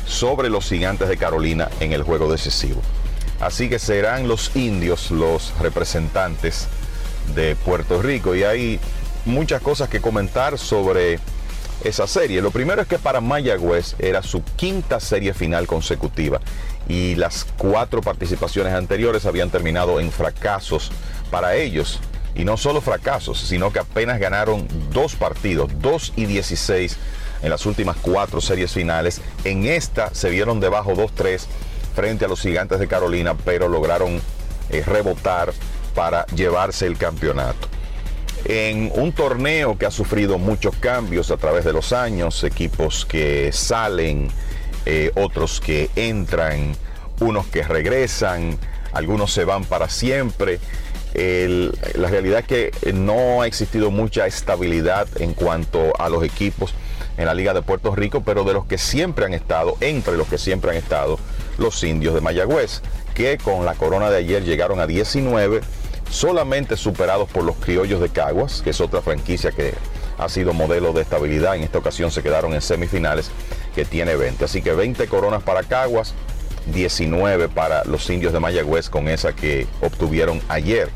[0.07, 2.81] sobre los gigantes de Carolina en el juego decisivo.
[3.41, 6.69] Así que serán los indios los representantes
[7.35, 8.81] de Puerto Rico y hay
[9.25, 11.19] muchas cosas que comentar sobre
[11.83, 12.41] esa serie.
[12.41, 16.41] Lo primero es que para Mayagüez era su quinta serie final consecutiva
[16.89, 20.91] y las cuatro participaciones anteriores habían terminado en fracasos
[21.31, 22.01] para ellos.
[22.37, 26.97] Y no solo fracasos, sino que apenas ganaron dos partidos, 2 y 16
[27.45, 29.21] en las últimas cuatro series finales.
[29.45, 31.43] En esta se vieron debajo 2-3
[31.95, 34.21] frente a los gigantes de Carolina, pero lograron
[34.71, 35.53] eh, rebotar
[35.95, 37.69] para llevarse el campeonato.
[38.47, 43.53] En un torneo que ha sufrido muchos cambios a través de los años, equipos que
[43.53, 44.29] salen,
[44.87, 46.75] eh, otros que entran,
[47.21, 48.59] unos que regresan,
[48.93, 50.61] algunos se van para siempre.
[51.15, 56.75] La realidad es que no ha existido mucha estabilidad en cuanto a los equipos
[57.17, 60.29] en la Liga de Puerto Rico, pero de los que siempre han estado, entre los
[60.29, 61.19] que siempre han estado,
[61.59, 62.83] los indios de Mayagüez,
[63.15, 65.61] que con la corona de ayer llegaron a 19,
[66.11, 69.75] solamente superados por los criollos de Caguas, que es otra franquicia que
[70.19, 71.57] ha sido modelo de estabilidad.
[71.57, 73.31] En esta ocasión se quedaron en semifinales,
[73.75, 74.45] que tiene 20.
[74.45, 76.15] Así que 20 coronas para Caguas,
[76.73, 80.89] 19 para los indios de Mayagüez con esa que obtuvieron ayer.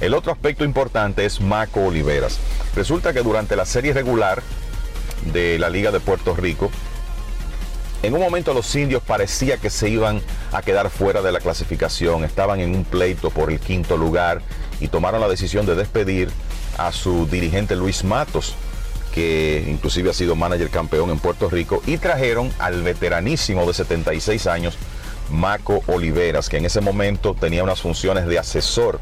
[0.00, 2.38] El otro aspecto importante es Maco Oliveras.
[2.74, 4.42] Resulta que durante la serie regular
[5.32, 6.70] de la Liga de Puerto Rico.
[8.02, 10.20] En un momento los indios parecía que se iban
[10.52, 14.42] a quedar fuera de la clasificación, estaban en un pleito por el quinto lugar
[14.80, 16.28] y tomaron la decisión de despedir
[16.78, 18.54] a su dirigente Luis Matos,
[19.12, 24.46] que inclusive ha sido manager campeón en Puerto Rico, y trajeron al veteranísimo de 76
[24.46, 24.76] años,
[25.30, 29.00] Maco Oliveras, que en ese momento tenía unas funciones de asesor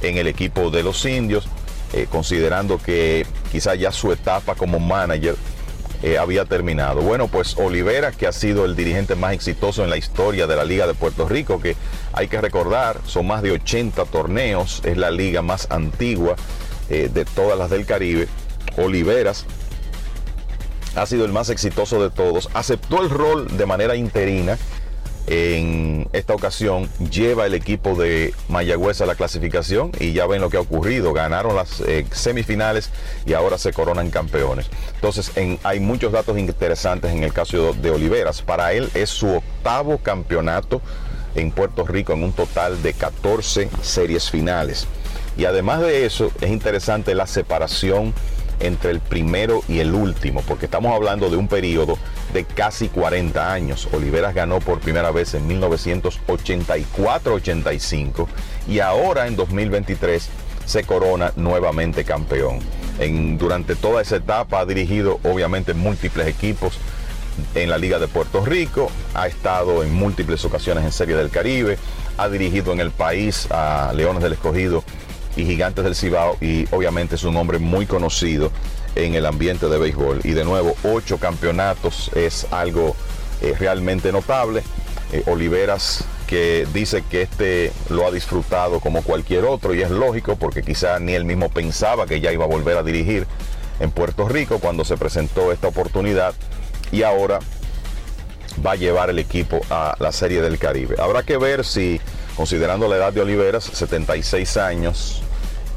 [0.00, 1.48] en el equipo de los indios,
[1.92, 5.36] eh, considerando que quizá ya su etapa como manager
[6.02, 7.00] eh, había terminado.
[7.00, 10.64] Bueno, pues Olivera, que ha sido el dirigente más exitoso en la historia de la
[10.64, 11.76] Liga de Puerto Rico, que
[12.12, 16.36] hay que recordar, son más de 80 torneos, es la liga más antigua
[16.88, 18.28] eh, de todas las del Caribe.
[18.76, 19.44] Oliveras
[20.94, 24.56] ha sido el más exitoso de todos, aceptó el rol de manera interina
[25.30, 30.48] en esta ocasión lleva el equipo de Mayagüez a la clasificación y ya ven lo
[30.48, 31.12] que ha ocurrido.
[31.12, 32.90] Ganaron las eh, semifinales
[33.26, 34.70] y ahora se coronan campeones.
[34.94, 35.32] Entonces
[35.62, 38.40] hay muchos datos interesantes en el caso de Oliveras.
[38.40, 40.80] Para él es su octavo campeonato
[41.34, 44.86] en Puerto Rico en un total de 14 series finales.
[45.36, 48.14] Y además de eso es interesante la separación
[48.60, 51.98] entre el primero y el último, porque estamos hablando de un periodo
[52.32, 53.88] de casi 40 años.
[53.92, 58.26] Oliveras ganó por primera vez en 1984-85
[58.68, 60.28] y ahora en 2023
[60.64, 62.60] se corona nuevamente campeón.
[63.38, 66.78] Durante toda esa etapa ha dirigido obviamente múltiples equipos
[67.54, 71.78] en la Liga de Puerto Rico, ha estado en múltiples ocasiones en Serie del Caribe,
[72.18, 74.82] ha dirigido en el país a Leones del Escogido
[75.38, 78.50] y Gigantes del Cibao y obviamente es un hombre muy conocido
[78.96, 80.20] en el ambiente de béisbol.
[80.24, 82.96] Y de nuevo, ocho campeonatos es algo
[83.40, 84.62] eh, realmente notable.
[85.12, 90.36] Eh, Oliveras que dice que este lo ha disfrutado como cualquier otro y es lógico
[90.36, 93.26] porque quizá ni él mismo pensaba que ya iba a volver a dirigir
[93.80, 96.34] en Puerto Rico cuando se presentó esta oportunidad
[96.92, 97.38] y ahora
[98.64, 100.96] va a llevar el equipo a la Serie del Caribe.
[100.98, 102.00] Habrá que ver si,
[102.36, 105.22] considerando la edad de Oliveras, 76 años,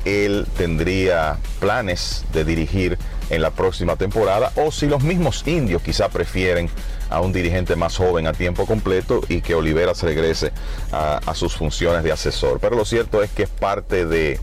[0.06, 2.98] él tendría planes de dirigir
[3.30, 6.69] en la próxima temporada o si los mismos indios quizá prefieren
[7.10, 10.52] a un dirigente más joven a tiempo completo y que Oliveras regrese
[10.91, 12.60] a, sus funciones de asesor.
[12.60, 14.40] Pero lo cierto es que es parte de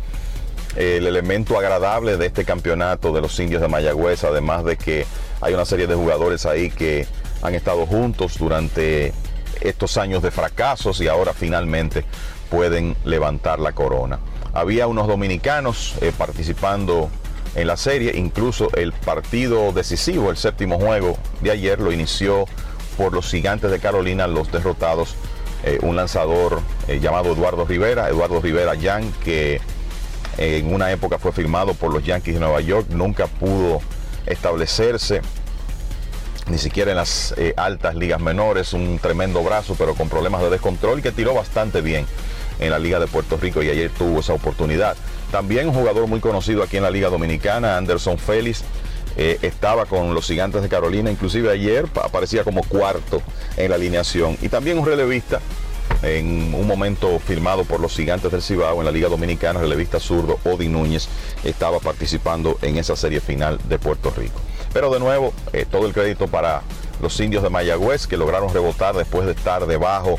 [0.77, 5.07] el elemento agradable de este campeonato de los indios de Mayagüez, además de que
[5.41, 7.07] hay una serie de jugadores ahí que
[7.43, 9.13] han estado juntos durante
[9.61, 12.05] estos años de fracasos y ahora finalmente
[12.51, 14.19] pueden levantar la corona.
[14.53, 17.11] Había unos dominicanos eh, participando
[17.55, 22.47] en la serie, incluso el partido decisivo, el séptimo juego de ayer, lo inició
[22.97, 25.15] por los gigantes de Carolina, los derrotados,
[25.65, 29.61] eh, un lanzador eh, llamado Eduardo Rivera, Eduardo Rivera Yang, que
[30.39, 33.81] en una época fue firmado por los Yankees de Nueva York, nunca pudo
[34.25, 35.21] establecerse
[36.49, 41.03] ni siquiera en las altas ligas menores, un tremendo brazo, pero con problemas de descontrol
[41.03, 42.07] que tiró bastante bien
[42.59, 44.97] en la Liga de Puerto Rico y ayer tuvo esa oportunidad.
[45.31, 48.65] También un jugador muy conocido aquí en la Liga Dominicana, Anderson Félix,
[49.17, 53.21] eh, estaba con los gigantes de Carolina, inclusive ayer aparecía como cuarto
[53.57, 54.39] en la alineación.
[54.41, 55.41] Y también un relevista,
[56.03, 60.39] en un momento firmado por los gigantes del Cibao en la Liga Dominicana, relevista zurdo
[60.45, 61.09] Odi Núñez,
[61.43, 64.41] estaba participando en esa serie final de Puerto Rico.
[64.73, 66.63] Pero de nuevo, eh, todo el crédito para
[67.03, 70.19] los indios de Mayagüez que lograron rebotar después de estar debajo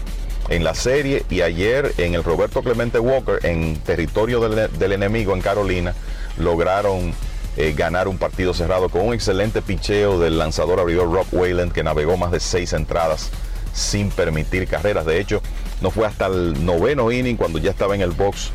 [0.50, 5.42] en la serie y ayer en el Roberto Clemente Walker, en territorio del, enemigo en
[5.42, 5.94] Carolina,
[6.38, 7.14] lograron
[7.56, 11.84] eh, ganar un partido cerrado con un excelente picheo del lanzador abridor Rob Wayland que
[11.84, 13.30] navegó más de seis entradas
[13.74, 15.06] sin permitir carreras.
[15.06, 15.42] De hecho,
[15.82, 18.52] no fue hasta el noveno inning cuando ya estaba en el box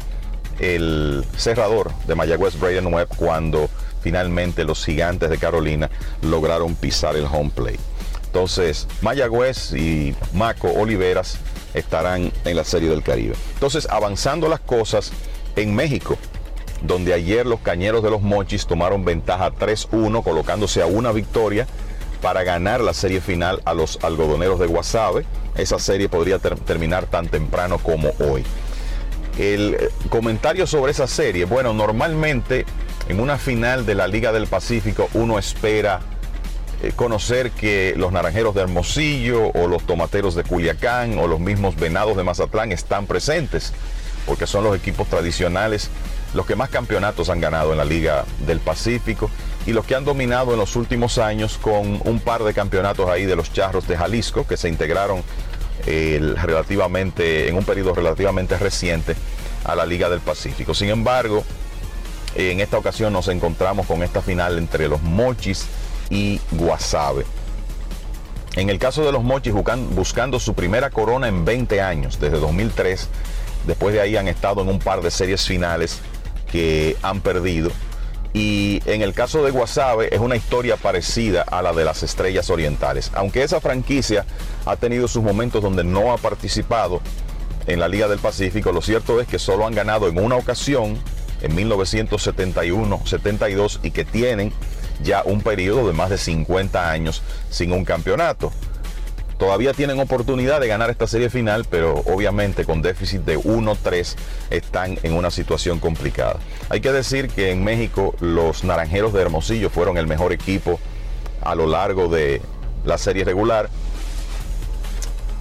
[0.59, 3.69] el cerrador de Mayagüez, Braden Webb, cuando
[4.03, 5.91] finalmente los gigantes de Carolina
[6.23, 7.81] lograron pisar el home plate.
[8.27, 11.39] Entonces, Mayagüez y Maco Oliveras
[11.75, 13.35] estarán en la Serie del Caribe.
[13.55, 15.13] Entonces, avanzando las cosas
[15.57, 16.17] en México,
[16.83, 21.67] donde ayer los Cañeros de los Mochis tomaron ventaja 3-1, colocándose a una victoria
[22.21, 25.25] para ganar la serie final a los algodoneros de Guasave.
[25.57, 28.45] Esa serie podría terminar tan temprano como hoy.
[29.39, 32.67] El eh, comentario sobre esa serie, bueno, normalmente
[33.09, 36.01] en una final de la Liga del Pacífico uno espera
[36.93, 42.17] conocer que los naranjeros de Hermosillo o los tomateros de Culiacán o los mismos venados
[42.17, 43.73] de Mazatlán están presentes,
[44.27, 45.91] porque son los equipos tradicionales,
[46.35, 49.31] los que más campeonatos han ganado en la Liga del Pacífico
[49.67, 53.25] y los que han dominado en los últimos años con un par de campeonatos ahí
[53.25, 55.23] de los Charros de Jalisco que se integraron
[55.87, 59.15] relativamente en un periodo relativamente reciente
[59.65, 60.75] a la Liga del Pacífico.
[60.75, 61.45] Sin embargo,
[62.35, 65.67] en esta ocasión nos encontramos con esta final entre los Mochis
[66.11, 67.25] y Guasave.
[68.57, 73.09] En el caso de los Mochis, buscando su primera corona en 20 años, desde 2003,
[73.67, 75.99] después de ahí han estado en un par de series finales
[76.51, 77.71] que han perdido.
[78.33, 82.49] Y en el caso de Guasave es una historia parecida a la de las Estrellas
[82.51, 83.11] Orientales.
[83.15, 84.25] Aunque esa franquicia
[84.67, 87.01] ha tenido sus momentos donde no ha participado
[87.67, 90.99] en la Liga del Pacífico, lo cierto es que solo han ganado en una ocasión,
[91.43, 94.53] en 1971-72, y que tienen
[95.03, 98.53] ya un periodo de más de 50 años sin un campeonato.
[99.39, 104.15] Todavía tienen oportunidad de ganar esta serie final, pero obviamente con déficit de 1-3
[104.51, 106.39] están en una situación complicada.
[106.69, 110.79] Hay que decir que en México los Naranjeros de Hermosillo fueron el mejor equipo
[111.43, 112.43] a lo largo de
[112.85, 113.69] la serie regular.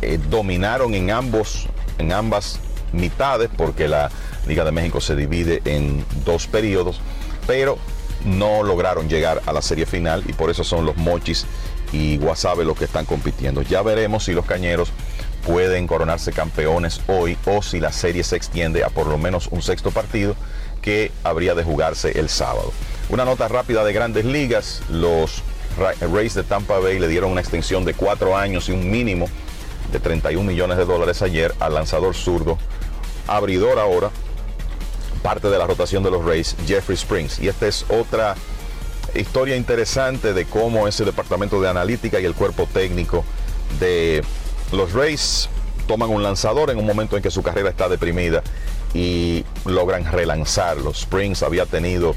[0.02, 1.68] Eh, dominaron en, ambos,
[1.98, 2.60] en ambas
[2.94, 4.10] mitades porque la
[4.48, 7.00] Liga de México se divide en dos periodos,
[7.48, 7.78] pero
[8.26, 11.46] no lograron llegar a la serie final y por eso son los Mochis
[11.92, 13.62] y Guasave los que están compitiendo.
[13.62, 14.92] Ya veremos si los Cañeros
[15.46, 19.62] pueden coronarse campeones hoy o si la serie se extiende a por lo menos un
[19.62, 20.36] sexto partido
[20.82, 22.72] que habría de jugarse el sábado.
[23.10, 25.44] Una nota rápida de grandes ligas, los
[26.02, 29.28] Rays de Tampa Bay le dieron una extensión de cuatro años y un mínimo
[29.92, 32.58] de 31 millones de dólares ayer al lanzador zurdo,
[33.28, 34.12] abridor ahora,
[35.24, 37.40] parte de la rotación de los Rays, Jeffrey Springs.
[37.40, 38.36] Y esta es otra
[39.16, 43.24] historia interesante de cómo ese departamento de analítica y el cuerpo técnico
[43.80, 44.24] de
[44.72, 45.50] los Rays
[45.88, 48.44] toman un lanzador en un momento en que su carrera está deprimida
[48.94, 50.92] y logran relanzarlo.
[50.92, 52.16] Springs había tenido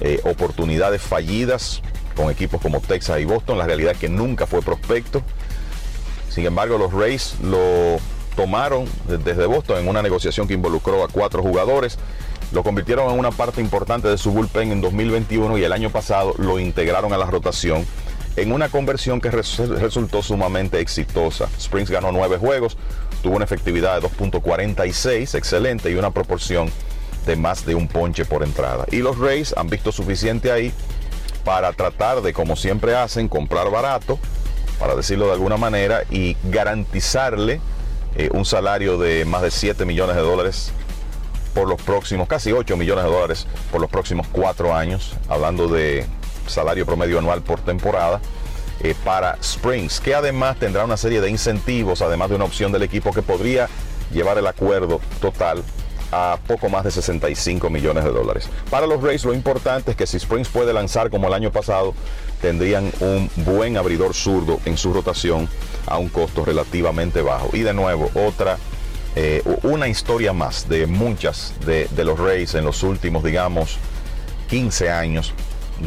[0.00, 1.82] eh, oportunidades fallidas
[2.16, 3.58] con equipos como Texas y Boston.
[3.58, 5.22] La realidad es que nunca fue prospecto.
[6.28, 7.98] Sin embargo, los Rays lo
[8.36, 11.98] tomaron desde Boston en una negociación que involucró a cuatro jugadores
[12.52, 16.34] lo convirtieron en una parte importante de su bullpen en 2021 y el año pasado
[16.38, 17.86] lo integraron a la rotación
[18.36, 21.48] en una conversión que resultó sumamente exitosa.
[21.58, 22.76] Springs ganó nueve juegos,
[23.22, 26.70] tuvo una efectividad de 2.46, excelente, y una proporción
[27.26, 28.86] de más de un ponche por entrada.
[28.90, 30.72] Y los Rays han visto suficiente ahí
[31.44, 34.18] para tratar de, como siempre hacen, comprar barato,
[34.78, 37.60] para decirlo de alguna manera, y garantizarle
[38.16, 40.72] eh, un salario de más de 7 millones de dólares
[41.54, 46.06] por los próximos, casi 8 millones de dólares por los próximos cuatro años, hablando de
[46.46, 48.20] salario promedio anual por temporada.
[48.82, 52.82] Eh, para Springs, que además tendrá una serie de incentivos, además de una opción del
[52.82, 53.68] equipo que podría
[54.10, 55.62] llevar el acuerdo total
[56.12, 58.48] a poco más de 65 millones de dólares.
[58.70, 61.94] Para los Rays lo importante es que si Springs puede lanzar como el año pasado,
[62.40, 65.48] tendrían un buen abridor zurdo en su rotación
[65.86, 67.50] a un costo relativamente bajo.
[67.52, 68.58] Y de nuevo, otra
[69.16, 73.78] eh, una historia más de muchas de, los Rays en los últimos, digamos,
[74.48, 75.34] 15 años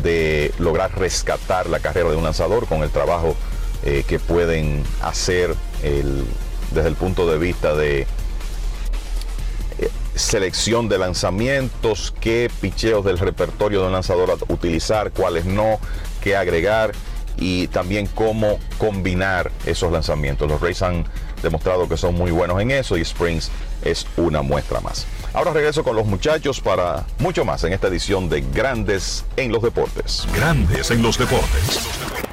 [0.03, 3.35] de lograr rescatar la carrera de un lanzador con el trabajo
[3.83, 5.55] eh, que pueden hacer
[6.73, 8.01] desde el punto de vista de
[9.79, 15.79] eh, selección de lanzamientos, qué picheos del repertorio de un lanzador utilizar, cuáles no,
[16.21, 16.91] qué agregar
[17.37, 20.49] y también cómo combinar esos lanzamientos.
[20.49, 21.05] Los Rays han
[21.43, 23.51] demostrado que son muy buenos en eso y Springs
[23.83, 25.05] es una muestra más.
[25.33, 29.61] Ahora regreso con los muchachos para mucho más en esta edición de Grandes en los
[29.61, 30.27] Deportes.
[30.33, 32.32] Grandes en los Deportes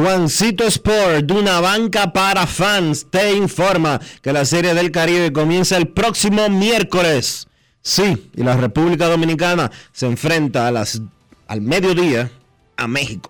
[0.00, 5.76] Juancito Sport, de una banca para fans, te informa que la Serie del Caribe comienza
[5.76, 7.46] el próximo miércoles.
[7.82, 11.02] Sí, y la República Dominicana se enfrenta a las,
[11.46, 12.30] al mediodía
[12.78, 13.29] a México.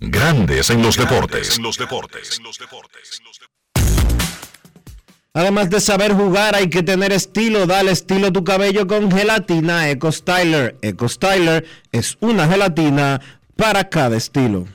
[0.00, 1.60] Grandes en los deportes.
[5.34, 7.66] Además de saber jugar, hay que tener estilo.
[7.66, 10.78] Dale estilo a tu cabello con gelatina Eco Styler.
[10.80, 13.20] Eco Styler es una gelatina
[13.56, 14.66] para cada estilo.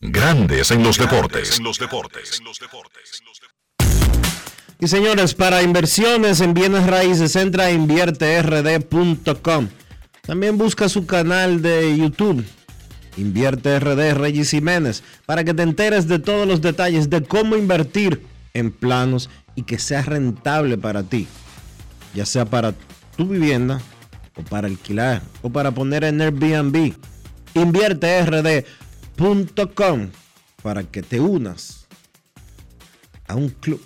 [0.00, 1.58] Grandes en los deportes.
[4.78, 9.68] Y señores, para inversiones en bienes raíces, entra a invierterd.com.
[10.20, 12.44] También busca su canal de YouTube
[13.16, 18.26] Invierte RD Reyes Jiménez para que te enteres de todos los detalles de cómo invertir
[18.54, 21.26] en planos y que sea rentable para ti,
[22.14, 22.74] ya sea para
[23.16, 23.80] tu vivienda
[24.36, 26.92] o para alquilar o para poner en Airbnb.
[27.54, 30.10] InvierteRD.com
[30.62, 31.86] para que te unas
[33.26, 33.82] a un club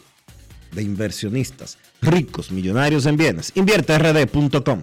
[0.73, 3.52] de inversionistas ricos, millonarios en bienes.
[3.55, 4.82] InvierteRD.com.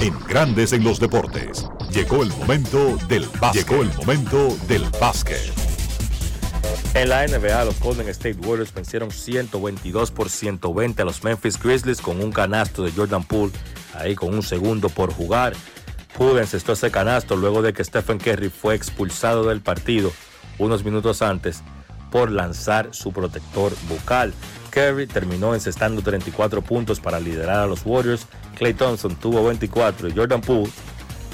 [0.00, 1.66] en Grandes en los Deportes.
[1.92, 3.68] Llegó el momento del básquet.
[3.68, 5.52] Llegó el momento del básquet.
[6.94, 12.00] En la NBA, los Golden State Warriors vencieron 122 por 120 a los Memphis Grizzlies
[12.00, 13.52] con un canasto de Jordan Poole,
[13.94, 15.52] ahí con un segundo por jugar.
[16.16, 20.12] Poole encestó ese canasto luego de que Stephen Curry fue expulsado del partido
[20.58, 21.62] unos minutos antes
[22.10, 24.32] por lanzar su protector bucal.
[24.70, 28.26] Curry terminó encestando 34 puntos para liderar a los Warriors.
[28.56, 30.70] Clay Thompson tuvo 24 y Jordan Poole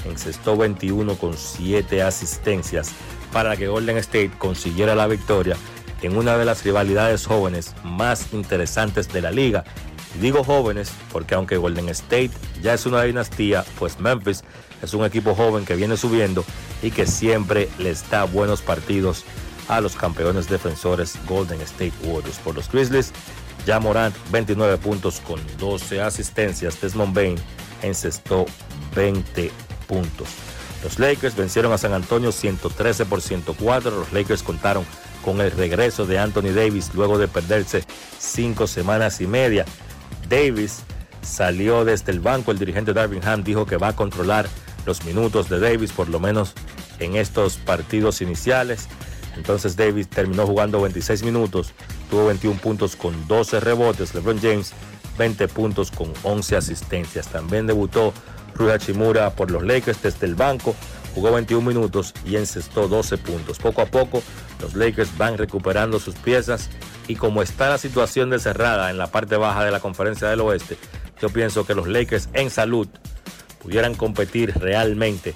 [0.05, 2.91] encestó 21 con 7 asistencias
[3.31, 5.57] para que Golden State consiguiera la victoria
[6.01, 9.63] en una de las rivalidades jóvenes más interesantes de la liga.
[10.21, 12.31] Digo jóvenes porque aunque Golden State
[12.61, 14.43] ya es una dinastía, pues Memphis
[14.81, 16.45] es un equipo joven que viene subiendo
[16.81, 19.25] y que siempre les da buenos partidos
[19.67, 22.39] a los campeones defensores Golden State Warriors.
[22.39, 23.11] Por los Grizzlies,
[23.65, 26.79] ya Morant 29 puntos con 12 asistencias.
[26.79, 27.35] Desmond Bain
[27.81, 28.45] encestó
[28.95, 29.51] 20
[29.87, 30.29] puntos.
[30.83, 33.91] Los Lakers vencieron a San Antonio 113 por 104.
[33.91, 34.85] Los Lakers contaron
[35.23, 37.83] con el regreso de Anthony Davis luego de perderse
[38.19, 39.65] cinco semanas y media.
[40.29, 40.83] Davis
[41.21, 42.51] salió desde el banco.
[42.51, 44.47] El dirigente Darvin Ham dijo que va a controlar
[44.85, 46.53] los minutos de Davis, por lo menos
[46.99, 48.87] en estos partidos iniciales.
[49.37, 51.73] Entonces Davis terminó jugando 26 minutos,
[52.09, 54.13] tuvo 21 puntos con 12 rebotes.
[54.13, 54.73] LeBron James
[55.17, 57.27] 20 puntos con 11 asistencias.
[57.27, 58.13] También debutó
[58.55, 60.75] Rui Hachimura por los Lakers desde el banco,
[61.13, 63.59] jugó 21 minutos y encestó 12 puntos.
[63.59, 64.23] Poco a poco
[64.61, 66.69] los Lakers van recuperando sus piezas
[67.07, 70.41] y como está la situación de cerrada en la parte baja de la conferencia del
[70.41, 70.77] oeste,
[71.21, 72.87] yo pienso que los Lakers en salud
[73.61, 75.33] pudieran competir realmente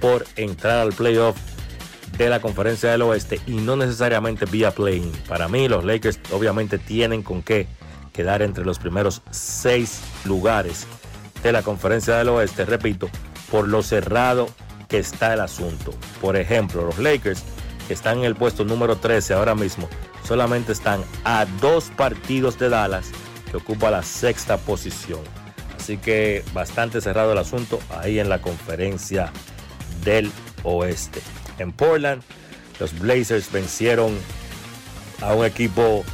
[0.00, 1.36] por entrar al playoff
[2.18, 5.12] de la conferencia del oeste y no necesariamente vía play-in.
[5.28, 7.66] Para mí los Lakers obviamente tienen con qué
[8.12, 10.86] quedar entre los primeros seis lugares
[11.42, 13.10] de la conferencia del oeste, repito,
[13.50, 14.48] por lo cerrado
[14.88, 15.92] que está el asunto.
[16.20, 17.42] Por ejemplo, los Lakers,
[17.86, 19.88] que están en el puesto número 13 ahora mismo,
[20.24, 23.10] solamente están a dos partidos de Dallas,
[23.50, 25.20] que ocupa la sexta posición.
[25.76, 29.30] Así que bastante cerrado el asunto ahí en la conferencia
[30.02, 30.32] del
[30.64, 31.20] oeste.
[31.58, 32.22] En Portland,
[32.78, 34.16] los Blazers vencieron
[35.22, 36.04] a un equipo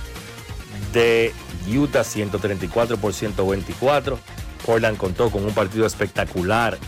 [0.93, 1.33] de
[1.69, 4.19] Utah 134 por 124.
[4.65, 6.79] Portland contó con un partido espectacular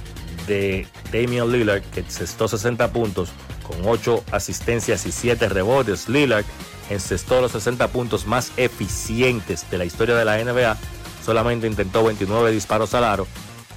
[0.46, 3.30] de Damian Lillard, que encestó 60 puntos
[3.66, 6.08] con 8 asistencias y 7 rebotes.
[6.08, 6.44] Lillard
[6.90, 10.76] encestó los 60 puntos más eficientes de la historia de la NBA.
[11.24, 13.26] Solamente intentó 29 disparos al aro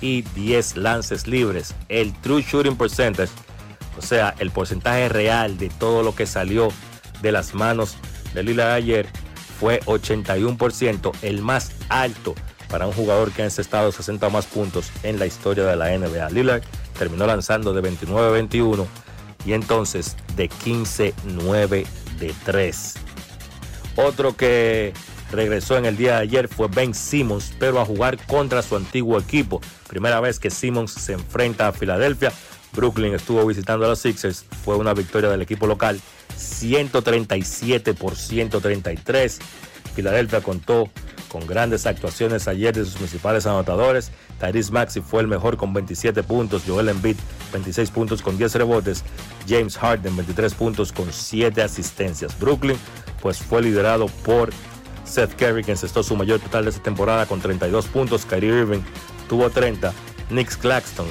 [0.02, 1.74] y 10 lances libres.
[1.90, 3.32] El true shooting percentage,
[3.98, 6.70] o sea, el porcentaje real de todo lo que salió
[7.22, 7.98] de las manos
[8.34, 9.08] de Lillard ayer,
[9.60, 12.36] fue 81%, el más alto
[12.70, 16.30] para un jugador que ha encestado 60 más puntos en la historia de la NBA.
[16.30, 16.64] Lillard
[16.98, 18.86] terminó lanzando de 29-21
[19.46, 21.86] y entonces de 15-9
[22.20, 22.94] de 3.
[23.96, 24.94] Otro que
[25.32, 29.18] regresó en el día de ayer fue Ben Simmons, pero a jugar contra su antiguo
[29.18, 29.62] equipo.
[29.88, 32.32] Primera vez que Simmons se enfrenta a Filadelfia.
[32.74, 34.46] Brooklyn estuvo visitando a los Sixers.
[34.64, 36.00] Fue una victoria del equipo local
[36.36, 39.40] 137 por 133.
[39.96, 40.90] Filadelfia contó
[41.28, 44.12] con grandes actuaciones ayer de sus principales anotadores.
[44.40, 47.18] Tyrese Maxi fue el mejor con 27 puntos, Joel Embiid
[47.52, 49.04] 26 puntos con 10 rebotes,
[49.48, 52.38] James Harden 23 puntos con 7 asistencias.
[52.40, 52.78] Brooklyn
[53.22, 54.52] pues fue liderado por
[55.04, 58.82] Seth Curry que encestó su mayor total de esta temporada con 32 puntos, Kyrie Irving
[59.28, 59.94] tuvo 30,
[60.30, 61.08] Nick Claxton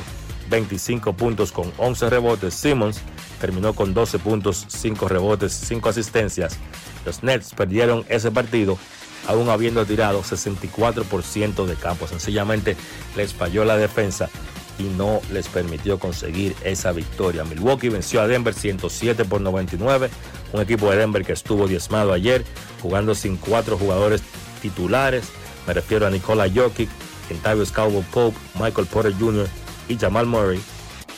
[0.49, 3.01] 25 puntos con 11 rebotes, Simmons
[3.41, 6.59] terminó con 12 puntos, 5 rebotes, 5 asistencias.
[7.05, 8.79] Los Nets perdieron ese partido
[9.27, 12.07] aún habiendo tirado 64% de campo.
[12.07, 12.77] Sencillamente
[13.17, 14.29] les falló la defensa
[14.79, 17.45] y no les permitió conseguir esa victoria.
[17.45, 20.11] Milwaukee venció a Denver 107 por 99,
[20.53, 22.45] un equipo de Denver que estuvo diezmado ayer,
[22.83, 24.23] jugando sin cuatro jugadores
[24.63, 25.29] titulares.
[25.67, 26.89] Me refiero a Nikola Jokic,
[27.29, 29.49] Kentavious Cowboy Pope, Michael Porter Jr.
[29.89, 30.61] y Jamal Murray.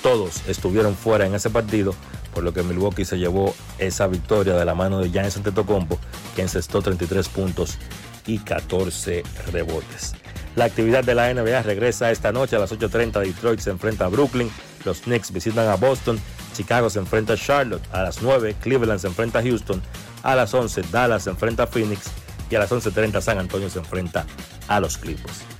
[0.02, 1.94] Todos estuvieron fuera en ese partido
[2.38, 5.98] por lo que Milwaukee se llevó esa victoria de la mano de Giannis Antetokounmpo,
[6.36, 7.78] que encestó 33 puntos
[8.26, 10.14] y 14 rebotes.
[10.54, 13.24] La actividad de la NBA regresa esta noche a las 8.30.
[13.24, 14.50] Detroit se enfrenta a Brooklyn,
[14.84, 16.20] los Knicks visitan a Boston,
[16.54, 19.82] Chicago se enfrenta a Charlotte, a las 9 Cleveland se enfrenta a Houston,
[20.22, 22.10] a las 11 Dallas se enfrenta a Phoenix
[22.50, 24.26] y a las 11.30 San Antonio se enfrenta
[24.68, 25.57] a los Clippers.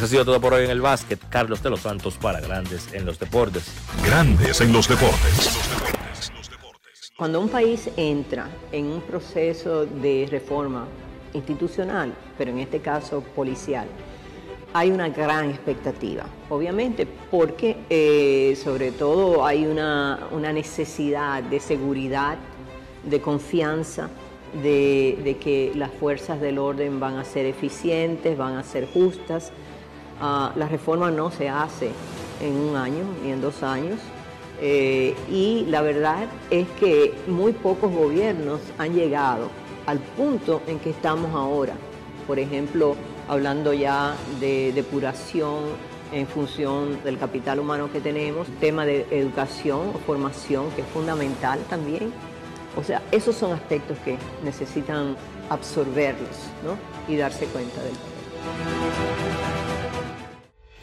[0.00, 1.20] Eso ha sido todo por hoy en el básquet.
[1.28, 3.70] Carlos de los Santos para Grandes en los Deportes.
[4.02, 5.60] Grandes en los Deportes.
[7.18, 10.86] Cuando un país entra en un proceso de reforma
[11.34, 13.88] institucional, pero en este caso policial,
[14.72, 22.38] hay una gran expectativa, obviamente, porque eh, sobre todo hay una, necesidad de seguridad,
[23.04, 24.08] de confianza,
[24.62, 29.52] de, que las fuerzas del orden van a ser eficientes, van a ser justas.
[30.20, 31.90] Ah, la reforma no se hace
[32.40, 33.98] en un año ni en dos años.
[34.60, 39.48] Eh, y la verdad es que muy pocos gobiernos han llegado
[39.86, 41.74] al punto en que estamos ahora.
[42.26, 42.94] Por ejemplo,
[43.28, 45.64] hablando ya de depuración
[46.12, 51.58] en función del capital humano que tenemos, tema de educación o formación que es fundamental
[51.70, 52.12] también.
[52.76, 55.16] O sea, esos son aspectos que necesitan
[55.48, 56.36] absorberlos
[57.08, 57.94] y darse cuenta del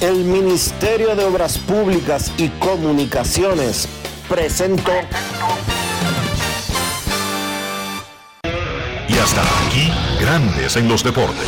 [0.00, 3.86] el Ministerio de Obras Públicas y Comunicaciones
[4.28, 4.92] presentó.
[9.08, 11.46] Y hasta aquí, Grandes en los Deportes.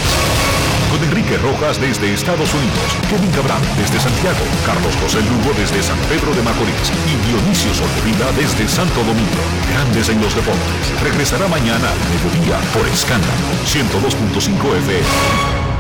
[0.90, 5.96] Con Enrique Rojas desde Estados Unidos, Kevin Cabral desde Santiago, Carlos José Lugo desde San
[6.10, 9.40] Pedro de Macorís y Dionisio Solterida desde Santo Domingo.
[9.72, 11.00] Grandes en los Deportes.
[11.02, 13.32] Regresará mañana a mediodía por Escándalo
[13.64, 15.71] 102.5 FM.